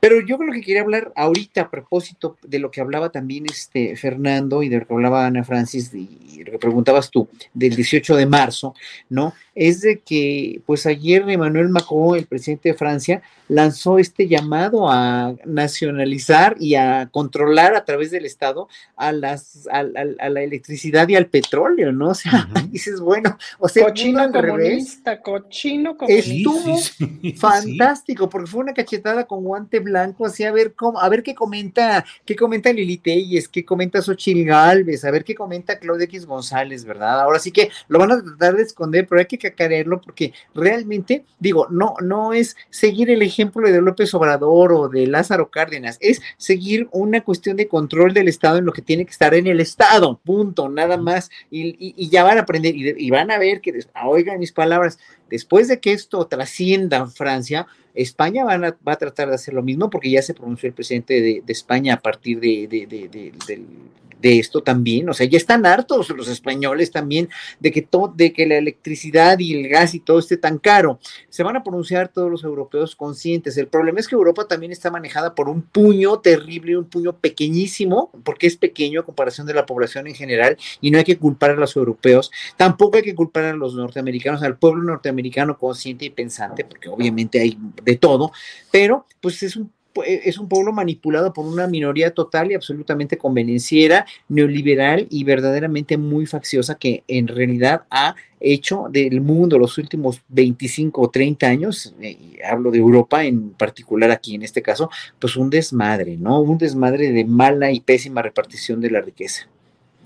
Pero 0.00 0.20
yo 0.20 0.36
creo 0.36 0.52
que 0.52 0.60
quería 0.60 0.82
hablar 0.82 1.12
ahorita 1.16 1.62
a 1.62 1.70
propósito 1.70 2.36
de 2.42 2.58
lo 2.58 2.70
que 2.70 2.82
hablaba 2.82 3.10
también 3.10 3.46
este 3.56 3.96
Fernando 3.96 4.62
y 4.62 4.68
de 4.68 4.80
lo 4.80 4.86
que 4.86 4.94
hablaba 4.94 5.26
Ana 5.26 5.44
Francis 5.44 5.92
y 5.94 6.42
lo 6.44 6.52
que 6.52 6.58
preguntabas 6.58 7.10
tú 7.10 7.28
del 7.52 7.74
18 7.74 8.16
de 8.16 8.26
marzo, 8.26 8.74
¿no? 9.08 9.34
Es 9.54 9.80
de 9.82 10.00
que 10.00 10.60
pues 10.66 10.84
ayer 10.86 11.28
Emmanuel 11.28 11.68
Macron, 11.68 12.18
el 12.18 12.26
presidente 12.26 12.70
de 12.70 12.74
Francia, 12.74 13.22
lanzó 13.48 13.98
este 13.98 14.26
llamado 14.26 14.90
a 14.90 15.34
nacionalizar 15.44 16.56
y 16.58 16.74
a 16.74 17.08
controlar 17.12 17.74
a 17.76 17.84
través 17.84 18.10
del 18.10 18.24
Estado 18.24 18.68
a 18.96 19.12
las 19.12 19.68
a, 19.70 19.78
a, 19.80 19.84
a 20.18 20.28
la 20.28 20.42
electricidad 20.42 21.08
y 21.08 21.16
al 21.16 21.26
petróleo, 21.26 21.92
¿no? 21.92 22.10
O 22.10 22.14
sea, 22.14 22.48
uh 22.50 22.54
-huh. 22.58 22.70
dices, 22.70 23.00
bueno, 23.00 23.36
o 23.58 23.68
sea, 23.68 23.84
cochino 23.86 24.30
comunista, 24.32 25.20
cochino 25.20 25.96
comunista. 25.96 26.30
Estuvo 26.30 26.78
sí, 26.78 27.18
sí, 27.22 27.32
fantástico, 27.32 28.24
sí. 28.24 28.28
porque 28.32 28.50
fue 28.50 28.60
una 28.60 28.74
cachetada 28.74 29.24
con 29.26 29.44
guante 29.44 29.80
blanco, 29.80 30.26
así 30.26 30.44
a 30.44 30.52
ver 30.52 30.74
cómo, 30.74 31.00
a 31.00 31.08
ver 31.08 31.22
qué 31.22 31.34
comenta, 31.34 32.04
qué 32.24 32.34
comenta 32.34 32.72
Lili 32.72 32.96
Telles, 32.96 33.43
qué 33.48 33.64
comenta 33.64 34.02
Xochil 34.02 34.44
Galvez, 34.44 35.04
a 35.04 35.10
ver 35.10 35.24
qué 35.24 35.34
comenta 35.34 35.78
Claudia 35.78 36.04
X 36.04 36.26
González, 36.26 36.84
¿verdad? 36.84 37.20
Ahora 37.20 37.38
sí 37.38 37.50
que 37.50 37.70
lo 37.88 37.98
van 37.98 38.12
a 38.12 38.22
tratar 38.22 38.56
de 38.56 38.62
esconder, 38.62 39.06
pero 39.06 39.20
hay 39.20 39.26
que 39.26 39.38
cacarearlo 39.38 40.00
porque 40.00 40.32
realmente, 40.54 41.24
digo, 41.38 41.66
no, 41.70 41.94
no 42.02 42.32
es 42.32 42.56
seguir 42.70 43.10
el 43.10 43.22
ejemplo 43.22 43.68
de 43.70 43.80
López 43.80 44.12
Obrador 44.14 44.72
o 44.72 44.88
de 44.88 45.06
Lázaro 45.06 45.50
Cárdenas, 45.50 45.98
es 46.00 46.20
seguir 46.36 46.88
una 46.92 47.22
cuestión 47.22 47.56
de 47.56 47.68
control 47.68 48.14
del 48.14 48.28
Estado 48.28 48.58
en 48.58 48.64
lo 48.64 48.72
que 48.72 48.82
tiene 48.82 49.04
que 49.04 49.12
estar 49.12 49.34
en 49.34 49.46
el 49.46 49.60
Estado, 49.60 50.20
punto, 50.24 50.68
nada 50.68 50.96
más, 50.96 51.30
y, 51.50 52.08
ya 52.08 52.24
van 52.24 52.38
a 52.38 52.42
aprender 52.42 52.74
y, 52.74 52.94
y, 52.96 53.10
van 53.10 53.30
a 53.30 53.38
ver 53.38 53.60
que, 53.60 53.78
oigan 54.04 54.38
mis 54.38 54.52
palabras, 54.52 54.98
después 55.34 55.66
de 55.66 55.80
que 55.80 55.92
esto 55.92 56.24
trascienda 56.28 57.08
Francia, 57.08 57.66
España 57.92 58.44
a, 58.44 58.56
va 58.56 58.92
a 58.92 58.96
tratar 58.96 59.28
de 59.28 59.34
hacer 59.34 59.52
lo 59.52 59.64
mismo 59.64 59.90
porque 59.90 60.08
ya 60.08 60.22
se 60.22 60.32
pronunció 60.32 60.68
el 60.68 60.74
presidente 60.74 61.20
de, 61.20 61.42
España 61.48 61.94
a 61.94 62.00
partir 62.00 62.38
de 62.38 62.68
del 63.48 63.66
de 64.24 64.38
esto 64.38 64.62
también, 64.62 65.06
o 65.10 65.12
sea, 65.12 65.26
ya 65.26 65.36
están 65.36 65.66
hartos 65.66 66.08
los 66.08 66.28
españoles 66.28 66.90
también 66.90 67.28
de 67.60 67.70
que 67.70 67.82
todo, 67.82 68.10
de 68.16 68.32
que 68.32 68.46
la 68.46 68.56
electricidad 68.56 69.38
y 69.38 69.52
el 69.52 69.68
gas 69.68 69.94
y 69.94 70.00
todo 70.00 70.18
esté 70.18 70.38
tan 70.38 70.56
caro. 70.56 70.98
Se 71.28 71.42
van 71.42 71.56
a 71.56 71.62
pronunciar 71.62 72.08
todos 72.08 72.30
los 72.30 72.42
europeos 72.42 72.96
conscientes. 72.96 73.58
El 73.58 73.68
problema 73.68 74.00
es 74.00 74.08
que 74.08 74.14
Europa 74.14 74.48
también 74.48 74.72
está 74.72 74.90
manejada 74.90 75.34
por 75.34 75.50
un 75.50 75.60
puño 75.60 76.20
terrible, 76.20 76.78
un 76.78 76.86
puño 76.86 77.18
pequeñísimo, 77.18 78.10
porque 78.24 78.46
es 78.46 78.56
pequeño 78.56 79.00
a 79.00 79.04
comparación 79.04 79.46
de 79.46 79.52
la 79.52 79.66
población 79.66 80.06
en 80.06 80.14
general, 80.14 80.56
y 80.80 80.90
no 80.90 80.96
hay 80.96 81.04
que 81.04 81.18
culpar 81.18 81.50
a 81.50 81.56
los 81.56 81.76
europeos, 81.76 82.30
tampoco 82.56 82.96
hay 82.96 83.02
que 83.02 83.14
culpar 83.14 83.44
a 83.44 83.52
los 83.52 83.74
norteamericanos, 83.74 84.42
al 84.42 84.56
pueblo 84.56 84.84
norteamericano 84.84 85.58
consciente 85.58 86.06
y 86.06 86.10
pensante, 86.10 86.64
porque 86.64 86.88
obviamente 86.88 87.40
hay 87.40 87.58
de 87.82 87.96
todo, 87.96 88.32
pero 88.70 89.04
pues 89.20 89.42
es 89.42 89.56
un 89.56 89.70
es 90.04 90.38
un 90.38 90.48
pueblo 90.48 90.72
manipulado 90.72 91.32
por 91.32 91.46
una 91.46 91.66
minoría 91.66 92.12
total 92.12 92.50
y 92.50 92.54
absolutamente 92.54 93.18
convenenciera, 93.18 94.06
neoliberal 94.28 95.06
y 95.10 95.24
verdaderamente 95.24 95.96
muy 95.96 96.26
facciosa 96.26 96.76
que 96.76 97.04
en 97.08 97.28
realidad 97.28 97.82
ha 97.90 98.14
hecho 98.40 98.86
del 98.90 99.20
mundo 99.20 99.58
los 99.58 99.78
últimos 99.78 100.20
25 100.28 101.00
o 101.00 101.10
30 101.10 101.46
años, 101.46 101.94
eh, 102.00 102.38
hablo 102.44 102.70
de 102.70 102.78
Europa 102.78 103.24
en 103.24 103.50
particular 103.50 104.10
aquí 104.10 104.34
en 104.34 104.42
este 104.42 104.62
caso, 104.62 104.90
pues 105.18 105.36
un 105.36 105.50
desmadre, 105.50 106.16
¿no? 106.16 106.40
Un 106.40 106.58
desmadre 106.58 107.12
de 107.12 107.24
mala 107.24 107.70
y 107.70 107.80
pésima 107.80 108.22
repartición 108.22 108.80
de 108.80 108.90
la 108.90 109.00
riqueza. 109.00 109.48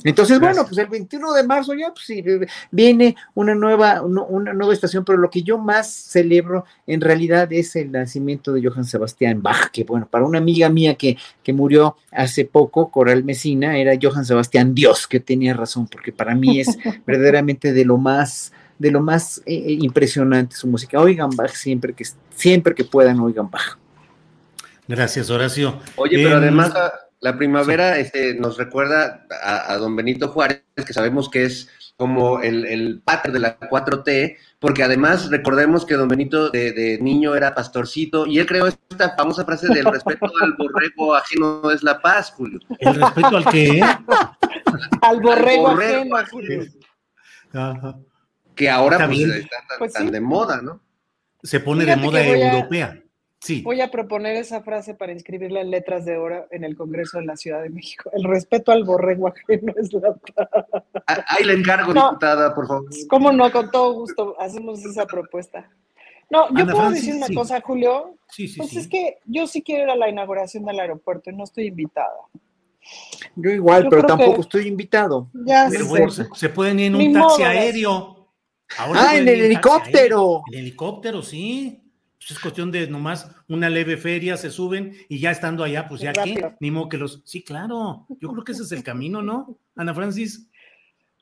Entonces, 0.04 0.38
bueno, 0.38 0.64
pues 0.64 0.78
el 0.78 0.86
21 0.86 1.32
de 1.32 1.42
marzo 1.42 1.74
ya 1.74 1.92
pues, 1.92 2.06
sí, 2.06 2.24
viene 2.70 3.16
una 3.34 3.54
nueva, 3.54 4.02
una 4.02 4.52
nueva 4.52 4.72
estación, 4.72 5.04
pero 5.04 5.18
lo 5.18 5.28
que 5.28 5.42
yo 5.42 5.58
más 5.58 5.90
celebro 5.90 6.64
en 6.86 7.00
realidad 7.00 7.52
es 7.52 7.74
el 7.76 7.90
nacimiento 7.90 8.52
de 8.52 8.66
Johann 8.66 8.84
Sebastián 8.84 9.42
Bach, 9.42 9.70
que 9.72 9.84
bueno, 9.84 10.06
para 10.08 10.24
una 10.24 10.38
amiga 10.38 10.68
mía 10.68 10.94
que, 10.94 11.16
que 11.42 11.52
murió 11.52 11.96
hace 12.12 12.44
poco, 12.44 12.90
Coral 12.90 13.24
Mesina, 13.24 13.76
era 13.76 13.98
Johann 14.00 14.24
Sebastián 14.24 14.74
Dios, 14.74 15.06
que 15.06 15.20
tenía 15.20 15.54
razón, 15.54 15.88
porque 15.88 16.12
para 16.12 16.34
mí 16.34 16.60
es 16.60 16.68
verdaderamente 17.06 17.72
de 17.72 17.84
lo 17.84 17.98
más 17.98 18.52
de 18.78 18.92
lo 18.92 19.00
más 19.00 19.38
eh, 19.38 19.54
eh, 19.54 19.78
impresionante 19.80 20.54
su 20.54 20.68
música. 20.68 21.00
Oigan 21.00 21.30
Bach 21.30 21.50
siempre 21.50 21.92
que 21.94 22.04
siempre 22.36 22.76
que 22.76 22.84
puedan, 22.84 23.18
oigan 23.18 23.50
Bach. 23.50 23.76
Gracias, 24.86 25.28
Horacio. 25.30 25.80
Oye, 25.96 26.16
pero 26.22 26.36
además 26.36 26.72
la 27.20 27.36
primavera 27.36 27.98
este, 27.98 28.34
nos 28.34 28.56
recuerda 28.56 29.26
a, 29.42 29.76
don 29.76 29.96
Benito 29.96 30.28
Juárez, 30.28 30.62
que 30.76 30.92
sabemos 30.92 31.28
que 31.28 31.44
es 31.44 31.68
como 31.96 32.40
el, 32.40 32.64
el 32.64 33.00
pater 33.00 33.32
de 33.32 33.40
la 33.40 33.58
4T, 33.58 34.36
porque 34.60 34.84
además 34.84 35.30
recordemos 35.30 35.84
que 35.84 35.94
don 35.94 36.08
Benito 36.08 36.50
de, 36.50 36.98
niño 37.00 37.34
era 37.34 37.54
pastorcito 37.54 38.24
y 38.24 38.38
él 38.38 38.46
creó 38.46 38.68
esta 38.68 39.16
famosa 39.16 39.44
frase 39.44 39.66
del 39.68 39.84
respeto 39.92 40.30
al 40.40 40.54
borrego 40.54 41.14
ajeno 41.14 41.70
es 41.72 41.82
la 41.82 42.00
paz, 42.00 42.32
Julio. 42.36 42.60
¿El 42.78 42.94
respeto 42.94 43.36
al 43.36 43.44
qué? 43.46 43.82
al 45.02 45.20
borrego, 45.20 45.68
ajeno, 45.68 46.16
Julio. 46.30 46.64
Que 48.54 48.70
ahora 48.70 49.06
pues, 49.06 49.20
está, 49.20 49.56
pues 49.78 49.92
tan, 49.92 50.10
de 50.10 50.20
moda, 50.20 50.62
¿no? 50.62 50.80
Se 51.42 51.60
pone 51.60 51.84
de 51.84 51.96
moda 51.96 52.24
europea. 52.24 53.02
Voy 53.62 53.80
a 53.80 53.90
proponer 53.90 54.36
esa 54.36 54.62
frase 54.62 54.94
para 54.94 55.12
inscribirla 55.12 55.60
en 55.60 55.70
letras 55.70 56.04
de 56.04 56.16
oro 56.16 56.46
en 56.50 56.64
el 56.64 56.76
Congreso 56.76 57.18
de 57.18 57.24
la 57.24 57.36
Ciudad 57.36 57.62
de 57.62 57.70
México. 57.70 58.10
El 58.12 58.24
respeto 58.24 58.72
al 58.72 58.84
borrego 58.84 59.28
ajeno 59.28 59.72
es 59.76 59.92
la 59.92 60.16
ah, 61.06 61.24
Ahí 61.28 61.44
le 61.44 61.54
encargo, 61.54 61.92
diputada, 61.92 62.54
por 62.54 62.66
favor. 62.66 62.90
Cómo 63.08 63.32
no, 63.32 63.50
con 63.52 63.70
todo 63.70 63.92
gusto 63.92 64.34
hacemos 64.40 64.84
esa 64.84 65.06
propuesta. 65.06 65.70
No, 66.30 66.48
yo 66.54 66.66
puedo 66.66 66.90
decir 66.90 67.14
una 67.14 67.28
cosa, 67.34 67.60
Julio. 67.60 68.16
Sí, 68.28 68.48
sí, 68.48 68.58
pues 68.58 68.76
es 68.76 68.88
que 68.88 69.18
yo 69.24 69.46
sí 69.46 69.62
quiero 69.62 69.84
ir 69.84 69.90
a 69.90 69.96
la 69.96 70.08
inauguración 70.10 70.64
del 70.64 70.80
aeropuerto 70.80 71.30
y 71.30 71.36
no 71.36 71.44
estoy 71.44 71.68
invitada. 71.68 72.18
Yo 73.36 73.50
igual, 73.50 73.88
pero 73.88 74.04
tampoco 74.04 74.42
estoy 74.42 74.66
invitado. 74.66 75.30
Ya 75.32 75.68
pero 75.70 75.86
bueno, 75.86 76.10
se, 76.10 76.48
pueden 76.50 76.80
ir 76.80 76.86
en 76.86 76.96
un 76.96 77.12
taxi 77.12 77.42
aéreo. 77.42 78.28
ah, 78.76 79.16
en 79.16 79.28
el 79.28 79.40
helicóptero. 79.42 80.42
En 80.48 80.54
el 80.54 80.60
helicóptero, 80.60 81.22
sí. 81.22 81.87
Pues, 82.28 82.36
es 82.36 82.42
cuestión 82.42 82.70
de 82.70 82.86
nomás 82.88 83.30
una 83.48 83.70
leve 83.70 83.96
feria, 83.96 84.36
se 84.36 84.50
suben 84.50 84.92
y 85.08 85.18
ya 85.18 85.30
estando 85.30 85.64
allá, 85.64 85.88
pues 85.88 86.02
ya 86.02 86.12
qué, 86.12 86.54
ni 86.60 86.70
modo 86.70 86.90
que 86.90 86.98
los. 86.98 87.22
Sí, 87.24 87.42
claro, 87.42 88.06
yo 88.20 88.30
creo 88.30 88.44
que 88.44 88.52
ese 88.52 88.64
es 88.64 88.72
el 88.72 88.82
camino, 88.82 89.22
¿no? 89.22 89.56
Ana 89.74 89.94
Francis. 89.94 90.46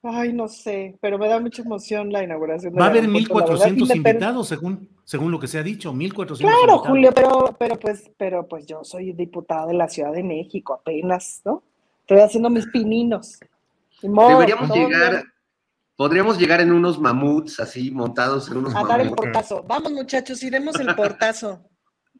Ay, 0.02 0.32
no 0.32 0.48
sé, 0.48 0.96
pero 1.00 1.16
me 1.16 1.28
da 1.28 1.38
mucha 1.38 1.62
emoción 1.62 2.12
la 2.12 2.24
inauguración. 2.24 2.74
Va 2.74 2.86
a 2.86 2.88
haber 2.88 3.08
1.400 3.08 3.94
invitados, 3.94 4.48
según, 4.48 4.88
según 5.04 5.30
lo 5.30 5.38
que 5.38 5.46
se 5.46 5.58
ha 5.58 5.62
dicho, 5.62 5.92
1.400 5.92 6.38
Claro, 6.38 6.78
Julio, 6.78 7.12
pero, 7.14 7.56
pero, 7.56 7.78
pues, 7.78 8.10
pero 8.16 8.48
pues 8.48 8.66
yo 8.66 8.82
soy 8.82 9.12
diputada 9.12 9.66
de 9.66 9.74
la 9.74 9.88
Ciudad 9.88 10.12
de 10.12 10.24
México 10.24 10.74
apenas, 10.74 11.40
¿no? 11.44 11.62
Estoy 12.00 12.18
haciendo 12.18 12.50
mis 12.50 12.66
pininos. 12.66 13.38
Deberíamos 14.02 14.70
llegar, 14.70 15.24
Podríamos 15.96 16.38
llegar 16.38 16.60
en 16.60 16.72
unos 16.72 17.00
mamuts 17.00 17.58
así 17.58 17.90
montados 17.90 18.50
en 18.50 18.58
unos 18.58 18.76
A 18.76 18.84
dar 18.84 19.00
el 19.00 19.10
portazo. 19.10 19.64
Vamos, 19.66 19.92
muchachos, 19.92 20.42
iremos 20.42 20.78
el 20.78 20.94
portazo. 20.94 21.70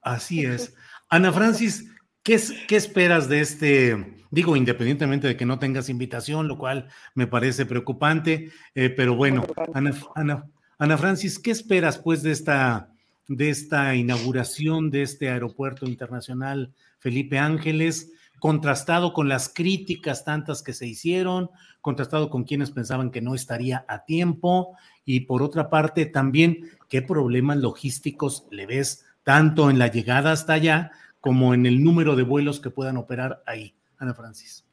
Así 0.00 0.44
es. 0.44 0.74
Ana 1.10 1.30
Francis, 1.30 1.92
¿qué, 2.22 2.40
¿qué 2.66 2.76
esperas 2.76 3.28
de 3.28 3.40
este? 3.40 4.24
Digo, 4.30 4.56
independientemente 4.56 5.28
de 5.28 5.36
que 5.36 5.44
no 5.44 5.58
tengas 5.58 5.90
invitación, 5.90 6.48
lo 6.48 6.56
cual 6.56 6.88
me 7.14 7.26
parece 7.26 7.66
preocupante, 7.66 8.50
eh, 8.74 8.88
pero 8.88 9.14
bueno, 9.14 9.46
Ana, 9.74 9.94
Ana, 10.14 10.46
Ana, 10.78 10.98
Francis, 10.98 11.38
¿qué 11.38 11.50
esperas 11.50 11.98
pues 11.98 12.22
de 12.22 12.32
esta, 12.32 12.90
de 13.28 13.50
esta 13.50 13.94
inauguración 13.94 14.90
de 14.90 15.02
este 15.02 15.28
aeropuerto 15.28 15.86
internacional 15.86 16.72
Felipe 16.98 17.38
Ángeles? 17.38 18.10
contrastado 18.38 19.12
con 19.12 19.28
las 19.28 19.48
críticas 19.48 20.24
tantas 20.24 20.62
que 20.62 20.72
se 20.72 20.86
hicieron, 20.86 21.50
contrastado 21.86 22.30
con 22.30 22.42
quienes 22.42 22.72
pensaban 22.72 23.12
que 23.12 23.20
no 23.20 23.36
estaría 23.36 23.84
a 23.86 24.04
tiempo 24.04 24.76
y 25.04 25.20
por 25.20 25.40
otra 25.40 25.70
parte 25.70 26.04
también 26.04 26.68
qué 26.88 27.00
problemas 27.00 27.58
logísticos 27.58 28.48
le 28.50 28.66
ves 28.66 29.06
tanto 29.22 29.70
en 29.70 29.78
la 29.78 29.86
llegada 29.86 30.32
hasta 30.32 30.54
allá 30.54 30.90
como 31.20 31.54
en 31.54 31.64
el 31.64 31.84
número 31.84 32.16
de 32.16 32.24
vuelos 32.24 32.58
que 32.58 32.70
puedan 32.70 32.96
operar 32.96 33.40
ahí. 33.46 33.72
Ana 33.98 34.14
Francis. 34.14 34.64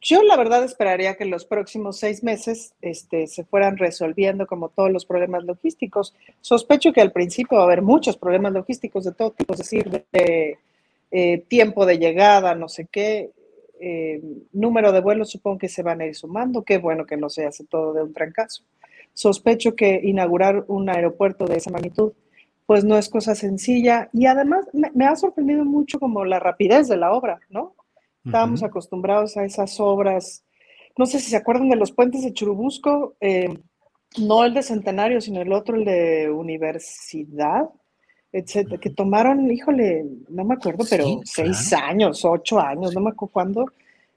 Yo 0.00 0.22
la 0.22 0.36
verdad 0.36 0.62
esperaría 0.62 1.16
que 1.16 1.24
los 1.24 1.44
próximos 1.44 1.98
seis 1.98 2.22
meses 2.22 2.72
este, 2.82 3.26
se 3.26 3.42
fueran 3.42 3.76
resolviendo 3.76 4.46
como 4.46 4.68
todos 4.68 4.92
los 4.92 5.04
problemas 5.06 5.42
logísticos. 5.42 6.14
Sospecho 6.40 6.92
que 6.92 7.00
al 7.00 7.10
principio 7.10 7.56
va 7.56 7.64
a 7.64 7.66
haber 7.66 7.82
muchos 7.82 8.16
problemas 8.16 8.52
logísticos 8.52 9.06
de 9.06 9.12
todo 9.12 9.32
tipo, 9.32 9.54
es 9.54 9.58
decir, 9.58 10.04
de 10.12 10.58
eh, 11.10 11.38
tiempo 11.48 11.84
de 11.84 11.98
llegada, 11.98 12.54
no 12.54 12.68
sé 12.68 12.86
qué, 12.86 13.32
eh, 13.80 14.22
número 14.52 14.92
de 14.92 15.00
vuelos 15.00 15.30
supongo 15.30 15.58
que 15.58 15.68
se 15.68 15.82
van 15.82 16.00
a 16.00 16.06
ir 16.06 16.14
sumando, 16.14 16.64
qué 16.64 16.78
bueno 16.78 17.06
que 17.06 17.16
no 17.16 17.28
se 17.30 17.46
hace 17.46 17.64
todo 17.64 17.92
de 17.92 18.02
un 18.02 18.12
trancazo. 18.12 18.64
Sospecho 19.12 19.74
que 19.74 20.00
inaugurar 20.02 20.64
un 20.68 20.88
aeropuerto 20.88 21.46
de 21.46 21.56
esa 21.56 21.70
magnitud 21.70 22.12
pues 22.68 22.84
no 22.84 22.98
es 22.98 23.08
cosa 23.08 23.34
sencilla. 23.34 24.10
Y 24.12 24.26
además 24.26 24.68
me, 24.74 25.06
ha 25.06 25.16
sorprendido 25.16 25.64
mucho 25.64 25.98
como 25.98 26.26
la 26.26 26.38
rapidez 26.38 26.86
de 26.86 26.98
la 26.98 27.12
obra, 27.12 27.40
¿no? 27.48 27.74
Estábamos 28.26 28.62
acostumbrados 28.62 29.38
a 29.38 29.44
esas 29.46 29.80
obras, 29.80 30.44
no 30.98 31.06
sé 31.06 31.18
si 31.18 31.30
se 31.30 31.36
acuerdan 31.38 31.70
de 31.70 31.76
los 31.76 31.92
puentes 31.92 32.24
de 32.24 32.34
Churubusco, 32.34 33.16
eh, 33.22 33.56
no 34.18 34.44
el 34.44 34.52
de 34.52 34.62
Centenario, 34.62 35.22
sino 35.22 35.40
el 35.40 35.50
otro, 35.50 35.76
el 35.76 35.86
de 35.86 36.28
Universidad, 36.28 37.70
etcétera, 38.32 38.78
que 38.78 38.90
tomaron, 38.90 39.50
híjole, 39.50 40.04
no 40.28 40.44
me 40.44 40.54
acuerdo, 40.54 40.84
pero 40.88 41.20
seis 41.24 41.72
años, 41.72 42.24
ocho 42.24 42.60
años, 42.60 42.94
no 42.94 43.00
me 43.00 43.10
acuerdo 43.10 43.32
cuándo, 43.32 43.66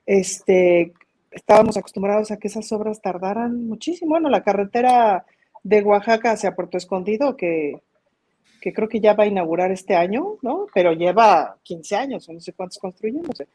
este, 0.05 0.93
estábamos 1.31 1.77
acostumbrados 1.77 2.31
a 2.31 2.37
que 2.37 2.47
esas 2.47 2.71
obras 2.71 3.01
tardaran 3.01 3.67
muchísimo. 3.67 4.11
Bueno, 4.11 4.29
la 4.29 4.43
carretera 4.43 5.25
de 5.63 5.81
Oaxaca 5.81 6.31
hacia 6.31 6.55
Puerto 6.55 6.77
Escondido, 6.77 7.37
que, 7.37 7.79
que 8.59 8.73
creo 8.73 8.89
que 8.89 8.99
ya 8.99 9.13
va 9.13 9.23
a 9.23 9.27
inaugurar 9.27 9.71
este 9.71 9.95
año, 9.95 10.37
¿no? 10.41 10.67
Pero 10.73 10.93
lleva 10.93 11.57
15 11.63 11.95
años, 11.95 12.29
no 12.29 12.39
sé 12.39 12.53
cuántos 12.53 12.79
construyen, 12.79 13.23
no 13.23 13.33
sé. 13.33 13.47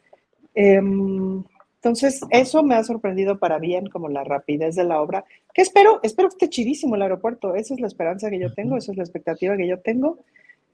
Em, 0.55 1.45
entonces, 1.77 2.21
eso 2.31 2.63
me 2.63 2.75
ha 2.75 2.83
sorprendido 2.83 3.39
para 3.39 3.59
bien, 3.59 3.87
como 3.89 4.09
la 4.09 4.25
rapidez 4.25 4.75
de 4.75 4.85
la 4.85 5.01
obra. 5.01 5.25
Que 5.53 5.63
espero, 5.63 6.01
espero 6.03 6.29
que 6.29 6.35
esté 6.35 6.49
chidísimo 6.49 6.97
el 6.97 7.03
aeropuerto. 7.03 7.55
Esa 7.55 7.75
es 7.75 7.81
la 7.81 7.87
esperanza 7.87 8.31
que 8.31 8.41
yo 8.41 8.53
tengo, 8.53 8.77
esa 8.77 8.93
es 8.93 8.99
la 8.99 9.05
expectativa 9.05 9.57
que 9.57 9.69
yo 9.69 9.79
tengo. 9.79 10.19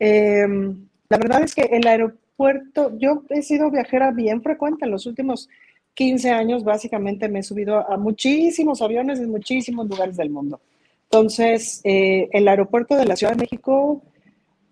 Em, 0.05 0.89
la 1.09 1.17
verdad 1.17 1.45
es 1.45 1.55
que 1.55 1.63
el 1.63 1.87
aeropuerto, 1.87 2.91
yo 2.99 3.23
he 3.31 3.41
sido 3.41 3.71
viajera 3.71 4.11
bien 4.11 4.43
frecuente 4.43 4.85
en 4.85 4.91
los 4.91 5.07
últimos 5.07 5.49
15 5.95 6.33
años, 6.33 6.65
básicamente 6.65 7.29
me 7.29 7.39
he 7.39 7.43
subido 7.45 7.89
a 7.89 7.97
muchísimos 7.97 8.83
aviones 8.83 9.21
en 9.21 9.31
muchísimos 9.31 9.89
lugares 9.89 10.17
del 10.17 10.31
mundo. 10.31 10.61
Entonces, 11.05 11.81
eh, 11.85 12.29
el 12.33 12.49
aeropuerto 12.49 12.97
de 12.97 13.05
la 13.05 13.15
Ciudad 13.15 13.35
de 13.35 13.43
México 13.43 14.03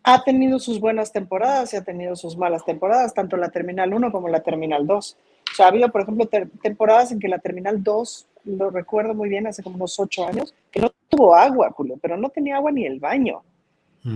ha 0.02 0.24
tenido 0.24 0.58
sus 0.58 0.80
buenas 0.80 1.12
temporadas 1.12 1.72
y 1.74 1.76
ha 1.76 1.84
tenido 1.84 2.16
sus 2.16 2.36
malas 2.36 2.64
temporadas, 2.64 3.14
tanto 3.14 3.36
la 3.36 3.50
Terminal 3.50 3.94
1 3.94 4.10
como 4.10 4.28
la 4.28 4.40
Terminal 4.40 4.84
2. 4.84 5.16
O 5.52 5.54
sea, 5.54 5.66
ha 5.66 5.68
habido, 5.68 5.92
por 5.92 6.00
ejemplo, 6.00 6.28
temporadas 6.60 7.12
en 7.12 7.20
que 7.20 7.28
la 7.28 7.38
Terminal 7.38 7.84
2, 7.84 8.26
lo 8.46 8.70
recuerdo 8.70 9.14
muy 9.14 9.28
bien, 9.28 9.46
hace 9.46 9.62
como 9.62 9.76
unos 9.76 10.00
8 10.00 10.26
años, 10.26 10.56
que 10.72 10.80
no 10.80 10.90
tuvo 11.08 11.36
agua, 11.36 11.70
Julio, 11.70 12.00
pero 12.02 12.16
no 12.16 12.30
tenía 12.30 12.56
agua 12.56 12.72
ni 12.72 12.84
el 12.84 12.98
baño 12.98 13.44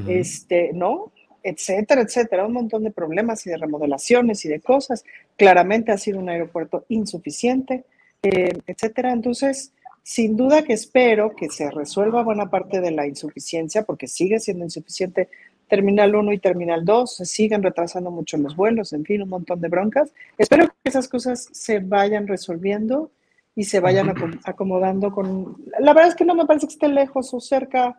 este, 0.09 0.73
¿no? 0.73 1.13
Etcétera, 1.43 2.01
etcétera, 2.01 2.47
un 2.47 2.55
montón 2.55 2.85
de 2.85 2.91
problemas 2.91 3.47
y 3.47 3.51
de 3.51 3.59
remodelaciones 3.59 4.45
y 4.45 4.49
de 4.49 4.61
cosas. 4.61 5.05
Claramente 5.37 5.93
ha 5.93 5.99
sido 5.99 6.19
un 6.19 6.29
aeropuerto 6.29 6.87
insuficiente, 6.89 7.85
eh, 8.23 8.59
etcétera. 8.67 9.13
Entonces, 9.13 9.73
sin 10.03 10.37
duda 10.37 10.63
que 10.63 10.75
espero 10.75 11.35
que 11.35 11.49
se 11.49 11.71
resuelva 11.71 12.23
buena 12.23 12.51
parte 12.51 12.81
de 12.81 12.91
la 12.91 13.07
insuficiencia, 13.07 13.85
porque 13.85 14.07
sigue 14.07 14.41
siendo 14.41 14.65
insuficiente 14.65 15.29
Terminal 15.69 16.15
1 16.15 16.33
y 16.33 16.39
Terminal 16.39 16.85
2, 16.85 17.17
se 17.17 17.25
siguen 17.25 17.63
retrasando 17.63 18.11
mucho 18.11 18.37
los 18.37 18.55
vuelos, 18.55 18.93
en 18.93 19.05
fin, 19.05 19.23
un 19.23 19.31
montón 19.31 19.61
de 19.61 19.69
broncas. 19.69 20.13
Espero 20.37 20.69
que 20.69 20.75
esas 20.85 21.09
cosas 21.09 21.49
se 21.53 21.79
vayan 21.79 22.27
resolviendo 22.27 23.11
y 23.57 23.65
se 23.65 23.81
vayan 23.81 24.15
acomodando 24.45 25.13
con... 25.13 25.57
La 25.79 25.95
verdad 25.95 26.11
es 26.11 26.15
que 26.15 26.25
no 26.25 26.35
me 26.35 26.45
parece 26.45 26.67
que 26.67 26.75
esté 26.75 26.89
lejos 26.89 27.33
o 27.33 27.41
cerca 27.41 27.99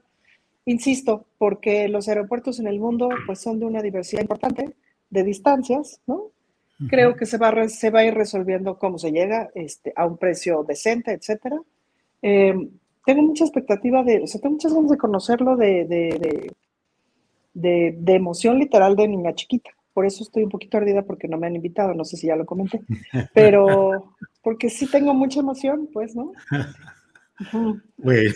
Insisto, 0.65 1.25
porque 1.37 1.87
los 1.87 2.07
aeropuertos 2.07 2.59
en 2.59 2.67
el 2.67 2.79
mundo 2.79 3.09
pues 3.25 3.39
son 3.39 3.59
de 3.59 3.65
una 3.65 3.81
diversidad 3.81 4.21
importante 4.21 4.75
de 5.09 5.23
distancias, 5.23 6.01
¿no? 6.07 6.31
Creo 6.89 7.15
que 7.15 7.25
se 7.25 7.37
va, 7.37 7.49
a, 7.49 7.69
se 7.69 7.89
va 7.89 7.99
a 7.99 8.05
ir 8.05 8.13
resolviendo 8.13 8.77
cómo 8.77 8.97
se 8.97 9.11
llega 9.11 9.49
este, 9.55 9.93
a 9.95 10.05
un 10.05 10.17
precio 10.17 10.65
decente, 10.67 11.13
etcétera. 11.13 11.57
Em, 12.21 12.69
tengo 13.05 13.21
mucha 13.21 13.45
expectativa 13.45 14.03
de, 14.03 14.23
o 14.23 14.27
sea, 14.27 14.41
tengo 14.41 14.55
muchas 14.55 14.73
ganas 14.73 14.91
de 14.91 14.97
conocerlo 14.97 15.55
de, 15.55 15.85
de, 15.85 16.51
de, 17.53 17.95
de, 17.97 18.13
emoción 18.13 18.59
literal 18.59 18.95
de 18.97 19.07
niña 19.07 19.33
chiquita, 19.33 19.69
por 19.93 20.05
eso 20.05 20.23
estoy 20.23 20.43
un 20.43 20.49
poquito 20.49 20.77
ardida 20.77 21.03
porque 21.03 21.29
no 21.29 21.37
me 21.37 21.47
han 21.47 21.55
invitado, 21.55 21.93
no 21.93 22.03
sé 22.03 22.17
si 22.17 22.27
ya 22.27 22.35
lo 22.35 22.45
comenté, 22.45 22.81
pero 23.33 24.15
porque 24.41 24.69
sí 24.69 24.89
tengo 24.89 25.13
mucha 25.13 25.39
emoción, 25.39 25.87
pues, 25.93 26.13
¿no? 26.15 26.33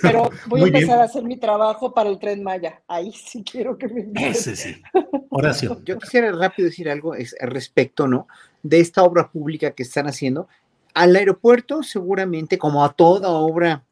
Pero 0.02 0.30
voy 0.48 0.62
a 0.62 0.66
empezar 0.66 1.00
a 1.00 1.04
hacer 1.04 1.24
mi 1.24 1.38
trabajo 1.38 1.94
para 1.94 2.10
el 2.10 2.20
Tren 2.20 2.44
Maya. 2.44 2.82
Ahí 2.88 3.12
sí 3.14 3.44
quiero 3.44 3.78
que 3.78 3.88
me 3.88 4.02
inviten. 4.02 4.32
Ese 4.32 4.56
sí. 4.56 4.82
Horacio. 5.30 5.82
Yo 5.86 5.98
quisiera 5.98 6.32
rápido 6.32 6.68
decir 6.68 6.90
algo 6.90 7.16
es, 7.16 7.36
respecto, 7.40 8.08
¿no? 8.08 8.28
De 8.64 8.80
esta 8.80 9.04
obra 9.04 9.30
pública 9.30 9.72
que 9.72 9.84
están 9.84 10.08
haciendo. 10.08 10.48
Al 10.94 11.16
aeropuerto, 11.16 11.84
seguramente, 11.84 12.58
como 12.58 12.84
a 12.84 12.94
toda 12.94 13.30
obra, 13.30 13.84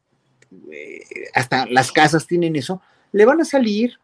eh, 0.72 1.00
hasta 1.34 1.66
las 1.66 1.92
casas 1.92 2.26
tienen 2.26 2.56
eso, 2.56 2.82
le 3.12 3.24
van 3.24 3.40
a 3.40 3.44
salir 3.44 3.98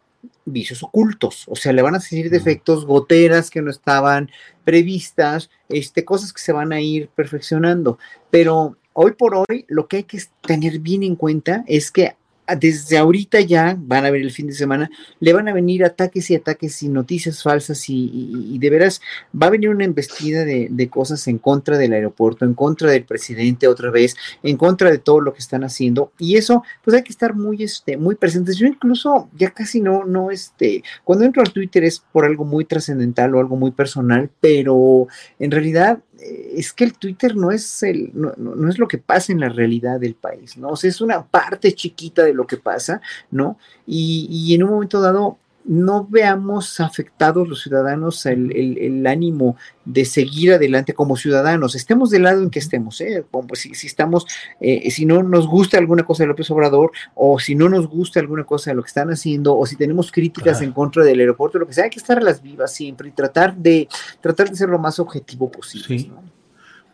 vicios 0.45 0.83
ocultos, 0.83 1.45
o 1.49 1.57
sea, 1.57 1.73
le 1.73 1.83
van 1.83 1.95
a 1.95 2.01
salir 2.01 2.31
defectos, 2.31 2.87
goteras 2.87 3.51
que 3.51 3.63
no 3.63 3.71
estaban 3.71 4.31
previstas, 4.65 5.51
este, 5.69 6.05
cosas 6.05 6.33
que 6.33 6.41
se 6.41 6.53
van 6.53 6.73
a 6.73 6.81
ir 6.81 7.09
perfeccionando, 7.09 7.99
pero 8.31 8.77
hoy 8.95 9.13
por 9.13 9.35
hoy 9.35 9.67
lo 9.69 9.87
que 9.87 9.99
hay 9.99 10.05
que 10.05 10.19
tener 10.41 10.79
bien 10.79 11.03
en 11.03 11.17
cuenta 11.17 11.65
es 11.67 11.91
que 11.91 12.17
desde 12.59 12.99
ahorita 12.99 13.41
ya 13.41 13.77
van 13.79 14.05
a 14.05 14.11
ver 14.11 14.21
el 14.21 14.31
fin 14.31 14.47
de 14.47 14.53
semana, 14.53 14.91
le 15.21 15.33
van 15.33 15.49
a 15.49 15.53
venir 15.53 15.85
ataques 15.85 16.31
y 16.31 16.35
ataques 16.35 16.83
y 16.83 16.89
noticias 16.89 17.43
falsas 17.43 17.85
y, 17.89 18.59
de 18.59 18.71
veras 18.71 19.01
va 19.41 19.47
a 19.47 19.51
venir 19.51 19.71
una 19.71 19.85
embestida 19.85 20.45
de, 20.45 20.89
cosas 20.91 21.27
en 21.29 21.39
contra 21.39 21.79
del 21.79 21.95
aeropuerto, 21.95 22.45
en 22.45 22.55
contra 22.55 22.91
del 22.91 23.05
presidente 23.05 23.67
otra 23.67 23.91
vez, 23.91 24.15
en 24.43 24.57
contra 24.57 24.91
de 24.91 24.99
todo 24.99 25.21
lo 25.21 25.33
que 25.33 25.41
están 25.41 25.65
haciendo 25.65 26.13
y 26.19 26.37
eso 26.37 26.63
pues 26.83 26.95
hay 26.95 27.03
que 27.03 27.13
estar 27.13 27.35
muy, 27.35 27.63
este, 27.63 27.97
muy 27.97 28.15
presentes. 28.15 28.59
Yo 28.59 28.67
incluso 28.67 29.31
ya 29.35 29.51
casi 29.51 29.81
no, 29.81 30.05
no, 30.05 30.31
este, 30.31 30.83
cuando 31.03 31.25
entro 31.25 31.43
al 31.43 31.53
Twitter 31.53 31.85
es 31.85 32.01
por 32.13 32.27
algo 32.27 32.45
muy 32.45 32.65
trascendental 32.67 33.35
o 33.35 33.41
algo 33.41 33.57
muy 33.57 33.71
personal, 33.71 34.31
pero 34.41 35.09
en 35.39 35.51
realidad 35.51 36.01
es 36.21 36.73
que 36.73 36.85
el 36.85 36.95
Twitter 36.95 37.37
no 37.37 37.51
es, 37.51 37.83
el, 37.83 38.11
no, 38.15 38.69
es 38.69 38.79
lo 38.79 38.89
que 38.89 38.99
pasa 38.99 39.33
en 39.33 39.41
la 39.41 39.49
realidad 39.49 40.01
del 40.01 40.15
país, 40.15 40.57
¿no? 40.57 40.71
O 40.71 40.77
sea, 40.77 40.89
es 40.89 41.01
una 41.01 41.25
parte 41.25 41.73
chiquita 41.73 42.25
de 42.25 42.35
lo 42.35 42.47
que 42.47 42.57
pasa, 42.57 43.01
¿no? 43.31 43.59
Y, 43.87 44.29
y 44.31 44.55
en 44.55 44.63
un 44.65 44.71
momento 44.71 45.01
dado 45.01 45.39
no 45.65 46.07
veamos 46.09 46.81
afectados 46.81 47.49
los 47.49 47.63
ciudadanos 47.63 48.27
el, 48.27 49.07
ánimo 49.07 49.57
de 49.85 50.05
seguir 50.05 50.53
adelante 50.53 50.95
como 50.95 51.17
ciudadanos, 51.17 51.75
estemos 51.75 52.11
del 52.11 52.23
lado 52.23 52.43
en 52.43 52.51
que 52.51 52.59
estemos, 52.59 53.01
¿eh? 53.01 53.25
si, 53.55 53.75
si, 53.75 53.87
estamos, 53.87 54.27
eh, 54.61 54.91
si 54.91 55.07
no 55.07 55.23
nos 55.23 55.47
gusta 55.47 55.79
alguna 55.79 56.05
cosa 56.05 56.23
de 56.23 56.29
López 56.29 56.51
Obrador, 56.51 56.93
o 57.15 57.39
si 57.39 57.55
no 57.55 57.69
nos 57.69 57.87
gusta 57.89 58.21
alguna 58.21 58.45
cosa 58.45 58.71
de 58.71 58.77
lo 58.77 58.83
que 58.83 58.89
están 58.89 59.11
haciendo, 59.11 59.57
o 59.57 59.67
si 59.67 59.77
tenemos 59.77 60.13
críticas 60.13 60.61
en 60.63 60.73
contra 60.73 61.05
del 61.05 61.21
aeropuerto, 61.21 61.59
lo 61.59 61.67
que 61.67 61.75
sea, 61.75 61.85
hay 61.85 61.91
que 61.91 61.99
estar 61.99 62.19
a 62.19 62.23
las 62.23 62.43
vivas 62.43 62.73
siempre 62.73 63.09
y 63.09 63.13
tratar 63.13 63.57
de, 63.57 63.89
tratar 64.21 64.51
de 64.51 64.57
ser 64.57 64.69
lo 64.69 64.79
más 64.79 64.99
objetivo 64.99 65.51
posible. 65.51 66.11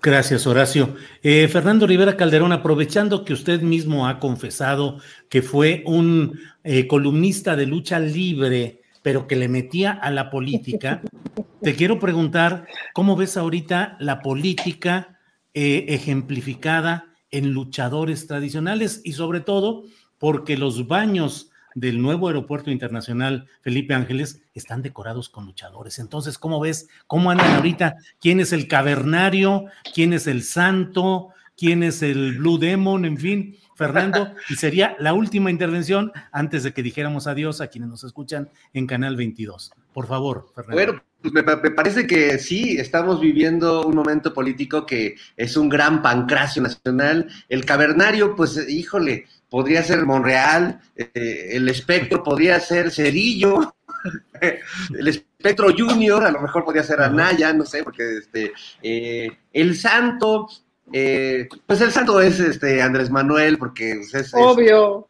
Gracias, 0.02 0.46
Horacio. 0.46 0.94
Eh, 1.22 1.46
Fernando 1.48 1.86
Rivera 1.86 2.16
Calderón, 2.16 2.52
aprovechando 2.52 3.22
que 3.22 3.34
usted 3.34 3.60
mismo 3.60 4.08
ha 4.08 4.18
confesado 4.18 4.98
que 5.28 5.42
fue 5.42 5.82
un 5.84 6.40
eh, 6.64 6.86
columnista 6.86 7.54
de 7.54 7.66
lucha 7.66 7.98
libre, 8.00 8.80
pero 9.02 9.26
que 9.26 9.36
le 9.36 9.48
metía 9.48 9.92
a 9.92 10.10
la 10.10 10.30
política, 10.30 11.02
te 11.62 11.74
quiero 11.74 11.98
preguntar, 11.98 12.66
¿cómo 12.94 13.14
ves 13.14 13.36
ahorita 13.36 13.98
la 14.00 14.22
política 14.22 15.18
eh, 15.52 15.84
ejemplificada 15.88 17.12
en 17.30 17.50
luchadores 17.50 18.26
tradicionales 18.26 19.02
y 19.04 19.12
sobre 19.12 19.40
todo 19.40 19.84
porque 20.18 20.56
los 20.56 20.86
baños 20.86 21.49
del 21.74 22.00
nuevo 22.00 22.28
aeropuerto 22.28 22.70
internacional 22.70 23.48
Felipe 23.62 23.94
Ángeles 23.94 24.42
están 24.54 24.82
decorados 24.82 25.28
con 25.28 25.46
luchadores. 25.46 25.98
Entonces, 25.98 26.38
¿cómo 26.38 26.60
ves? 26.60 26.88
¿Cómo 27.06 27.30
andan 27.30 27.54
ahorita? 27.56 27.96
¿Quién 28.20 28.40
es 28.40 28.52
el 28.52 28.68
cavernario? 28.68 29.66
¿Quién 29.94 30.12
es 30.12 30.26
el 30.26 30.42
santo? 30.42 31.30
¿Quién 31.56 31.82
es 31.82 32.02
el 32.02 32.38
Blue 32.38 32.58
Demon? 32.58 33.04
En 33.04 33.18
fin, 33.18 33.56
Fernando, 33.74 34.34
y 34.48 34.56
sería 34.56 34.96
la 34.98 35.12
última 35.12 35.50
intervención 35.50 36.12
antes 36.32 36.62
de 36.62 36.72
que 36.72 36.82
dijéramos 36.82 37.26
adiós 37.26 37.60
a 37.60 37.68
quienes 37.68 37.90
nos 37.90 38.04
escuchan 38.04 38.48
en 38.72 38.86
Canal 38.86 39.16
22. 39.16 39.72
Por 39.92 40.06
favor, 40.06 40.50
Fernando. 40.54 40.76
Bueno, 40.76 41.02
pues 41.20 41.34
me, 41.34 41.42
me, 41.42 41.70
parece 41.70 42.06
que 42.06 42.38
sí, 42.38 42.78
estamos 42.78 43.20
viviendo 43.20 43.86
un 43.86 43.94
momento 43.94 44.32
político 44.32 44.86
que 44.86 45.16
es 45.36 45.56
un 45.56 45.68
gran 45.68 46.02
pancracio 46.02 46.62
nacional. 46.62 47.28
El 47.48 47.64
cavernario, 47.64 48.34
pues, 48.36 48.68
híjole, 48.68 49.26
podría 49.50 49.82
ser 49.82 50.06
Monreal, 50.06 50.80
eh, 50.96 51.50
el 51.50 51.68
espectro 51.68 52.22
podría 52.22 52.60
ser 52.60 52.90
Cerillo, 52.90 53.74
el 54.40 55.08
espectro 55.08 55.74
Junior, 55.76 56.24
a 56.24 56.30
lo 56.30 56.40
mejor 56.40 56.64
podría 56.64 56.84
ser 56.84 57.00
Anaya, 57.02 57.52
no 57.52 57.66
sé, 57.66 57.82
porque 57.82 58.18
este, 58.18 58.52
eh, 58.82 59.28
el 59.52 59.76
santo, 59.76 60.48
eh, 60.92 61.48
pues 61.66 61.80
el 61.80 61.90
santo 61.90 62.20
es 62.20 62.38
este 62.38 62.80
Andrés 62.80 63.10
Manuel, 63.10 63.58
porque 63.58 63.96
pues, 63.96 64.14
es, 64.14 64.32
obvio. 64.34 65.08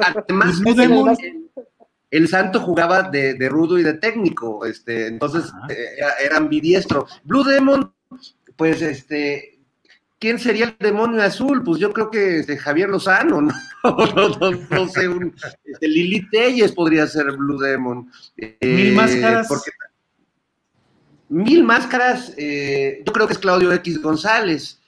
además, 0.00 0.62
el, 2.10 2.28
santo 2.28 2.60
jugaba 2.60 3.02
de, 3.02 3.48
rudo 3.48 3.76
y 3.78 3.82
de 3.82 3.94
técnico, 3.94 4.64
este, 4.64 5.08
entonces 5.08 5.52
era, 5.68 6.12
era 6.22 6.36
ambidiestro. 6.36 7.08
Blue 7.24 7.42
Demon, 7.42 7.92
pues 8.56 8.82
este, 8.82 9.53
¿quién 10.24 10.38
sería 10.38 10.64
el 10.64 10.76
demonio 10.80 11.20
azul? 11.20 11.62
Pues 11.62 11.78
yo 11.78 11.92
creo 11.92 12.10
que 12.10 12.38
este, 12.38 12.56
Javier 12.56 12.88
Lozano, 12.88 13.42
¿no? 13.42 13.52
no, 14.70 14.88
sé, 14.88 15.06
un, 15.06 15.36
este, 15.62 15.86
Lili 15.86 16.26
Telles 16.30 16.72
podría 16.72 17.06
ser 17.06 17.30
Blue 17.32 17.58
Demon. 17.58 18.10
Eh, 18.38 18.56
mil 18.62 18.94
máscaras. 18.94 19.48
mil 21.28 21.62
máscaras, 21.62 22.32
eh, 22.38 23.02
yo 23.04 23.12
creo 23.12 23.26
que 23.26 23.34
es 23.34 23.38
Claudio 23.38 23.70
X 23.74 24.00
González, 24.00 24.80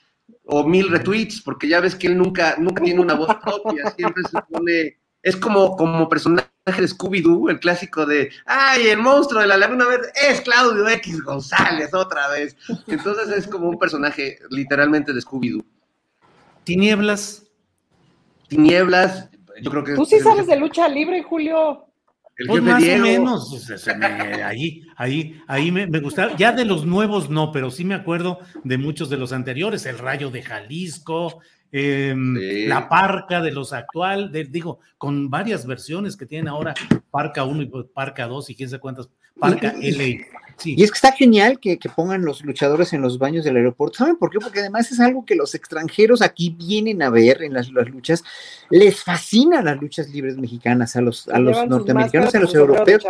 o 0.45 0.67
mil 0.67 0.89
retweets, 0.89 1.39
porque 1.43 1.67
ya 1.67 1.81
ves 1.81 1.93
que 1.93 2.07
él 2.07 2.17
nunca, 2.17 2.55
nunca 2.57 2.81
tiene 2.81 2.99
una 2.99 3.13
voz 3.13 3.35
propia, 3.35 3.91
siempre 3.91 4.23
se 4.23 4.41
pone 4.49 4.97
es 5.23 5.35
como, 5.35 5.75
como 5.75 6.07
personaje 6.09 6.47
de 6.65 6.87
Scooby-Doo, 6.87 7.49
el 7.49 7.59
clásico 7.59 8.05
de, 8.05 8.29
ay, 8.45 8.87
el 8.87 8.99
monstruo 8.99 9.41
de 9.41 9.47
la 9.47 9.57
laguna 9.57 9.85
verde 9.85 10.11
es 10.29 10.41
Claudio 10.41 10.87
X 10.87 11.21
González 11.21 11.93
otra 11.93 12.29
vez. 12.29 12.55
Entonces 12.87 13.29
es 13.29 13.47
como 13.47 13.69
un 13.69 13.79
personaje 13.79 14.39
literalmente 14.49 15.13
de 15.13 15.21
Scooby-Doo. 15.21 15.65
Tinieblas. 16.63 17.45
Tinieblas, 18.47 19.29
yo 19.61 19.71
creo 19.71 19.83
que... 19.83 19.95
Tú 19.95 20.05
sí 20.05 20.19
sabes 20.19 20.47
de 20.47 20.57
lucha 20.57 20.87
libre, 20.87 21.23
Julio. 21.23 21.85
pues 22.47 22.61
más 22.61 22.83
o 22.83 22.97
menos, 22.97 23.69
ahí, 24.43 24.83
ahí, 24.95 25.41
ahí 25.47 25.71
me, 25.71 25.87
me, 25.87 25.99
gustaba, 25.99 26.35
ya 26.35 26.51
de 26.51 26.65
los 26.65 26.85
nuevos 26.85 27.29
no, 27.29 27.51
pero 27.51 27.71
sí 27.71 27.83
me 27.83 27.95
acuerdo 27.95 28.39
de 28.63 28.77
muchos 28.77 29.09
de 29.09 29.17
los 29.17 29.33
anteriores, 29.33 29.85
el 29.85 29.97
Rayo 29.97 30.29
de 30.29 30.43
Jalisco, 30.43 31.41
Em, 31.71 32.67
la 32.67 32.87
Parca 32.87 33.41
de 33.41 33.51
los 33.51 33.73
actual, 33.73 34.31
digo, 34.49 34.79
con 34.97 35.29
varias 35.29 35.65
versiones 35.65 36.15
que 36.15 36.25
tienen 36.25 36.47
ahora, 36.47 36.73
Parca 37.11 37.43
1 37.43 37.61
y 37.61 37.71
Parca 37.93 38.27
2 38.27 38.49
y 38.49 38.55
quién 38.55 38.69
sabe 38.69 38.79
cuántas, 38.79 39.09
Parca 39.37 39.73
L. 39.81 40.25
Y 40.63 40.83
es 40.83 40.91
que 40.91 40.95
está 40.95 41.11
genial 41.11 41.59
que, 41.59 41.77
pongan 41.95 42.23
los 42.25 42.43
luchadores 42.43 42.93
en 42.93 43.01
los 43.01 43.19
baños 43.19 43.45
del 43.45 43.57
aeropuerto. 43.57 43.97
¿Saben 43.99 44.15
por 44.15 44.31
qué? 44.31 44.39
Porque 44.39 44.59
además 44.59 44.91
es 44.91 44.99
algo 44.99 45.25
que 45.25 45.35
los 45.35 45.53
extranjeros 45.53 46.21
aquí 46.21 46.49
vienen 46.49 47.03
a 47.03 47.09
ver 47.09 47.43
en 47.43 47.53
las, 47.53 47.69
luchas. 47.69 48.23
Les 48.69 49.03
fascinan 49.03 49.65
las 49.65 49.79
luchas 49.79 50.09
libres 50.09 50.37
mexicanas 50.37 50.95
a 50.95 51.01
los, 51.01 51.27
a 51.29 51.39
los 51.39 51.67
norteamericanos, 51.67 52.33
a 52.33 52.39
los 52.39 52.55
europeos. 52.55 53.05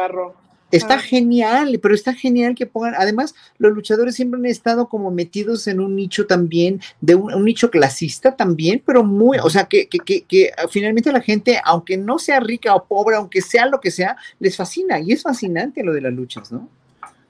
Está 0.71 0.95
ah. 0.95 0.99
genial, 0.99 1.79
pero 1.81 1.95
está 1.95 2.13
genial 2.13 2.55
que 2.55 2.65
pongan, 2.65 2.95
además 2.97 3.35
los 3.57 3.73
luchadores 3.73 4.15
siempre 4.15 4.39
han 4.39 4.45
estado 4.45 4.89
como 4.89 5.11
metidos 5.11 5.67
en 5.67 5.79
un 5.79 5.95
nicho 5.95 6.27
también, 6.27 6.81
de 6.99 7.15
un, 7.15 7.45
nicho 7.45 7.71
clasista 7.71 8.35
también, 8.35 8.81
pero 8.85 9.03
muy, 9.03 9.37
o 9.39 9.49
sea, 9.49 9.65
que, 9.65 9.87
que, 9.87 9.99
que, 9.99 10.23
que, 10.23 10.51
finalmente 10.69 11.11
la 11.11 11.21
gente, 11.21 11.59
aunque 11.63 11.97
no 11.97 12.19
sea 12.19 12.39
rica 12.39 12.75
o 12.75 12.85
pobre, 12.85 13.15
aunque 13.15 13.41
sea 13.41 13.65
lo 13.65 13.79
que 13.79 13.91
sea, 13.91 14.17
les 14.39 14.57
fascina 14.57 14.99
y 14.99 15.13
es 15.13 15.23
fascinante 15.23 15.83
lo 15.83 15.93
de 15.93 16.01
las 16.01 16.13
luchas, 16.13 16.51
¿no? 16.51 16.69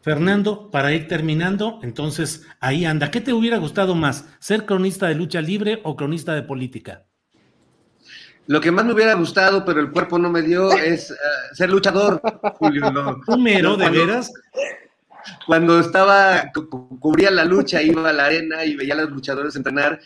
Fernando, 0.01 0.71
para 0.71 0.93
ir 0.93 1.07
terminando, 1.07 1.79
entonces 1.83 2.43
ahí 2.61 2.85
anda, 2.85 3.11
¿qué 3.11 3.19
te 3.19 3.33
hubiera 3.33 3.57
gustado 3.57 3.93
más, 3.93 4.25
ser 4.39 4.65
cronista 4.65 5.07
de 5.07 5.15
lucha 5.15 5.41
libre 5.41 5.81
o 5.83 5.97
cronista 5.97 6.33
de 6.33 6.43
política? 6.43 7.03
Lo 8.47 8.61
que 8.61 8.71
más 8.71 8.85
me 8.85 8.93
hubiera 8.93 9.13
gustado, 9.13 9.65
pero 9.65 9.81
el 9.81 9.91
cuerpo 9.91 10.17
no 10.17 10.29
me 10.29 10.41
dio, 10.41 10.71
es 10.71 11.11
eh, 11.11 11.15
ser 11.51 11.69
luchador, 11.69 12.21
Julio. 12.57 12.91
¿Número, 13.27 13.75
de 13.75 13.89
veras? 13.89 14.31
Cuando 15.45 15.79
estaba, 15.79 16.49
cubría 16.99 17.29
la 17.29 17.43
lucha, 17.43 17.81
iba 17.81 18.09
a 18.09 18.13
la 18.13 18.25
arena 18.25 18.63
y 18.63 18.75
veía 18.75 18.93
a 18.93 18.97
los 18.97 19.11
luchadores 19.11 19.57
entrenar. 19.57 19.99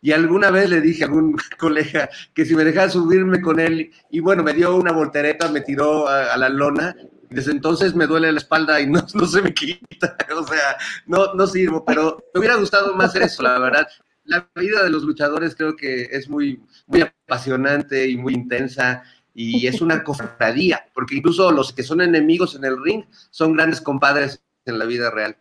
Y 0.00 0.12
alguna 0.12 0.52
vez 0.52 0.70
le 0.70 0.80
dije 0.80 1.02
a 1.02 1.06
algún 1.06 1.36
colega 1.58 2.08
que 2.32 2.44
si 2.44 2.54
me 2.54 2.64
dejaba 2.64 2.88
subirme 2.88 3.40
con 3.40 3.58
él, 3.58 3.90
y 4.08 4.20
bueno, 4.20 4.44
me 4.44 4.54
dio 4.54 4.76
una 4.76 4.92
voltereta, 4.92 5.48
me 5.48 5.60
tiró 5.60 6.06
a, 6.06 6.36
la 6.36 6.48
lona. 6.48 6.94
Desde 7.28 7.50
entonces 7.50 7.94
me 7.96 8.06
duele 8.06 8.30
la 8.30 8.38
espalda 8.38 8.80
y 8.80 8.86
no, 8.90 9.04
no 9.14 9.26
se 9.26 9.42
me 9.42 9.52
quita. 9.52 10.16
O 10.36 10.46
sea, 10.46 10.76
no, 11.06 11.34
no 11.34 11.44
sirvo, 11.48 11.84
pero 11.84 12.22
me 12.34 12.38
hubiera 12.38 12.54
gustado 12.54 12.94
más 12.94 13.16
eso, 13.16 13.42
la 13.42 13.58
verdad 13.58 13.88
la 14.30 14.48
vida 14.54 14.82
de 14.82 14.90
los 14.90 15.02
luchadores 15.02 15.54
creo 15.56 15.76
que 15.76 16.02
es 16.10 16.28
muy, 16.28 16.62
muy 16.86 17.02
apasionante 17.02 18.08
y 18.08 18.16
muy 18.16 18.34
intensa 18.34 19.02
y 19.34 19.66
es 19.66 19.80
una 19.80 20.02
cofradía, 20.04 20.84
porque 20.94 21.16
incluso 21.16 21.50
los 21.52 21.72
que 21.72 21.82
son 21.82 22.00
enemigos 22.00 22.54
en 22.54 22.64
el 22.64 22.82
ring 22.82 23.04
son 23.30 23.52
grandes 23.54 23.80
compadres 23.80 24.42
en 24.64 24.78
la 24.78 24.84
vida 24.84 25.10
real. 25.10 25.36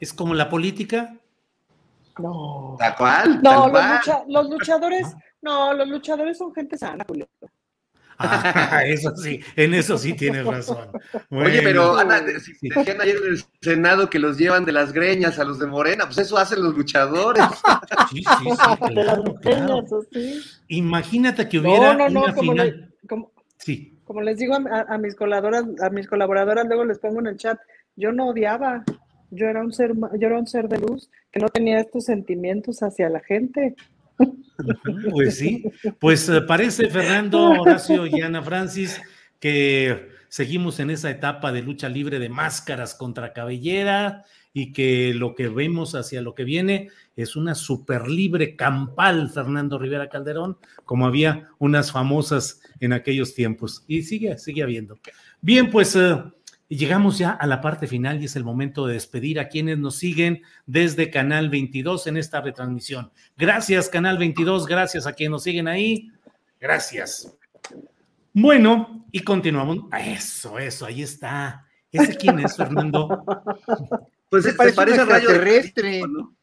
¿Es 0.00 0.12
como 0.12 0.34
la 0.34 0.48
política? 0.48 1.14
No. 2.18 2.76
¿Tal 2.78 2.96
cual? 2.96 3.40
No, 3.42 3.50
tal 3.50 3.60
los, 3.60 3.70
cual. 3.70 3.98
lucha- 3.98 4.24
los 4.28 4.50
luchadores, 4.50 5.06
no, 5.40 5.72
los 5.74 5.88
luchadores 5.88 6.38
son 6.38 6.52
gente 6.54 6.76
sana, 6.76 7.04
Julio. 7.06 7.28
Ah, 8.22 8.82
eso 8.86 9.14
sí, 9.16 9.40
en 9.56 9.74
eso 9.74 9.98
sí 9.98 10.14
tienes 10.14 10.46
razón. 10.46 10.88
Oye, 11.30 11.60
pero. 11.62 11.96
Ana, 11.98 12.20
decían 12.20 13.00
ayer 13.00 13.16
en 13.16 13.32
el 13.34 13.44
Senado 13.60 14.08
que 14.08 14.18
los 14.18 14.38
llevan 14.38 14.64
de 14.64 14.72
las 14.72 14.92
greñas 14.92 15.38
a 15.38 15.44
los 15.44 15.58
de 15.58 15.66
Morena, 15.66 16.04
pues 16.06 16.18
eso 16.18 16.38
hacen 16.38 16.62
los 16.62 16.74
luchadores. 16.76 17.44
Sí, 18.10 18.22
sí, 18.22 18.50
sí, 18.50 18.94
De 18.94 19.04
las 19.04 19.14
claro, 19.16 19.34
claro. 19.40 19.84
así. 20.00 20.40
Imagínate 20.68 21.48
que 21.48 21.58
hubiera 21.58 21.92
No, 21.94 21.98
no, 21.98 22.08
no, 22.08 22.24
una 22.24 22.34
como, 22.34 22.52
final. 22.52 22.90
le- 23.00 23.06
como, 23.08 23.32
Sí, 23.58 23.98
como 24.04 24.20
les 24.22 24.38
digo 24.38 24.54
a, 24.54 24.58
a- 24.58 24.94
a 24.94 24.98
mis 24.98 25.14
colaboradoras, 25.14 25.80
a 25.82 25.90
mis 25.90 26.06
colaboradoras, 26.08 26.66
luego 26.66 26.84
les 26.84 26.98
pongo 26.98 27.20
en 27.20 27.26
el 27.28 27.36
chat, 27.36 27.58
yo 27.96 28.12
no 28.12 28.28
odiaba, 28.28 28.84
yo 29.30 29.46
era 29.46 29.60
un 29.60 29.72
ser, 29.72 29.94
ma- 29.94 30.10
yo 30.18 30.26
era 30.28 30.38
un 30.38 30.46
ser 30.46 30.68
de 30.68 30.78
luz 30.78 31.10
que 31.30 31.40
no 31.40 31.48
tenía 31.48 31.80
estos 31.80 32.04
sentimientos 32.04 32.82
hacia 32.82 33.08
la 33.08 33.20
gente. 33.20 33.74
Pues 35.10 35.38
sí. 35.38 35.64
Pues 35.98 36.28
eh, 36.28 36.42
parece, 36.42 36.88
Fernando, 36.88 37.50
Horacio 37.50 38.06
y 38.06 38.20
Ana 38.20 38.42
Francis, 38.42 39.00
que 39.38 40.08
seguimos 40.28 40.80
en 40.80 40.90
esa 40.90 41.10
etapa 41.10 41.52
de 41.52 41.62
lucha 41.62 41.88
libre 41.88 42.18
de 42.18 42.28
máscaras 42.28 42.94
contra 42.94 43.32
cabellera 43.32 44.24
y 44.54 44.72
que 44.72 45.14
lo 45.14 45.34
que 45.34 45.48
vemos 45.48 45.94
hacia 45.94 46.22
lo 46.22 46.34
que 46.34 46.44
viene 46.44 46.90
es 47.16 47.36
una 47.36 47.54
super 47.54 48.08
libre 48.08 48.56
campal, 48.56 49.30
Fernando 49.30 49.78
Rivera 49.78 50.08
Calderón, 50.08 50.58
como 50.84 51.06
había 51.06 51.48
unas 51.58 51.92
famosas 51.92 52.60
en 52.80 52.92
aquellos 52.92 53.34
tiempos. 53.34 53.84
Y 53.86 54.02
sigue, 54.02 54.38
sigue 54.38 54.62
habiendo. 54.62 54.98
Bien, 55.40 55.70
pues 55.70 55.96
eh, 56.72 56.76
llegamos 56.76 57.18
ya 57.18 57.30
a 57.30 57.46
la 57.46 57.60
parte 57.60 57.86
final 57.86 58.20
y 58.22 58.26
es 58.26 58.36
el 58.36 58.44
momento 58.44 58.86
de 58.86 58.94
despedir 58.94 59.38
a 59.40 59.48
quienes 59.48 59.78
nos 59.78 59.96
siguen 59.96 60.42
desde 60.66 61.10
Canal 61.10 61.50
22 61.50 62.06
en 62.06 62.16
esta 62.16 62.40
retransmisión. 62.40 63.10
Gracias, 63.36 63.88
Canal 63.88 64.18
22, 64.18 64.66
gracias 64.66 65.06
a 65.06 65.12
quienes 65.12 65.30
nos 65.32 65.42
siguen 65.42 65.68
ahí. 65.68 66.10
Gracias. 66.60 67.36
Bueno, 68.32 69.06
y 69.12 69.20
continuamos. 69.20 69.78
Eso, 69.98 70.58
eso, 70.58 70.86
ahí 70.86 71.02
está. 71.02 71.66
¿Ese 71.90 72.16
quién 72.16 72.38
es, 72.38 72.56
Fernando? 72.56 73.24
Pues 74.32 74.44
se 74.44 74.54
parece 74.54 74.76
parece, 74.76 74.94
un 74.96 75.00
al 75.02 75.08
rayo 75.08 75.28
extraterrestre. 75.28 76.02
¿no? 76.08 76.34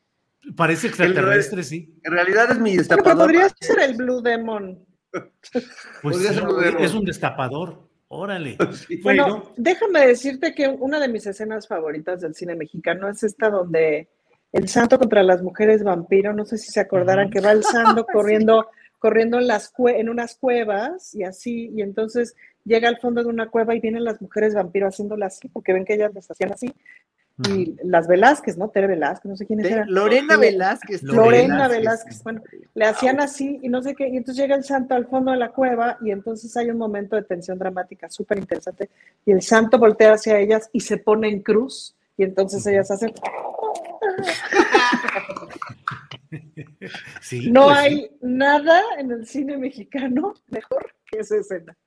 Parece 0.56 0.86
extraterrestre, 0.90 1.64
sí. 1.64 1.96
En 2.04 2.12
realidad 2.12 2.52
es 2.52 2.60
mi 2.60 2.70
Pero 2.78 2.84
destapador. 2.84 3.18
podría 3.18 3.50
ser 3.60 3.80
el 3.80 3.96
Blue 3.98 4.22
Demon. 4.22 4.86
Pues 5.12 5.64
Podría 6.04 6.30
sí, 6.30 6.36
ser 6.36 6.48
un 6.48 6.64
error. 6.64 6.82
es 6.82 6.94
un 6.94 7.04
destapador. 7.04 7.89
Órale. 8.10 8.58
Sí. 8.88 8.98
Bueno, 9.02 9.54
déjame 9.56 10.06
decirte 10.08 10.54
que 10.54 10.68
una 10.68 11.00
de 11.00 11.08
mis 11.08 11.26
escenas 11.26 11.68
favoritas 11.68 12.22
del 12.22 12.36
cine 12.36 12.56
mexicano 12.56 13.08
es 13.10 13.24
esta 13.24 13.50
donde 13.50 14.08
el 14.52 14.68
santo 14.68 14.98
contra 14.98 15.22
las 15.24 15.42
mujeres 15.44 15.84
vampiro, 15.84 16.34
no 16.34 16.46
sé 16.46 16.58
si 16.58 16.72
se 16.72 16.80
acordaran 16.80 17.26
Ujú. 17.28 17.34
que 17.34 17.42
va 17.42 17.52
el 17.52 17.64
santo 18.04 18.06
corriendo, 18.12 18.68
corriendo 18.98 19.38
en, 19.38 19.48
las 19.48 19.72
cue- 19.74 20.00
en 20.00 20.10
unas 20.10 20.36
cuevas 20.38 21.14
y 21.14 21.24
así, 21.24 21.70
y 21.76 21.82
entonces 21.82 22.36
llega 22.66 22.90
al 22.90 22.98
fondo 23.00 23.24
de 23.24 23.30
una 23.30 23.50
cueva 23.50 23.76
y 23.76 23.80
vienen 23.80 24.04
las 24.04 24.22
mujeres 24.22 24.54
vampiro 24.56 24.88
haciéndola 24.88 25.28
así, 25.28 25.48
porque 25.50 25.74
ven 25.74 25.86
que 25.86 25.94
ellas 25.94 26.12
las 26.14 26.30
hacían 26.32 26.52
así. 26.52 26.74
Y 27.48 27.78
las 27.84 28.08
Velázquez, 28.08 28.58
¿no? 28.58 28.70
Tere 28.70 28.88
Velázquez, 28.88 29.30
no 29.30 29.38
sé 29.38 29.46
quiénes 29.46 29.72
eran. 29.72 29.92
Lorena 29.92 30.36
Velázquez. 30.36 31.04
Lorena 31.04 31.70
Velázquez. 31.70 32.22
Bueno, 32.24 32.42
le 32.74 32.86
hacían 32.86 33.22
así 33.22 33.60
y 33.62 33.70
no 33.70 33.82
sé 33.82 33.96
qué, 33.96 34.10
y 34.10 34.18
entonces 34.18 34.42
llega 34.42 34.56
el 34.56 34.66
santo 34.66 34.94
al 34.94 35.08
fondo 35.08 35.32
de 35.32 35.38
la 35.38 35.50
cueva 35.50 35.98
y 36.02 36.12
entonces 36.12 36.56
hay 36.58 36.70
un 36.70 36.78
momento 36.78 37.16
de 37.16 37.24
tensión 37.24 37.58
dramática 37.58 38.10
súper 38.10 38.40
interesante 38.40 38.90
y 39.26 39.32
el 39.32 39.42
santo 39.42 39.78
voltea 39.78 40.14
hacia 40.14 40.38
ellas 40.38 40.70
y 40.74 40.82
se 40.82 40.98
pone 40.98 41.30
en 41.30 41.42
cruz 41.42 41.96
y 42.18 42.24
entonces 42.24 42.66
ellas 42.68 42.92
hacen... 42.92 43.14
sí. 47.22 47.50
No 47.50 47.66
pues 47.66 47.78
sí. 47.78 47.84
hay 47.86 48.12
nada 48.22 48.82
en 48.98 49.12
el 49.12 49.26
cine 49.26 49.58
mexicano 49.58 50.34
mejor 50.50 50.94
que 51.06 51.20
esa 51.20 51.38
escena. 51.38 51.78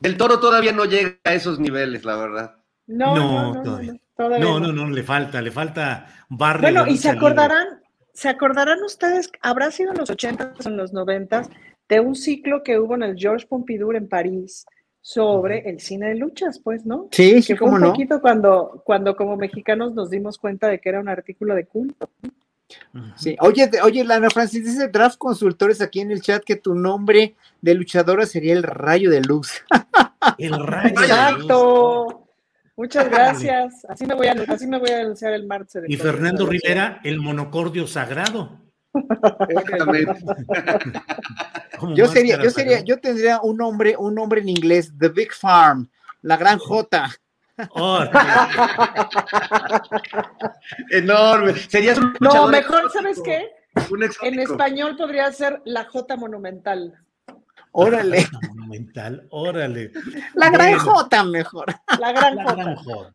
Del 0.00 0.16
toro 0.16 0.40
todavía 0.40 0.72
no 0.72 0.86
llega 0.86 1.18
a 1.24 1.34
esos 1.34 1.58
niveles, 1.58 2.04
la 2.04 2.16
verdad. 2.16 2.56
No, 2.86 3.14
No, 3.16 3.52
no, 3.52 3.64
no, 3.64 3.82
no, 3.82 3.98
todavía. 4.16 4.38
no, 4.38 4.58
No, 4.60 4.72
no. 4.72 4.90
le 4.90 5.02
falta, 5.02 5.40
le 5.42 5.50
falta 5.50 6.06
barrio. 6.28 6.62
Bueno, 6.62 6.86
y 6.86 6.96
se 6.96 7.12
libre. 7.12 7.18
acordarán, 7.18 7.66
se 8.12 8.28
acordarán 8.28 8.82
ustedes, 8.82 9.30
habrá 9.42 9.70
sido 9.70 9.92
en 9.92 9.98
los 9.98 10.10
80 10.10 10.54
o 10.64 10.68
en 10.68 10.76
los 10.76 10.92
90 10.92 11.42
de 11.88 12.00
un 12.00 12.14
ciclo 12.14 12.62
que 12.62 12.78
hubo 12.78 12.94
en 12.94 13.02
el 13.04 13.16
Georges 13.16 13.46
Pompidou 13.46 13.92
en 13.92 14.08
París 14.08 14.66
sobre 15.00 15.68
el 15.70 15.78
cine 15.80 16.08
de 16.08 16.14
luchas, 16.16 16.58
pues, 16.58 16.84
¿no? 16.84 17.08
Sí, 17.12 17.40
sí, 17.42 17.52
que 17.52 17.56
fue 17.56 17.68
un 17.68 17.80
no. 17.80 17.88
poquito 17.92 18.20
cuando, 18.20 18.82
cuando 18.84 19.14
como 19.14 19.36
mexicanos 19.36 19.94
nos 19.94 20.10
dimos 20.10 20.36
cuenta 20.38 20.66
de 20.66 20.80
que 20.80 20.88
era 20.88 20.98
un 21.00 21.08
artículo 21.08 21.54
de 21.54 21.64
culto. 21.66 22.10
Sí. 23.14 23.36
Oye, 23.38 23.70
oye, 23.84 24.02
Lana 24.02 24.28
Francis, 24.30 24.64
dice 24.64 24.88
Draft 24.88 25.18
Consultores 25.18 25.80
aquí 25.80 26.00
en 26.00 26.10
el 26.10 26.20
chat 26.22 26.42
que 26.42 26.56
tu 26.56 26.74
nombre 26.74 27.36
de 27.60 27.74
luchadora 27.74 28.26
sería 28.26 28.54
el 28.54 28.64
rayo 28.64 29.08
de 29.10 29.20
luz. 29.20 29.62
El 30.38 30.58
rayo. 30.66 30.98
de 30.98 31.38
luz. 31.38 32.14
Muchas 32.76 33.08
gracias. 33.08 33.86
Así 33.88 34.06
me 34.06 34.14
voy 34.14 34.26
a, 34.26 34.34
así 34.48 34.66
me 34.66 34.78
voy 34.78 34.90
a 34.90 35.00
anunciar 35.00 35.32
el 35.32 35.46
martes. 35.46 35.84
Y 35.88 35.96
Fernando 35.96 36.46
Rivera, 36.46 37.00
el 37.04 37.20
monocordio 37.20 37.86
sagrado. 37.86 38.60
Exactamente. 39.48 40.14
Yo 41.94 42.06
sería, 42.06 42.42
yo 42.42 42.48
sería, 42.48 42.80
yo 42.80 42.98
tendría 42.98 43.38
un 43.42 43.58
nombre, 43.58 43.94
un 43.98 44.14
nombre 44.14 44.40
en 44.40 44.48
inglés, 44.48 44.94
The 44.98 45.10
Big 45.10 45.34
Farm, 45.34 45.90
la 46.22 46.38
gran 46.38 46.58
J. 46.58 47.10
Órale. 47.70 48.10
Enorme. 50.90 51.54
Serías 51.54 51.98
un 51.98 52.14
No, 52.18 52.48
mejor, 52.48 52.86
exótico, 52.86 52.92
¿sabes 52.92 53.20
qué? 53.22 53.50
Un 53.90 54.08
En 54.22 54.40
español 54.40 54.96
podría 54.96 55.30
ser 55.32 55.60
la 55.66 55.84
J 55.84 56.16
monumental. 56.16 56.98
Órale, 57.78 58.26
Monumental, 58.48 59.26
órale. 59.30 59.92
la 60.34 60.48
gran 60.50 60.68
Bueno. 60.76 60.80
J 60.84 61.24
mejor. 61.24 61.66
La 62.00 62.12
gran 62.12 62.36
La 62.36 62.44
J. 62.44 62.54
gran 62.54 62.76
J. 62.76 63.12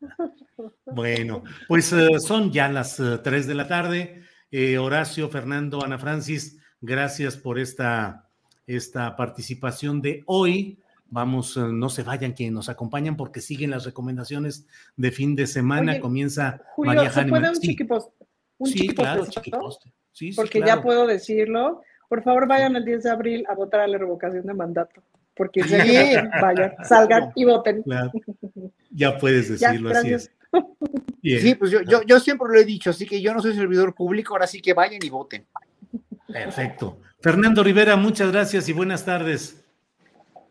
Bueno, 0.85 1.43
pues 1.67 1.91
eh, 1.93 2.19
son 2.19 2.51
ya 2.51 2.69
las 2.69 2.97
3 3.23 3.47
de 3.47 3.55
la 3.55 3.67
tarde. 3.67 4.23
Eh, 4.51 4.77
Horacio, 4.77 5.29
Fernando, 5.29 5.83
Ana 5.83 5.97
Francis, 5.97 6.59
gracias 6.79 7.37
por 7.37 7.57
esta, 7.57 8.27
esta 8.67 9.15
participación 9.15 10.01
de 10.01 10.23
hoy. 10.27 10.77
Vamos, 11.07 11.57
eh, 11.57 11.61
no 11.61 11.89
se 11.89 12.03
vayan 12.03 12.33
quienes 12.33 12.53
nos 12.53 12.69
acompañan 12.69 13.17
porque 13.17 13.41
siguen 13.41 13.71
las 13.71 13.85
recomendaciones 13.85 14.67
de 14.95 15.11
fin 15.11 15.35
de 15.35 15.47
semana. 15.47 15.93
Oye, 15.93 16.01
Comienza 16.01 16.61
Julio, 16.75 16.93
María 16.93 17.11
¿se 17.11 17.25
puede 17.25 17.49
un 17.49 17.55
Sí, 17.55 17.67
chiquipost? 17.69 18.11
Un 18.59 18.67
sí, 18.67 18.73
chiquipost, 18.73 18.99
claro, 18.99 19.25
chiquiposte. 19.25 19.91
Sí, 20.11 20.31
sí, 20.31 20.35
Porque 20.35 20.59
claro. 20.61 20.75
ya 20.75 20.83
puedo 20.83 21.07
decirlo. 21.07 21.81
Por 22.11 22.23
favor, 22.23 22.45
vayan 22.45 22.75
el 22.75 22.83
10 22.83 23.03
de 23.03 23.09
abril 23.09 23.45
a 23.47 23.55
votar 23.55 23.79
a 23.79 23.87
la 23.87 23.97
revocación 23.97 24.45
de 24.45 24.53
mandato. 24.53 25.01
Porque 25.33 25.63
Sí. 25.63 25.77
vayan, 26.41 26.73
salgan 26.83 27.31
y 27.35 27.45
voten. 27.45 27.83
Claro. 27.83 28.11
Ya 28.89 29.17
puedes 29.17 29.57
Ya, 29.57 29.69
decirlo, 29.69 29.91
así 29.91 30.09
gracias. 30.09 30.23
es. 30.51 30.51
Bien. 31.23 31.39
Sí, 31.41 31.55
pues 31.55 31.71
yo, 31.71 31.79
yo, 31.83 32.01
yo 32.01 32.19
siempre 32.19 32.49
lo 32.51 32.59
he 32.59 32.65
dicho, 32.65 32.89
así 32.89 33.05
que 33.07 33.21
yo 33.21 33.33
no 33.33 33.41
soy 33.41 33.55
servidor 33.55 33.95
público, 33.95 34.33
ahora 34.33 34.45
sí 34.45 34.61
que 34.61 34.73
vayan 34.73 34.99
y 35.01 35.09
voten. 35.09 35.45
Perfecto. 36.27 36.99
Fernando 37.21 37.63
Rivera, 37.63 37.95
muchas 37.95 38.29
gracias 38.29 38.67
y 38.67 38.73
buenas 38.73 39.05
tardes. 39.05 39.63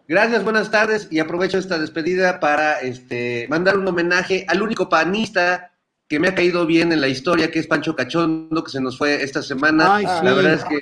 Gracias, 0.09 0.43
buenas 0.43 0.71
tardes 0.71 1.09
y 1.11 1.19
aprovecho 1.19 1.59
esta 1.59 1.79
despedida 1.79 2.41
para 2.41 2.81
este, 2.81 3.47
mandar 3.51 3.77
un 3.77 3.87
homenaje 3.87 4.47
al 4.49 4.63
único 4.63 4.89
panista 4.89 5.73
que 6.09 6.19
me 6.19 6.29
ha 6.29 6.35
caído 6.35 6.65
bien 6.65 6.91
en 6.91 7.03
la 7.03 7.09
historia, 7.09 7.51
que 7.51 7.59
es 7.59 7.67
Pancho 7.67 7.95
Cachondo, 7.95 8.65
que 8.65 8.71
se 8.71 8.81
nos 8.81 8.97
fue 8.97 9.23
esta 9.23 9.43
semana. 9.43 9.97
Ay, 9.97 10.07
sí. 10.07 10.25
La 10.25 10.33
verdad 10.33 10.55
es 10.55 10.65
que 10.65 10.79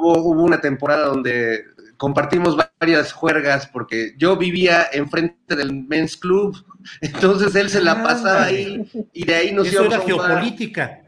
hubo, 0.00 0.18
hubo 0.18 0.42
una 0.42 0.60
temporada 0.60 1.06
donde 1.06 1.64
compartimos 1.96 2.56
varias 2.80 3.12
juergas 3.12 3.66
porque 3.66 4.14
yo 4.16 4.36
vivía 4.36 4.86
enfrente 4.90 5.54
del 5.54 5.72
Men's 5.72 6.16
Club, 6.16 6.56
entonces 7.02 7.54
él 7.54 7.68
se 7.68 7.82
la 7.82 8.02
pasaba 8.02 8.44
ahí 8.44 8.90
y 9.12 9.24
de 9.24 9.34
ahí 9.34 9.52
nos 9.52 9.66
Eso 9.66 9.84
íbamos 9.84 9.92
era 9.92 10.02
a 10.02 10.04
un 10.04 10.06
geopolítica. 10.06 11.00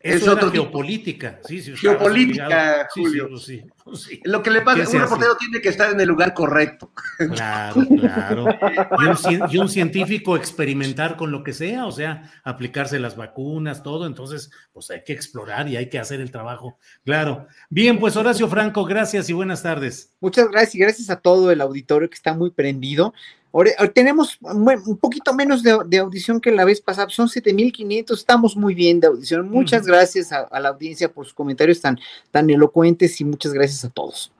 Eso 0.00 0.26
era 0.26 0.34
otro 0.34 0.52
geopolítica. 0.52 1.40
Sí, 1.44 1.60
sí, 1.60 1.76
Geopolítica. 1.76 2.88
Julio. 2.94 3.36
Sí, 3.36 3.58
sí, 3.58 3.66
pues 3.84 4.02
sí, 4.02 4.20
Lo 4.24 4.42
que 4.42 4.50
le 4.50 4.60
¿Qué 4.60 4.64
pasa, 4.64 4.76
se 4.76 4.82
un 4.82 4.88
hace? 4.88 4.98
reportero 4.98 5.36
tiene 5.36 5.60
que 5.60 5.68
estar 5.70 5.90
en 5.90 6.00
el 6.00 6.06
lugar 6.08 6.34
correcto. 6.34 6.92
Claro, 7.34 7.84
claro. 7.98 8.46
Y 9.00 9.34
un, 9.34 9.50
y 9.50 9.58
un 9.58 9.68
científico 9.68 10.36
experimentar 10.36 11.16
con 11.16 11.32
lo 11.32 11.42
que 11.42 11.52
sea, 11.52 11.86
o 11.86 11.92
sea, 11.92 12.30
aplicarse 12.44 13.00
las 13.00 13.16
vacunas, 13.16 13.82
todo. 13.82 14.06
Entonces, 14.06 14.50
pues 14.72 14.88
hay 14.90 15.02
que 15.02 15.12
explorar 15.12 15.68
y 15.68 15.76
hay 15.76 15.88
que 15.88 15.98
hacer 15.98 16.20
el 16.20 16.30
trabajo. 16.30 16.78
Claro. 17.04 17.48
Bien, 17.68 17.98
pues 17.98 18.16
Horacio 18.16 18.46
Franco, 18.48 18.84
gracias 18.84 19.28
y 19.28 19.32
buenas 19.32 19.64
tardes. 19.64 20.12
Muchas 20.20 20.48
gracias 20.48 20.74
y 20.76 20.78
gracias 20.78 21.10
a 21.10 21.16
todo 21.16 21.50
el 21.50 21.60
auditorio 21.60 22.08
que 22.08 22.14
está 22.14 22.34
muy 22.34 22.50
prendido. 22.50 23.14
Eh, 23.54 23.88
tenemos 23.94 24.38
un 24.40 24.98
poquito 24.98 25.32
menos 25.32 25.62
de, 25.62 25.98
audición 25.98 26.40
que 26.40 26.50
la 26.50 26.64
vez 26.64 26.80
pasada, 26.80 27.08
son 27.08 27.28
7500, 27.28 28.18
estamos 28.18 28.56
muy 28.56 28.74
bien 28.74 29.00
de 29.00 29.06
audición. 29.06 29.50
Muchas 29.50 29.86
gracias 29.86 30.32
a, 30.32 30.60
la 30.60 30.68
audiencia 30.68 31.10
por 31.10 31.24
sus 31.24 31.34
comentarios 31.34 31.80
tan, 31.80 31.98
tan 32.30 32.48
elocuentes 32.50 33.20
y 33.20 33.24
muchas 33.24 33.52
gracias 33.52 33.84
a 33.84 33.90
todos. 33.90 34.30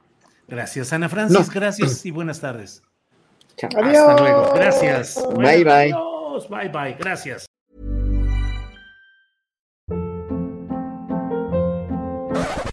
Gracias, 0.46 0.92
Ana 0.92 1.08
Francis, 1.08 1.38
no. 1.38 1.54
gracias 1.54 2.04
y 2.06 2.10
buenas 2.10 2.40
tardes. 2.40 2.82
Chao. 3.56 3.70
Adiós. 3.76 3.96
Hasta 3.96 4.22
luego, 4.22 4.52
gracias. 4.54 5.24
Bye, 5.36 5.64
bye. 5.64 5.94
Bye, 6.48 6.68
bye, 6.68 6.96
gracias. 6.98 7.46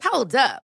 Hold 0.04 0.36
up. 0.36 0.65